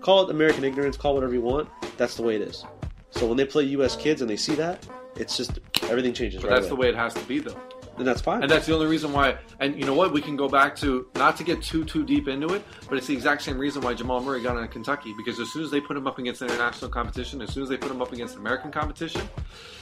call 0.00 0.24
it 0.24 0.30
American 0.30 0.64
ignorance, 0.64 0.96
call 0.96 1.12
it 1.12 1.14
whatever 1.16 1.34
you 1.34 1.42
want. 1.42 1.68
That's 1.96 2.14
the 2.14 2.22
way 2.22 2.36
it 2.36 2.42
is. 2.42 2.64
So 3.10 3.26
when 3.26 3.36
they 3.36 3.44
play 3.44 3.64
U.S. 3.64 3.96
kids 3.96 4.20
and 4.20 4.30
they 4.30 4.36
see 4.36 4.54
that, 4.56 4.86
it's 5.16 5.36
just 5.36 5.58
everything 5.84 6.12
changes. 6.12 6.40
But 6.42 6.50
right 6.50 6.54
that's 6.60 6.66
away. 6.70 6.76
the 6.76 6.80
way 6.80 6.88
it 6.88 6.94
has 6.96 7.14
to 7.14 7.24
be, 7.24 7.38
though. 7.38 7.56
and 7.98 8.06
that's 8.06 8.20
fine. 8.20 8.42
And 8.42 8.50
that's 8.50 8.66
the 8.66 8.74
only 8.74 8.86
reason 8.86 9.12
why. 9.12 9.36
And 9.60 9.74
you 9.78 9.86
know 9.86 9.94
what? 9.94 10.12
We 10.12 10.20
can 10.20 10.36
go 10.36 10.48
back 10.48 10.76
to 10.76 11.06
not 11.14 11.36
to 11.38 11.44
get 11.44 11.62
too 11.62 11.84
too 11.84 12.04
deep 12.04 12.28
into 12.28 12.52
it, 12.54 12.62
but 12.88 12.98
it's 12.98 13.06
the 13.06 13.14
exact 13.14 13.42
same 13.42 13.58
reason 13.58 13.80
why 13.82 13.94
Jamal 13.94 14.20
Murray 14.20 14.42
got 14.42 14.56
into 14.56 14.68
Kentucky. 14.68 15.14
Because 15.16 15.40
as 15.40 15.50
soon 15.52 15.62
as 15.64 15.70
they 15.70 15.80
put 15.80 15.96
him 15.96 16.06
up 16.06 16.18
against 16.18 16.42
international 16.42 16.90
competition, 16.90 17.40
as 17.40 17.50
soon 17.52 17.62
as 17.62 17.68
they 17.68 17.76
put 17.78 17.90
him 17.90 18.02
up 18.02 18.12
against 18.12 18.36
American 18.36 18.70
competition, 18.70 19.22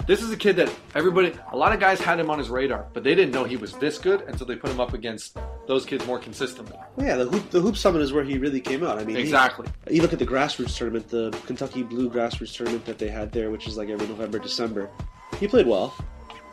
this 0.06 0.22
is 0.22 0.30
a 0.30 0.36
kid 0.36 0.54
that 0.56 0.72
everybody, 0.94 1.32
a 1.52 1.56
lot 1.56 1.72
of 1.72 1.80
guys 1.80 2.00
had 2.00 2.20
him 2.20 2.30
on 2.30 2.38
his 2.38 2.50
radar, 2.50 2.86
but 2.92 3.02
they 3.02 3.14
didn't 3.14 3.32
know 3.32 3.42
he 3.44 3.56
was 3.56 3.72
this 3.74 3.98
good 3.98 4.20
until 4.22 4.46
they 4.46 4.54
put 4.56 4.70
him 4.70 4.78
up 4.80 4.92
against 4.94 5.36
those 5.66 5.84
kids 5.84 6.06
more 6.06 6.18
consistently. 6.18 6.76
yeah, 6.98 7.16
the 7.16 7.24
hoop 7.24 7.50
the 7.50 7.60
hoop 7.60 7.76
summit 7.76 8.02
is 8.02 8.12
where 8.12 8.22
he 8.24 8.38
really 8.38 8.60
came 8.60 8.84
out. 8.84 8.98
I 8.98 9.04
mean, 9.04 9.16
he- 9.16 9.22
Exactly. 9.22 9.66
you 9.90 10.02
look 10.02 10.12
at 10.12 10.18
the 10.20 10.26
grassroots 10.26 10.76
tournament, 10.76 11.08
the 11.08 11.30
Kentucky 11.46 11.82
Blue 11.82 12.08
grassroots 12.10 12.54
tournament 12.54 12.84
that 12.84 12.98
they 12.98 13.08
had 13.08 13.32
there, 13.32 13.50
which 13.50 13.66
is 13.66 13.76
like 13.76 13.88
every 13.88 14.06
November, 14.06 14.38
December. 14.38 14.88
He 15.38 15.48
played 15.48 15.66
well. 15.66 15.94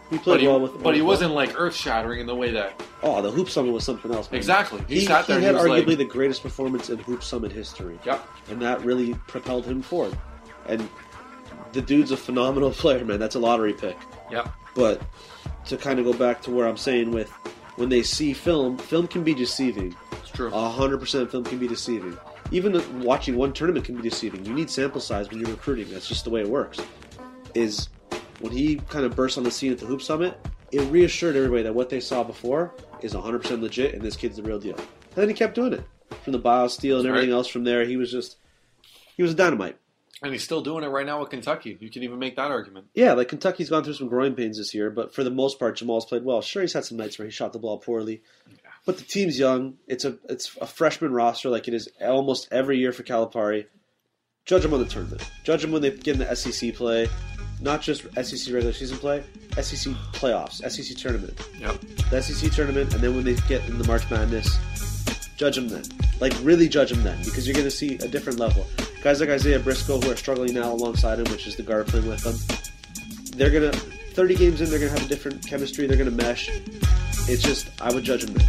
He 0.10 0.18
played 0.18 0.34
But 0.34 0.42
he, 0.42 0.48
well 0.48 0.60
with, 0.60 0.84
but 0.84 0.94
he 0.96 1.02
wasn't 1.02 1.34
like 1.34 1.54
earth 1.58 1.74
shattering 1.76 2.20
in 2.20 2.26
the 2.28 2.36
way 2.36 2.52
that 2.52 2.82
Oh, 3.02 3.22
the 3.22 3.32
hoop 3.32 3.50
summit 3.50 3.72
was 3.72 3.84
something 3.86 4.14
else. 4.14 4.30
Man. 4.30 4.38
exactly. 4.38 4.84
He, 4.88 5.00
He, 5.02 5.06
sat 5.06 5.26
there. 5.26 5.40
he 5.40 5.46
had 5.46 5.56
arguably 5.56 5.88
like, 5.88 5.98
the 6.00 6.06
greatest 6.06 6.44
performance 6.44 6.90
in 6.90 7.00
hoop 7.00 7.24
summit 7.24 7.52
history. 7.52 7.98
Yep. 8.06 8.28
and 8.50 8.62
that 8.62 8.84
really 8.84 9.14
propelled 9.28 9.66
him 9.66 9.82
forward. 9.82 10.18
And 10.68 10.88
the 11.72 11.82
dude's 11.82 12.12
a 12.12 12.18
phenomenal 12.18 12.72
player, 12.82 13.06
man. 13.06 13.20
That's 13.20 13.36
a 13.36 13.40
lottery 13.40 13.74
pick. 13.74 13.98
Yep. 14.30 14.52
But 14.76 15.02
to 15.66 15.78
kind 15.78 15.98
of 16.00 16.06
go 16.06 16.14
back 16.14 16.42
to 16.44 16.52
where 16.52 16.68
I'm 16.68 16.78
saying 16.78 17.12
with 17.12 17.30
when 17.78 17.88
they 17.90 18.04
see 18.04 18.34
film, 18.34 18.78
film 18.78 19.08
can 19.08 19.24
be 19.24 19.34
deceiving. 19.34 19.96
It's 20.14 20.30
true. 20.32 20.52
A 20.54 20.70
hundred 20.70 21.00
percent, 21.00 21.32
film 21.32 21.46
can 21.46 21.58
be 21.58 21.68
deceiving. 21.70 22.18
Even 22.52 23.02
watching 23.02 23.38
one 23.38 23.54
tournament 23.54 23.86
can 23.86 23.96
be 23.96 24.02
deceiving. 24.02 24.46
You 24.46 24.54
need 24.54 24.70
sample 24.70 25.00
size 25.00 25.30
when 25.30 25.40
you're 25.40 25.50
recruiting. 25.50 25.90
That's 25.90 26.08
just 26.08 26.26
the 26.26 26.30
way 26.30 26.42
it 26.42 26.50
works. 26.50 26.80
Is 27.54 27.88
when 28.42 28.52
he 28.52 28.78
kind 28.90 29.06
of 29.06 29.16
burst 29.16 29.38
on 29.38 29.44
the 29.44 29.52
scene 29.52 29.72
at 29.72 29.78
the 29.78 29.86
Hoop 29.86 30.02
Summit, 30.02 30.38
it 30.72 30.82
reassured 30.92 31.36
everybody 31.36 31.64
that 31.64 31.74
what 31.74 31.90
they 31.90 32.00
saw 32.00 32.24
before 32.24 32.76
is 33.02 33.14
100% 33.14 33.62
legit, 33.62 33.94
and 33.94 34.02
this 34.02 34.16
kid's 34.16 34.38
the 34.38 34.44
real 34.44 34.60
deal. 34.60 34.76
And 34.76 35.16
then 35.16 35.28
he 35.28 35.34
kept 35.34 35.56
doing 35.56 35.74
it 35.74 35.84
from 36.24 36.34
the 36.34 36.40
BioSteel 36.40 37.00
and 37.00 37.08
everything 37.08 37.30
right. 37.30 37.36
else. 37.36 37.48
From 37.48 37.64
there, 37.64 37.86
he 37.86 37.98
was 37.98 38.12
just 38.12 38.38
he 39.16 39.24
was 39.24 39.36
dynamite. 39.36 39.78
And 40.24 40.32
he's 40.32 40.44
still 40.44 40.62
doing 40.62 40.84
it 40.84 40.88
right 40.88 41.06
now 41.06 41.20
with 41.20 41.32
Kentucky. 41.32 41.76
You 41.80 41.90
can 41.90 42.04
even 42.04 42.20
make 42.20 42.36
that 42.36 42.52
argument. 42.52 42.88
Yeah, 42.94 43.14
like 43.14 43.28
Kentucky's 43.28 43.72
gone 43.72 43.84
through 43.84 43.96
some 43.96 44.08
growing 44.08 44.36
pains 44.36 44.58
this 44.58 44.74
year, 44.74 44.92
but 44.92 45.16
for 45.16 45.24
the 45.24 45.32
most 45.32 45.58
part, 45.58 45.78
Jamal's 45.78 46.06
played 46.06 46.24
well. 46.24 46.42
Sure, 46.44 46.62
he's 46.62 46.74
had 46.74 46.86
some 46.86 46.98
nights 46.98 47.18
where 47.18 47.26
he 47.26 47.32
shot 47.32 47.54
the 47.54 47.60
ball 47.60 47.80
poorly, 47.80 48.22
but 48.86 48.98
the 48.98 49.04
team's 49.04 49.40
young. 49.40 49.78
It's 49.88 50.06
a 50.06 50.18
it's 50.30 50.56
a 50.62 50.68
freshman 50.68 51.12
roster 51.12 51.50
like 51.50 51.68
it 51.68 51.74
is 51.74 51.90
almost 52.00 52.48
every 52.52 52.78
year 52.78 52.92
for 52.92 53.04
Calipari. 53.04 53.66
Judge 54.46 54.62
them 54.62 54.74
on 54.74 54.80
the 54.80 54.86
tournament. 54.86 55.30
Judge 55.44 55.62
them 55.64 55.72
when 55.72 55.82
they 55.82 55.92
get 55.92 56.20
in 56.20 56.20
the 56.20 56.36
SEC 56.36 56.74
play, 56.74 57.08
not 57.62 57.82
just 57.82 58.02
SEC 58.22 58.54
regular 58.54 58.74
season 58.74 58.98
play, 58.98 59.24
SEC 59.62 59.94
playoffs, 60.14 60.62
SEC 60.70 60.98
tournament, 60.98 61.40
Yep. 61.60 61.80
the 62.10 62.22
SEC 62.22 62.52
tournament, 62.52 62.94
and 62.94 63.02
then 63.04 63.16
when 63.16 63.24
they 63.24 63.36
get 63.48 63.64
in 63.68 63.78
the 63.78 63.86
March 63.88 64.10
Madness, 64.10 64.58
judge 65.38 65.56
them 65.56 65.70
then. 65.70 65.84
Like 66.20 66.34
really 66.44 66.68
judge 66.68 66.90
them 66.92 67.04
then, 67.04 67.18
because 67.24 67.48
you're 67.48 67.54
going 67.54 67.66
to 67.66 67.72
see 67.72 67.96
a 67.96 68.08
different 68.08 68.40
level. 68.40 68.66
Guys 69.04 69.20
like 69.20 69.30
Isaiah 69.30 69.60
Briscoe, 69.60 70.00
who 70.00 70.12
are 70.12 70.16
struggling 70.16 70.54
now 70.54 70.72
alongside 70.72 71.20
him, 71.20 71.26
which 71.32 71.48
is 71.48 71.56
the 71.56 71.64
guard 71.64 71.88
playing 71.88 72.08
with 72.08 72.22
them, 72.24 72.38
they're 73.38 73.50
gonna 73.50 73.72
30 73.72 74.36
games 74.36 74.62
in, 74.62 74.70
they're 74.70 74.78
gonna 74.78 74.92
have 74.92 75.06
a 75.06 75.08
different 75.10 75.46
chemistry. 75.48 75.88
They're 75.88 75.98
gonna 75.98 76.12
mesh. 76.12 76.50
It's 77.30 77.42
just 77.42 77.70
I 77.82 77.92
would 77.94 78.04
judge 78.04 78.24
them 78.26 78.36
then. 78.36 78.48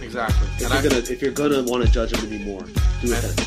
Exactly. 0.00 0.46
If 0.56 0.62
And 0.62 0.70
you're 0.70 0.78
I- 0.78 0.82
gonna 0.82 1.12
if 1.12 1.20
you're 1.20 1.32
gonna 1.32 1.62
want 1.64 1.84
to 1.84 1.90
judge 1.90 2.12
them 2.12 2.24
anymore, 2.32 2.62
do 3.02 3.12
it 3.12 3.24
And- 3.24 3.36
then. 3.36 3.46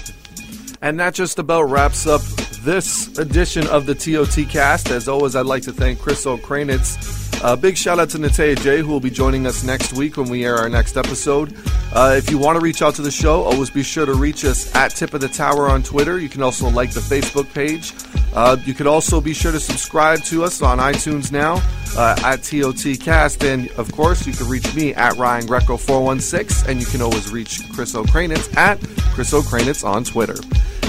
And 0.81 0.99
that 0.99 1.13
just 1.15 1.39
about 1.39 1.63
wraps 1.63 2.05
up 2.05 2.21
this 2.63 3.17
edition 3.17 3.67
of 3.67 3.85
the 3.85 3.93
TOT 3.93 4.49
cast. 4.49 4.89
As 4.89 5.07
always, 5.07 5.35
I'd 5.35 5.45
like 5.45 5.63
to 5.63 5.73
thank 5.73 5.99
Chris 5.99 6.25
O'Kranitz. 6.25 7.21
A 7.43 7.57
big 7.57 7.77
shout 7.77 7.99
out 7.99 8.09
to 8.11 8.17
Natea 8.17 8.57
J, 8.61 8.79
who 8.79 8.87
will 8.87 9.01
be 9.01 9.09
joining 9.09 9.45
us 9.45 9.63
next 9.63 9.93
week 9.93 10.15
when 10.15 10.29
we 10.29 10.45
air 10.45 10.55
our 10.55 10.69
next 10.69 10.95
episode. 10.95 11.53
Uh, 11.91 12.15
if 12.17 12.31
you 12.31 12.37
want 12.37 12.55
to 12.55 12.61
reach 12.61 12.81
out 12.81 12.95
to 12.95 13.01
the 13.01 13.11
show, 13.11 13.43
always 13.43 13.69
be 13.69 13.83
sure 13.83 14.05
to 14.05 14.13
reach 14.13 14.45
us 14.45 14.73
at 14.75 14.95
Tip 14.95 15.13
of 15.13 15.19
the 15.19 15.27
Tower 15.27 15.67
on 15.67 15.83
Twitter. 15.83 16.19
You 16.19 16.29
can 16.29 16.41
also 16.41 16.69
like 16.69 16.91
the 16.91 17.01
Facebook 17.01 17.53
page. 17.53 17.91
Uh, 18.33 18.55
you 18.63 18.73
could 18.73 18.87
also 18.87 19.19
be 19.19 19.33
sure 19.33 19.51
to 19.51 19.59
subscribe 19.59 20.23
to 20.23 20.45
us 20.45 20.61
on 20.61 20.77
iTunes 20.77 21.33
now 21.33 21.61
uh, 21.97 22.15
at 22.23 22.43
TOT 22.43 22.97
Cast. 23.01 23.43
And 23.43 23.69
of 23.71 23.91
course, 23.91 24.25
you 24.25 24.31
can 24.31 24.47
reach 24.47 24.73
me 24.73 24.93
at 24.93 25.17
Ryan 25.17 25.45
Greco 25.45 25.75
416, 25.75 26.69
and 26.69 26.79
you 26.79 26.87
can 26.87 27.01
always 27.01 27.29
reach 27.29 27.69
Chris 27.73 27.93
O'Kranitz 27.93 28.55
at 28.55 28.79
Chris 29.13 29.33
O'Kranitz 29.33 29.85
on 29.85 30.05
Twitter. 30.05 30.35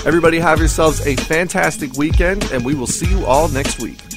Everybody 0.07 0.39
have 0.39 0.59
yourselves 0.59 1.07
a 1.07 1.17
fantastic 1.17 1.95
weekend, 1.95 2.45
and 2.53 2.63
we 2.63 2.75
will 2.75 2.87
see 2.87 3.09
you 3.09 3.25
all 3.25 3.49
next 3.49 3.81
week. 3.81 4.14